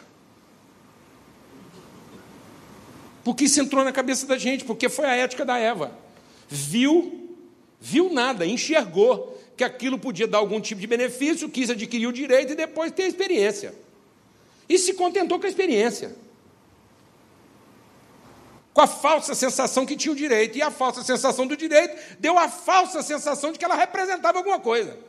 Porque 3.23 3.43
isso 3.43 3.61
entrou 3.61 3.83
na 3.83 3.91
cabeça 3.91 4.25
da 4.25 4.35
gente, 4.35 4.65
porque 4.65 4.89
foi 4.89 5.05
a 5.05 5.15
ética 5.15 5.45
da 5.45 5.59
Eva. 5.59 5.95
Viu, 6.49 7.37
viu 7.79 8.11
nada, 8.11 8.47
enxergou 8.47 9.39
que 9.55 9.63
aquilo 9.63 9.99
podia 9.99 10.27
dar 10.27 10.39
algum 10.39 10.59
tipo 10.59 10.81
de 10.81 10.87
benefício, 10.87 11.47
quis 11.49 11.69
adquirir 11.69 12.07
o 12.07 12.11
direito 12.11 12.53
e 12.53 12.55
depois 12.55 12.91
ter 12.91 13.03
a 13.03 13.07
experiência. 13.07 13.84
E 14.67 14.77
se 14.77 14.93
contentou 14.93 15.39
com 15.39 15.45
a 15.45 15.49
experiência. 15.49 16.15
com 18.73 18.81
a 18.81 18.87
falsa 18.87 19.33
sensação 19.33 19.85
que 19.85 19.95
tinha 19.95 20.11
o 20.11 20.15
direito. 20.15 20.57
E 20.57 20.61
a 20.61 20.69
falsa 20.69 21.01
sensação 21.01 21.47
do 21.47 21.55
direito 21.55 21.97
deu 22.19 22.37
a 22.37 22.49
falsa 22.49 23.01
sensação 23.01 23.53
de 23.53 23.57
que 23.57 23.63
ela 23.63 23.73
representava 23.75 24.37
alguma 24.37 24.59
coisa. 24.59 24.99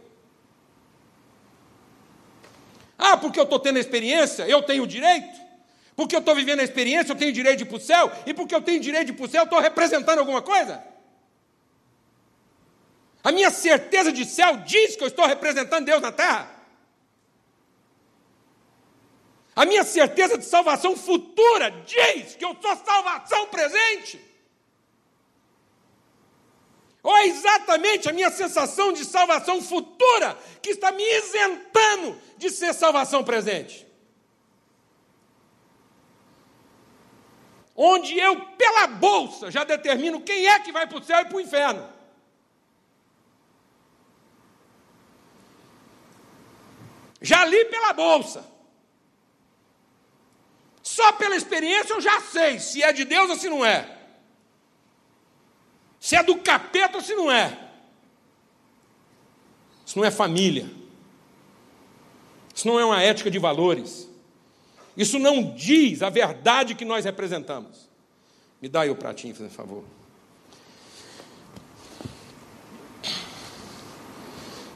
Ah, 2.96 3.16
porque 3.16 3.40
eu 3.40 3.44
estou 3.44 3.58
tendo 3.58 3.76
a 3.76 3.80
experiência, 3.80 4.48
eu 4.48 4.62
tenho 4.62 4.84
o 4.84 4.86
direito? 4.86 5.36
Porque 5.96 6.14
eu 6.14 6.20
estou 6.20 6.34
vivendo 6.34 6.60
a 6.60 6.62
experiência, 6.62 7.12
eu 7.12 7.16
tenho 7.16 7.32
direito 7.32 7.58
de 7.58 7.64
ir 7.64 7.66
para 7.66 7.76
o 7.76 7.80
céu? 7.80 8.12
E 8.24 8.32
porque 8.32 8.54
eu 8.54 8.62
tenho 8.62 8.80
direito 8.80 9.06
de 9.06 9.12
ir 9.12 9.16
para 9.16 9.26
o 9.26 9.28
céu, 9.28 9.40
eu 9.40 9.46
estou 9.46 9.60
representando 9.60 10.20
alguma 10.20 10.40
coisa? 10.40 10.82
A 13.24 13.32
minha 13.32 13.50
certeza 13.50 14.12
de 14.12 14.24
céu 14.24 14.58
diz 14.58 14.94
que 14.94 15.02
eu 15.02 15.08
estou 15.08 15.26
representando 15.26 15.84
Deus 15.84 16.00
na 16.00 16.12
terra? 16.12 16.55
A 19.56 19.64
minha 19.64 19.84
certeza 19.84 20.36
de 20.36 20.44
salvação 20.44 20.94
futura 20.94 21.70
diz 21.70 22.36
que 22.36 22.44
eu 22.44 22.54
sou 22.60 22.76
salvação 22.76 23.46
presente. 23.46 24.20
Ou 27.02 27.16
é 27.16 27.26
exatamente 27.26 28.06
a 28.06 28.12
minha 28.12 28.30
sensação 28.30 28.92
de 28.92 29.02
salvação 29.02 29.62
futura 29.62 30.36
que 30.60 30.70
está 30.70 30.92
me 30.92 31.02
isentando 31.02 32.20
de 32.36 32.50
ser 32.50 32.74
salvação 32.74 33.24
presente? 33.24 33.86
Onde 37.74 38.18
eu, 38.18 38.38
pela 38.56 38.86
bolsa, 38.86 39.50
já 39.50 39.64
determino 39.64 40.20
quem 40.20 40.48
é 40.48 40.60
que 40.60 40.72
vai 40.72 40.86
para 40.86 40.98
o 40.98 41.02
céu 41.02 41.20
e 41.20 41.24
para 41.24 41.36
o 41.36 41.40
inferno. 41.40 41.88
Já 47.22 47.42
li 47.46 47.64
pela 47.66 47.94
bolsa. 47.94 48.55
Só 50.97 51.12
pela 51.12 51.36
experiência 51.36 51.93
eu 51.93 52.01
já 52.01 52.23
sei 52.23 52.59
se 52.59 52.82
é 52.82 52.90
de 52.90 53.05
Deus 53.05 53.28
ou 53.28 53.36
se 53.36 53.51
não 53.51 53.62
é. 53.62 53.98
Se 56.01 56.16
é 56.16 56.23
do 56.23 56.39
capeta 56.39 56.97
ou 56.97 57.05
se 57.05 57.14
não 57.14 57.31
é. 57.31 57.68
Isso 59.85 59.98
não 59.98 60.06
é 60.06 60.10
família. 60.10 60.70
Isso 62.55 62.66
não 62.66 62.81
é 62.81 62.85
uma 62.86 63.02
ética 63.02 63.31
de 63.31 63.39
valores. 63.39 64.09
Isso 64.97 65.18
não 65.18 65.55
diz 65.55 66.01
a 66.01 66.09
verdade 66.09 66.74
que 66.74 66.86
nós 66.86 67.05
representamos. 67.05 67.90
Me 68.62 68.66
dá 68.66 68.81
aí 68.81 68.89
o 68.89 68.97
pratinho, 68.97 69.35
por 69.35 69.51
favor. 69.51 69.85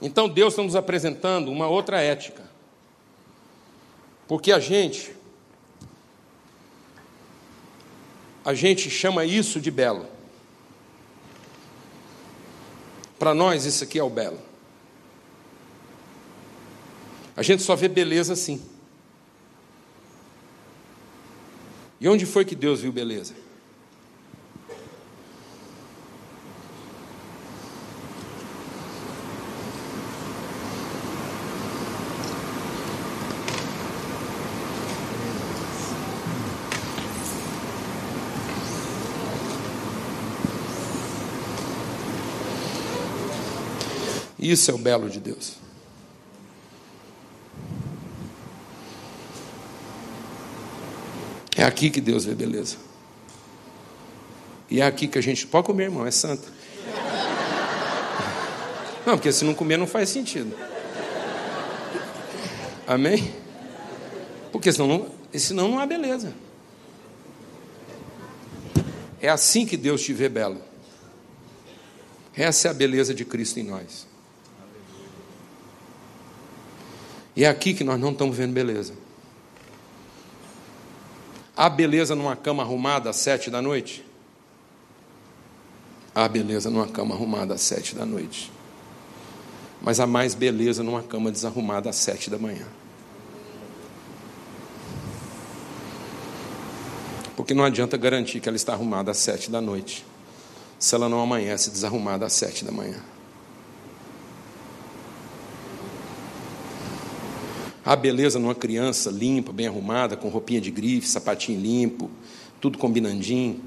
Então 0.03 0.29
Deus 0.29 0.53
está 0.53 0.63
nos 0.63 0.77
apresentando 0.77 1.51
uma 1.51 1.67
outra 1.67 2.03
ética. 2.03 2.47
Porque 4.29 4.53
a 4.53 4.59
gente 4.59 5.19
a 8.45 8.55
gente 8.55 8.91
chama 8.91 9.25
isso 9.25 9.61
de 9.61 9.71
belo. 9.71 10.07
Para 13.19 13.35
nós, 13.35 13.67
isso 13.67 13.85
aqui 13.85 13.99
é 13.99 14.03
o 14.03 14.09
belo. 14.09 14.41
A 17.37 17.43
gente 17.43 17.63
só 17.63 17.77
vê 17.77 17.89
beleza 17.89 18.33
assim. 18.33 18.63
E 22.01 22.09
onde 22.09 22.25
foi 22.25 22.45
que 22.45 22.55
Deus 22.55 22.81
viu 22.81 22.91
beleza? 22.91 23.35
Isso 44.51 44.69
é 44.69 44.75
o 44.75 44.79
belo 44.79 45.09
de 45.09 45.21
Deus. 45.21 45.53
É 51.57 51.63
aqui 51.63 51.89
que 51.89 52.01
Deus 52.01 52.25
vê 52.25 52.35
beleza. 52.35 52.77
E 54.69 54.81
é 54.81 54.85
aqui 54.85 55.07
que 55.07 55.17
a 55.17 55.23
gente. 55.23 55.47
Pode 55.47 55.67
comer, 55.67 55.85
irmão, 55.85 56.05
é 56.05 56.11
santo. 56.11 56.53
Não, 59.07 59.17
porque 59.17 59.31
se 59.31 59.45
não 59.45 59.55
comer 59.55 59.77
não 59.77 59.87
faz 59.87 60.09
sentido. 60.09 60.53
Amém? 62.87 63.33
Porque 64.51 64.73
senão 64.73 64.89
não, 64.89 65.09
senão 65.33 65.69
não 65.69 65.79
há 65.79 65.87
beleza. 65.87 66.35
É 69.21 69.29
assim 69.29 69.65
que 69.65 69.77
Deus 69.77 70.03
te 70.03 70.13
vê 70.13 70.29
belo. 70.29 70.61
Essa 72.35 72.67
é 72.69 72.71
a 72.73 72.75
beleza 72.75 73.15
de 73.15 73.25
Cristo 73.25 73.61
em 73.61 73.63
nós. 73.63 74.10
E 77.41 77.45
é 77.45 77.49
aqui 77.49 77.73
que 77.73 77.83
nós 77.83 77.99
não 77.99 78.11
estamos 78.11 78.37
vendo 78.37 78.53
beleza. 78.53 78.93
Há 81.57 81.71
beleza 81.71 82.15
numa 82.15 82.37
cama 82.37 82.63
arrumada 82.63 83.09
às 83.09 83.17
sete 83.17 83.51
da 83.51 83.63
noite? 83.63 84.05
Há 86.15 86.29
beleza 86.29 86.69
numa 86.69 86.87
cama 86.87 87.15
arrumada 87.15 87.55
às 87.55 87.63
sete 87.63 87.95
da 87.95 88.05
noite. 88.05 88.53
Mas 89.81 90.01
há 90.01 90.07
mais 90.07 90.35
beleza 90.35 90.83
numa 90.83 91.03
cama 91.03 91.31
desarrumada 91.31 91.89
às 91.89 91.97
sete 91.97 92.29
da 92.29 92.39
manhã. 92.39 92.67
Porque 97.35 97.55
não 97.55 97.65
adianta 97.65 97.97
garantir 97.97 98.41
que 98.41 98.51
ela 98.51 98.57
está 98.57 98.75
arrumada 98.75 99.13
às 99.13 99.17
sete 99.17 99.51
da 99.51 99.63
noite, 99.63 100.05
se 100.79 100.95
ela 100.95 101.09
não 101.09 101.23
amanhece 101.23 101.71
desarrumada 101.71 102.27
às 102.27 102.35
sete 102.35 102.67
da 102.67 102.71
manhã. 102.71 103.03
Há 107.91 107.97
beleza 107.97 108.39
numa 108.39 108.55
criança 108.55 109.11
limpa, 109.11 109.53
bem 109.53 109.67
arrumada, 109.67 110.17
com 110.17 110.29
roupinha 110.29 110.61
de 110.61 110.71
grife, 110.71 111.09
sapatinho 111.09 111.61
limpo, 111.61 112.09
tudo 112.61 112.79
combinandinho, 112.79 113.61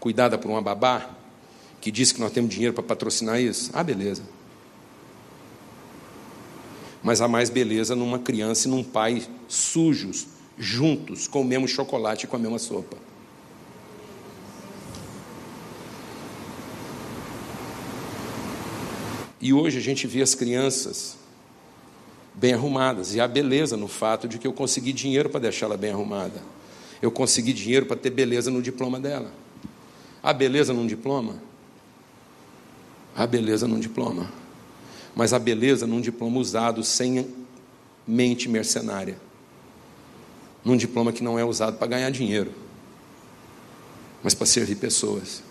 cuidada 0.00 0.38
por 0.38 0.50
uma 0.50 0.62
babá, 0.62 1.10
que 1.78 1.90
diz 1.90 2.12
que 2.12 2.18
nós 2.18 2.32
temos 2.32 2.50
dinheiro 2.50 2.72
para 2.72 2.82
patrocinar 2.82 3.38
isso. 3.38 3.70
Há 3.74 3.82
beleza. 3.82 4.22
Mas 7.02 7.20
há 7.20 7.28
mais 7.28 7.50
beleza 7.50 7.94
numa 7.94 8.18
criança 8.18 8.68
e 8.68 8.70
num 8.70 8.82
pai 8.82 9.22
sujos, 9.46 10.28
juntos, 10.56 11.28
com 11.28 11.42
o 11.42 11.44
mesmo 11.44 11.68
chocolate 11.68 12.24
e 12.24 12.28
com 12.28 12.36
a 12.36 12.38
mesma 12.38 12.58
sopa. 12.58 12.96
E 19.38 19.52
hoje 19.52 19.76
a 19.76 19.82
gente 19.82 20.06
vê 20.06 20.22
as 20.22 20.34
crianças 20.34 21.20
bem 22.34 22.54
arrumadas. 22.54 23.14
E 23.14 23.20
há 23.20 23.28
beleza 23.28 23.76
no 23.76 23.88
fato 23.88 24.26
de 24.26 24.38
que 24.38 24.46
eu 24.46 24.52
consegui 24.52 24.92
dinheiro 24.92 25.28
para 25.28 25.40
deixá-la 25.40 25.76
bem 25.76 25.92
arrumada. 25.92 26.42
Eu 27.00 27.10
consegui 27.10 27.52
dinheiro 27.52 27.86
para 27.86 27.96
ter 27.96 28.10
beleza 28.10 28.50
no 28.50 28.62
diploma 28.62 29.00
dela. 29.00 29.32
Há 30.22 30.32
beleza 30.32 30.72
num 30.72 30.86
diploma? 30.86 31.36
Há 33.14 33.26
beleza 33.26 33.66
num 33.66 33.80
diploma. 33.80 34.30
Mas 35.14 35.32
há 35.32 35.38
beleza 35.38 35.86
num 35.86 36.00
diploma 36.00 36.38
usado 36.38 36.82
sem 36.82 37.26
mente 38.06 38.48
mercenária. 38.48 39.18
Num 40.64 40.76
diploma 40.76 41.12
que 41.12 41.24
não 41.24 41.38
é 41.38 41.44
usado 41.44 41.76
para 41.76 41.88
ganhar 41.88 42.10
dinheiro, 42.10 42.52
mas 44.22 44.32
para 44.32 44.46
servir 44.46 44.76
pessoas. 44.76 45.42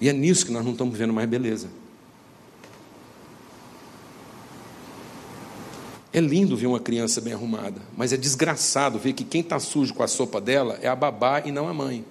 E 0.00 0.08
é 0.08 0.12
nisso 0.12 0.46
que 0.46 0.52
nós 0.52 0.64
não 0.64 0.72
estamos 0.72 0.96
vendo 0.96 1.12
mais 1.12 1.28
beleza. 1.28 1.68
É 6.12 6.20
lindo 6.20 6.56
ver 6.56 6.66
uma 6.66 6.80
criança 6.80 7.20
bem 7.20 7.34
arrumada, 7.34 7.82
mas 7.96 8.12
é 8.12 8.16
desgraçado 8.16 8.98
ver 8.98 9.12
que 9.12 9.24
quem 9.24 9.42
está 9.42 9.58
sujo 9.60 9.92
com 9.92 10.02
a 10.02 10.08
sopa 10.08 10.40
dela 10.40 10.78
é 10.80 10.88
a 10.88 10.96
babá 10.96 11.42
e 11.44 11.52
não 11.52 11.68
a 11.68 11.74
mãe. 11.74 12.04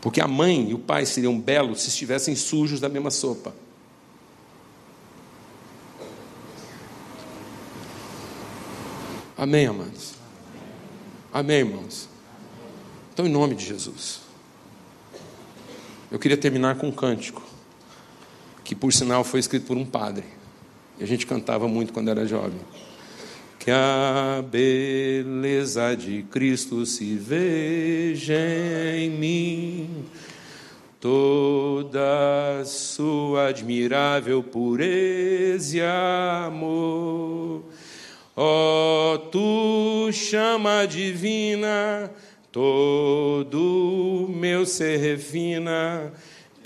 Porque 0.00 0.20
a 0.20 0.28
mãe 0.28 0.70
e 0.70 0.74
o 0.74 0.78
pai 0.78 1.04
seriam 1.04 1.38
belos 1.38 1.82
se 1.82 1.88
estivessem 1.88 2.36
sujos 2.36 2.78
da 2.78 2.88
mesma 2.88 3.10
sopa. 3.10 3.52
Amém, 9.36 9.66
amados? 9.66 10.14
Amém, 11.32 11.58
irmãos? 11.58 12.08
Então, 13.12 13.26
em 13.26 13.28
nome 13.28 13.54
de 13.54 13.64
Jesus. 13.64 14.20
Eu 16.10 16.18
queria 16.18 16.36
terminar 16.36 16.76
com 16.76 16.88
um 16.88 16.92
cântico 16.92 17.47
que 18.68 18.74
por 18.74 18.92
sinal 18.92 19.24
foi 19.24 19.40
escrito 19.40 19.64
por 19.64 19.78
um 19.78 19.86
padre. 19.86 20.24
E 21.00 21.02
a 21.02 21.06
gente 21.06 21.26
cantava 21.26 21.66
muito 21.66 21.90
quando 21.90 22.10
era 22.10 22.26
jovem. 22.26 22.60
Que 23.58 23.70
a 23.70 24.44
beleza 24.46 25.96
de 25.96 26.22
Cristo 26.24 26.84
se 26.84 27.14
veja 27.14 28.34
em 28.94 29.08
mim, 29.08 30.04
toda 31.00 32.62
sua 32.66 33.48
admirável 33.48 34.42
pureza 34.42 35.78
e 35.78 35.80
amor. 35.80 37.64
Ó 38.36 39.14
oh, 39.14 39.18
tu 39.30 40.12
chama 40.12 40.84
divina, 40.84 42.10
todo 42.52 44.28
meu 44.28 44.66
ser 44.66 44.98
refina, 44.98 46.12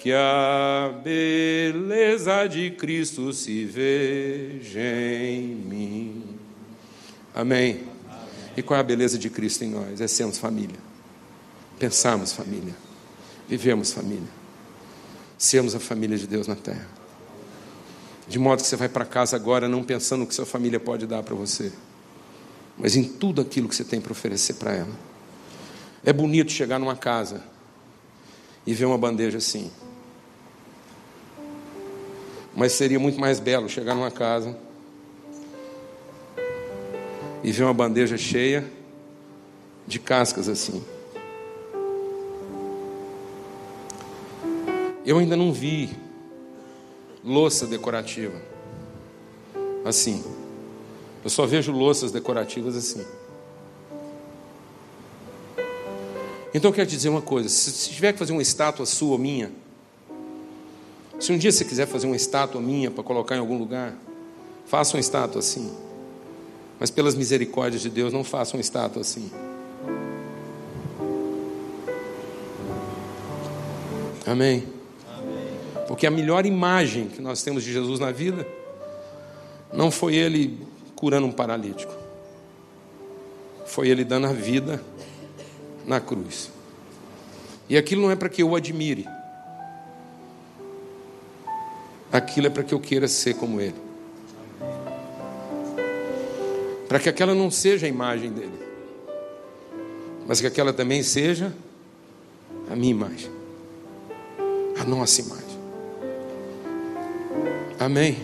que 0.03 0.13
a 0.13 0.93
beleza 1.05 2.49
de 2.49 2.73
Cristo 2.73 3.33
se 3.33 3.65
veja 3.65 4.81
em 4.81 5.47
mim. 5.55 6.25
Amém. 7.33 7.85
E 8.57 8.63
qual 8.63 8.79
é 8.79 8.81
a 8.81 8.83
beleza 8.83 9.17
de 9.17 9.31
Cristo 9.31 9.63
em 9.63 9.71
nós? 9.71 10.01
É 10.01 10.09
sermos 10.09 10.39
família. 10.39 10.79
Pensarmos 11.79 12.33
família. 12.33 12.75
Vivemos 13.49 13.93
família. 13.93 14.27
Sermos 15.39 15.73
a 15.73 15.79
família 15.79 16.19
de 16.19 16.27
Deus 16.27 16.49
na 16.49 16.57
terra. 16.57 16.89
De 18.27 18.41
modo 18.41 18.61
que 18.61 18.69
você 18.69 18.75
vai 18.75 18.89
para 18.89 19.05
casa 19.05 19.37
agora 19.37 19.69
não 19.69 19.85
pensando 19.85 20.25
o 20.25 20.27
que 20.27 20.35
sua 20.35 20.47
família 20.47 20.81
pode 20.81 21.07
dar 21.07 21.23
para 21.23 21.37
você, 21.37 21.71
mas 22.77 22.97
em 22.97 23.05
tudo 23.05 23.41
aquilo 23.41 23.69
que 23.69 23.77
você 23.77 23.85
tem 23.85 24.01
para 24.01 24.11
oferecer 24.11 24.55
para 24.55 24.73
ela. 24.73 24.99
É 26.05 26.13
bonito 26.13 26.51
chegar 26.51 26.81
numa 26.81 26.97
casa 26.97 27.41
e 28.67 28.75
ver 28.75 28.87
uma 28.87 28.99
bandeja 28.99 29.39
assim. 29.39 29.71
Mas 32.55 32.73
seria 32.73 32.99
muito 32.99 33.19
mais 33.19 33.41
belo 33.41 33.69
chegar 33.69 33.95
numa 33.95 34.11
casa 34.11 34.57
e 37.43 37.51
ver 37.51 37.65
uma 37.65 37.75
bandeja 37.75 38.17
cheia 38.17 38.65
de 39.87 39.99
cascas 39.99 40.49
assim. 40.49 40.85
Eu 45.05 45.19
ainda 45.19 45.37
não 45.37 45.53
vi 45.53 45.91
louça 47.25 47.67
decorativa 47.67 48.41
assim. 49.85 50.23
Eu 51.25 51.31
só 51.31 51.47
vejo 51.47 51.73
louças 51.73 52.13
decorativas 52.13 52.77
assim. 52.77 53.05
Então 56.55 56.71
eu 56.71 56.75
quero 56.75 56.89
te 56.89 56.97
dizer 56.97 57.09
uma 57.09 57.23
coisa: 57.23 57.49
se 57.49 57.91
tiver 57.91 58.13
que 58.13 58.19
fazer 58.19 58.33
uma 58.33 58.43
estátua 58.43 58.87
sua 58.87 59.13
ou 59.13 59.19
minha, 59.19 59.51
se 61.23 61.31
um 61.31 61.39
dia 61.39 61.53
você 61.53 61.65
quiser 61.65 61.87
fazer 61.87 62.09
uma 62.09 62.17
estátua 62.17 62.61
minha 62.61 62.91
para 62.91 63.05
colocar 63.05 63.37
em 63.37 63.39
algum 63.39 63.57
lugar, 63.57 63.95
faça 64.67 64.97
uma 64.97 65.01
estátua 65.01 65.39
assim. 65.39 65.73
Mas 66.81 66.91
pelas 66.91 67.15
misericórdias 67.15 67.81
de 67.81 67.89
Deus, 67.89 68.13
não 68.13 68.25
faça 68.25 68.57
uma 68.57 68.61
estátua 68.61 69.03
assim. 69.03 69.31
Amém. 74.27 74.67
Porque 75.87 76.09
a 76.09 76.11
melhor 76.11 76.45
imagem 76.45 77.07
que 77.07 77.23
nós 77.23 77.41
temos 77.41 77.63
de 77.63 77.73
Jesus 77.73 78.01
na 78.01 78.11
vida 78.11 78.45
não 79.73 79.93
foi 79.93 80.17
ele 80.17 80.59
curando 80.97 81.29
um 81.29 81.33
paralítico, 81.33 81.95
foi 83.65 83.89
ele 83.89 84.05
dando 84.05 84.27
a 84.27 84.33
vida 84.33 84.83
na 85.87 86.01
cruz. 86.01 86.51
E 87.69 87.77
aquilo 87.77 88.03
não 88.03 88.11
é 88.11 88.17
para 88.17 88.29
que 88.29 88.43
eu 88.43 88.51
o 88.51 88.57
admire, 88.57 89.07
aquilo 92.13 92.47
é 92.47 92.51
para 92.51 92.63
que 92.63 92.75
eu 92.75 92.81
queira 92.81 93.09
ser 93.09 93.35
como 93.35 93.61
ele 93.61 93.93
para 96.93 97.01
que 97.01 97.09
aquela 97.09 97.35
não 97.35 97.51
seja 97.51 97.87
a 97.87 97.89
imagem 97.89 98.31
dele, 98.31 98.53
mas 100.27 100.43
que 100.43 100.47
aquela 100.47 100.75
também 100.75 101.03
seja 101.03 101.51
a 102.71 102.77
minha 102.77 102.91
imagem, 102.91 103.31
a 104.79 104.85
nossa 104.85 105.23
imagem. 105.23 105.59
Amém? 107.81 108.19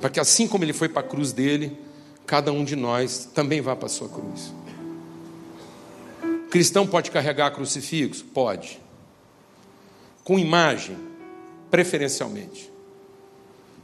Para 0.00 0.08
que 0.08 0.18
assim 0.18 0.48
como 0.48 0.64
ele 0.64 0.72
foi 0.72 0.88
para 0.88 1.00
a 1.00 1.06
cruz 1.06 1.30
dele, 1.30 1.76
cada 2.24 2.50
um 2.50 2.64
de 2.64 2.74
nós 2.74 3.28
também 3.34 3.60
vá 3.60 3.76
para 3.76 3.84
a 3.84 3.90
sua 3.90 4.08
cruz. 4.08 4.50
Cristão 6.50 6.86
pode 6.86 7.10
carregar 7.10 7.50
crucifixo? 7.50 8.24
Pode. 8.32 8.80
Com 10.24 10.38
imagem, 10.38 10.96
preferencialmente. 11.70 12.72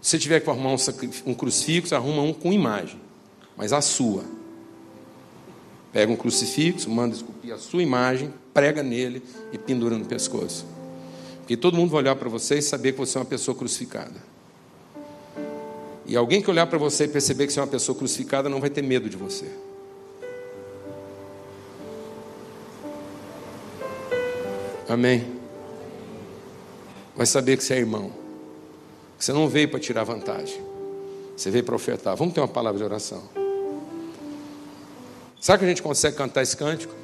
Se 0.00 0.18
tiver 0.18 0.40
que 0.40 0.48
arrumar 0.48 0.76
um 1.24 1.34
crucifixo, 1.34 1.94
arruma 1.94 2.22
um 2.22 2.32
com 2.32 2.52
imagem 2.52 3.06
mas 3.56 3.72
a 3.72 3.80
sua. 3.80 4.22
Pega 5.92 6.12
um 6.12 6.16
crucifixo, 6.16 6.90
manda 6.90 7.14
esculpir 7.14 7.54
a 7.54 7.58
sua 7.58 7.82
imagem, 7.82 8.32
prega 8.52 8.82
nele 8.82 9.22
e 9.50 9.56
pendura 9.56 9.96
no 9.96 10.04
pescoço. 10.04 10.66
Porque 11.38 11.56
todo 11.56 11.76
mundo 11.76 11.90
vai 11.90 12.02
olhar 12.02 12.16
para 12.16 12.28
você 12.28 12.58
e 12.58 12.62
saber 12.62 12.92
que 12.92 12.98
você 12.98 13.16
é 13.16 13.20
uma 13.20 13.26
pessoa 13.26 13.56
crucificada. 13.56 14.22
E 16.04 16.14
alguém 16.16 16.42
que 16.42 16.50
olhar 16.50 16.66
para 16.66 16.78
você 16.78 17.04
e 17.04 17.08
perceber 17.08 17.46
que 17.46 17.52
você 17.52 17.58
é 17.58 17.62
uma 17.62 17.68
pessoa 17.68 17.96
crucificada 17.96 18.48
não 18.48 18.60
vai 18.60 18.68
ter 18.68 18.82
medo 18.82 19.08
de 19.08 19.16
você. 19.16 19.46
Amém? 24.88 25.26
Vai 27.16 27.26
saber 27.26 27.56
que 27.56 27.64
você 27.64 27.74
é 27.74 27.78
irmão. 27.78 28.25
Você 29.18 29.32
não 29.32 29.48
veio 29.48 29.68
para 29.68 29.80
tirar 29.80 30.04
vantagem. 30.04 30.60
Você 31.36 31.50
veio 31.50 31.64
para 31.64 31.74
ofertar. 31.74 32.16
Vamos 32.16 32.34
ter 32.34 32.40
uma 32.40 32.48
palavra 32.48 32.78
de 32.78 32.84
oração. 32.84 33.22
Sabe 35.40 35.60
que 35.60 35.64
a 35.64 35.68
gente 35.68 35.82
consegue 35.82 36.16
cantar 36.16 36.42
esse 36.42 36.56
cântico? 36.56 36.94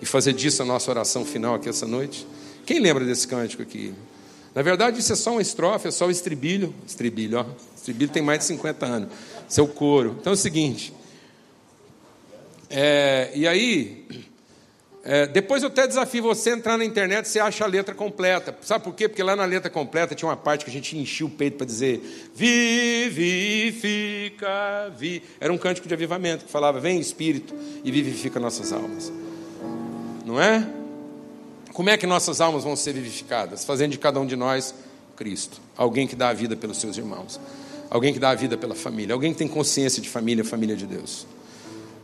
E 0.00 0.06
fazer 0.06 0.32
disso 0.32 0.62
a 0.62 0.64
nossa 0.64 0.90
oração 0.90 1.24
final 1.24 1.54
aqui 1.54 1.68
essa 1.68 1.86
noite? 1.86 2.26
Quem 2.64 2.80
lembra 2.80 3.04
desse 3.04 3.28
cântico 3.28 3.62
aqui? 3.62 3.94
Na 4.54 4.62
verdade, 4.62 4.98
isso 4.98 5.12
é 5.12 5.16
só 5.16 5.32
uma 5.32 5.42
estrofe, 5.42 5.88
é 5.88 5.90
só 5.90 6.06
o 6.06 6.10
estribilho. 6.10 6.74
Estribilho, 6.86 7.38
ó. 7.38 7.46
Estribilho 7.76 8.10
tem 8.10 8.22
mais 8.22 8.40
de 8.40 8.46
50 8.46 8.86
anos. 8.86 9.08
Seu 9.48 9.68
coro. 9.68 10.16
Então 10.20 10.32
é 10.32 10.34
o 10.34 10.38
seguinte. 10.38 10.92
É, 12.68 13.30
e 13.34 13.46
aí, 13.46 14.06
é, 15.02 15.26
depois 15.26 15.62
eu 15.62 15.68
até 15.68 15.86
desafio 15.86 16.22
você 16.22 16.50
a 16.50 16.52
entrar 16.56 16.76
na 16.76 16.84
internet, 16.84 17.26
você 17.26 17.40
acha 17.40 17.64
a 17.64 17.66
letra 17.66 17.94
completa. 17.94 18.54
Sabe 18.60 18.84
por 18.84 18.94
quê? 18.94 19.08
Porque 19.08 19.22
lá 19.22 19.34
na 19.34 19.46
letra 19.46 19.70
completa 19.70 20.14
tinha 20.14 20.28
uma 20.28 20.36
parte 20.36 20.62
que 20.64 20.70
a 20.70 20.74
gente 20.74 20.96
enchia 20.96 21.24
o 21.24 21.30
peito 21.30 21.56
para 21.56 21.64
dizer: 21.66 22.30
Vivifica, 22.34 23.32
vi. 24.96 25.22
Era 25.40 25.50
um 25.52 25.58
cântico 25.58 25.88
de 25.88 25.94
avivamento 25.94 26.44
que 26.44 26.50
falava: 26.52 26.78
Vem 26.80 27.00
Espírito 27.00 27.54
e 27.82 27.90
vivifica 27.90 28.38
nossas 28.38 28.74
almas. 28.74 29.10
Não 30.26 30.40
é? 30.40 30.68
Como 31.72 31.88
é 31.88 31.96
que 31.96 32.06
nossas 32.06 32.42
almas 32.42 32.62
vão 32.64 32.76
ser 32.76 32.92
vivificadas? 32.92 33.64
Fazendo 33.64 33.92
de 33.92 33.98
cada 33.98 34.20
um 34.20 34.26
de 34.26 34.36
nós 34.36 34.74
Cristo. 35.16 35.62
Alguém 35.76 36.06
que 36.06 36.14
dá 36.14 36.28
a 36.28 36.34
vida 36.34 36.54
pelos 36.56 36.76
seus 36.76 36.98
irmãos. 36.98 37.40
Alguém 37.88 38.12
que 38.12 38.18
dá 38.18 38.30
a 38.30 38.34
vida 38.34 38.58
pela 38.58 38.74
família. 38.74 39.14
Alguém 39.14 39.32
que 39.32 39.38
tem 39.38 39.48
consciência 39.48 40.02
de 40.02 40.10
família, 40.10 40.44
família 40.44 40.76
de 40.76 40.84
Deus. 40.84 41.26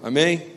Amém? 0.02 0.55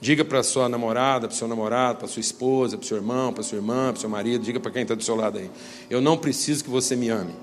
Diga 0.00 0.24
para 0.24 0.42
sua 0.42 0.68
namorada, 0.68 1.26
para 1.26 1.36
seu 1.36 1.48
namorado, 1.48 1.98
para 1.98 2.08
sua 2.08 2.20
esposa, 2.20 2.76
para 2.76 2.86
seu 2.86 2.98
irmão, 2.98 3.32
para 3.32 3.42
sua 3.42 3.56
irmã, 3.56 3.92
para 3.92 4.00
seu 4.00 4.10
marido, 4.10 4.44
diga 4.44 4.60
para 4.60 4.70
quem 4.70 4.82
está 4.82 4.94
do 4.94 5.02
seu 5.02 5.16
lado 5.16 5.38
aí. 5.38 5.50
Eu 5.88 6.00
não 6.00 6.18
preciso 6.18 6.62
que 6.62 6.70
você 6.70 6.94
me 6.94 7.08
ame. 7.08 7.34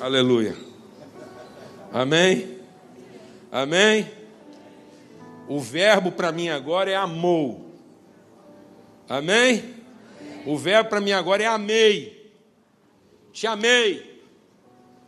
Aleluia. 0.00 0.56
Amém? 1.92 2.58
Amém? 3.50 4.10
O 5.48 5.58
verbo 5.58 6.12
para 6.12 6.30
mim 6.30 6.48
agora 6.48 6.90
é 6.90 6.94
amou. 6.94 7.74
Amém? 9.08 9.74
O 10.46 10.56
verbo 10.56 10.88
para 10.88 11.00
mim 11.00 11.10
agora 11.10 11.42
é 11.42 11.46
amei. 11.46 12.32
Te 13.32 13.48
amei. 13.48 14.22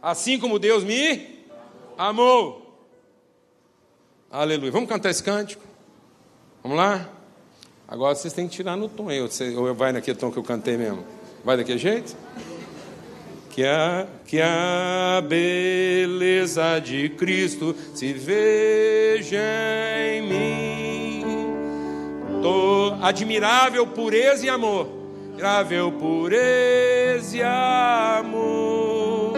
Assim 0.02 0.39
como 0.39 0.59
Deus 0.59 0.82
me 0.82 1.31
amou. 1.98 2.62
Aleluia. 4.31 4.73
Vamos 4.73 4.89
cantar 4.89 5.10
esse 5.10 5.23
cântico? 5.23 5.62
Vamos 6.62 6.78
lá? 6.78 7.09
Agora 7.86 8.14
vocês 8.14 8.32
têm 8.32 8.48
que 8.48 8.55
tirar 8.56 8.77
no 8.77 8.89
tom. 8.89 9.10
Eu, 9.10 9.28
ou 9.59 9.74
vai 9.74 9.93
naquele 9.93 10.16
tom 10.16 10.31
que 10.31 10.39
eu 10.39 10.43
cantei 10.43 10.77
mesmo? 10.77 11.05
Vai 11.44 11.56
daquele 11.56 11.78
jeito? 11.78 12.16
Que 13.51 13.66
a, 13.66 14.06
que 14.27 14.40
a 14.40 15.23
beleza 15.28 16.78
de 16.78 17.10
Cristo 17.10 17.77
se 17.94 18.14
veja 18.14 19.36
em 19.98 20.23
mim. 20.23 21.24
Tô 22.40 22.97
admirável 23.02 23.86
pureza 23.86 24.47
e 24.47 24.48
amor. 24.48 24.89
Admirável 25.32 25.93
pureza 25.93 27.36
e 27.36 27.43
amor. 27.43 29.35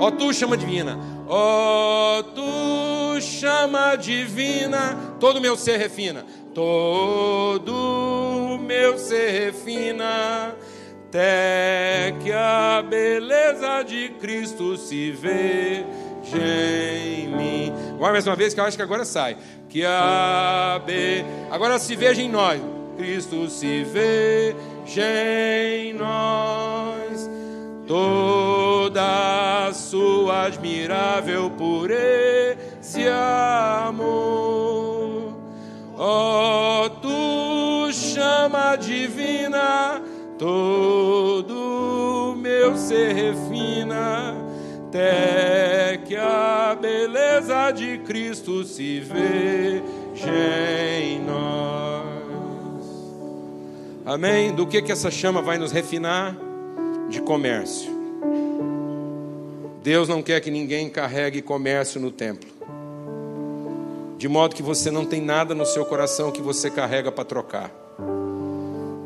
Ó, 0.00 0.10
tu 0.12 0.32
chama 0.32 0.56
divina 0.56 1.17
Ó, 1.30 2.20
oh, 2.20 2.22
tu 2.22 3.20
chama 3.20 3.96
divina, 3.96 4.96
todo 5.20 5.42
meu 5.42 5.58
ser 5.58 5.76
refina, 5.76 6.24
todo 6.54 8.58
meu 8.58 8.96
ser 8.96 9.44
refina, 9.44 10.56
até 11.06 12.14
que 12.22 12.32
a 12.32 12.82
beleza 12.82 13.82
de 13.82 14.08
Cristo 14.18 14.78
se 14.78 15.10
veja 15.10 15.84
em 16.96 17.28
mim. 17.28 17.74
Agora 17.94 18.12
mais 18.12 18.26
uma 18.26 18.34
vez 18.34 18.54
que 18.54 18.60
eu 18.60 18.64
acho 18.64 18.78
que 18.78 18.82
agora 18.82 19.04
sai. 19.04 19.36
Que 19.68 19.84
a 19.84 20.80
be... 20.86 21.26
agora 21.50 21.78
se 21.78 21.94
veja 21.94 22.22
em 22.22 22.30
nós. 22.30 22.58
Cristo 22.96 23.50
se 23.50 23.84
veja 23.84 24.56
em 25.76 25.92
nós 25.92 27.37
toda 27.88 29.72
sua 29.72 30.44
admirável 30.44 31.50
pureza 31.50 32.68
amor. 33.88 35.34
Ó 35.96 36.84
oh, 36.84 36.90
tu 36.90 37.90
chama 37.92 38.76
divina, 38.76 40.00
todo 40.38 42.36
meu 42.36 42.76
ser 42.76 43.14
refina, 43.14 44.36
até 44.86 45.98
que 46.06 46.14
a 46.14 46.76
beleza 46.80 47.72
de 47.72 47.98
Cristo 47.98 48.62
se 48.64 49.00
veja 49.00 49.82
em 51.00 51.20
nós. 51.20 52.04
Amém? 54.06 54.54
Do 54.54 54.66
que 54.66 54.80
que 54.82 54.92
essa 54.92 55.10
chama 55.10 55.42
vai 55.42 55.58
nos 55.58 55.72
refinar? 55.72 56.36
De 57.08 57.20
comércio. 57.20 57.90
Deus 59.82 60.08
não 60.08 60.22
quer 60.22 60.40
que 60.40 60.50
ninguém 60.50 60.90
carregue 60.90 61.40
comércio 61.40 62.00
no 62.00 62.10
templo. 62.10 62.48
De 64.18 64.28
modo 64.28 64.54
que 64.54 64.62
você 64.62 64.90
não 64.90 65.06
tem 65.06 65.22
nada 65.22 65.54
no 65.54 65.64
seu 65.64 65.84
coração 65.84 66.30
que 66.30 66.42
você 66.42 66.70
carrega 66.70 67.10
para 67.10 67.24
trocar. 67.24 67.70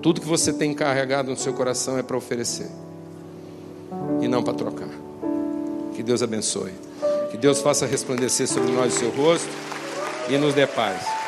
Tudo 0.01 0.21
que 0.21 0.27
você 0.27 0.53
tem 0.53 0.75
carregado 0.75 1.31
no 1.31 1.37
seu 1.37 1.53
coração 1.53 1.97
é 1.99 2.03
para 2.03 2.17
oferecer 2.17 2.69
e 4.21 4.27
não 4.27 4.43
para 4.43 4.55
trocar. 4.55 4.89
Que 5.95 6.03
Deus 6.03 6.23
abençoe. 6.23 6.73
Que 7.31 7.37
Deus 7.37 7.61
faça 7.61 7.87
resplandecer 7.87 8.49
sobre 8.49 8.73
nós 8.73 8.95
o 8.95 8.99
seu 8.99 9.11
rosto 9.11 9.49
e 10.29 10.37
nos 10.37 10.55
dê 10.55 10.67
paz. 10.67 11.22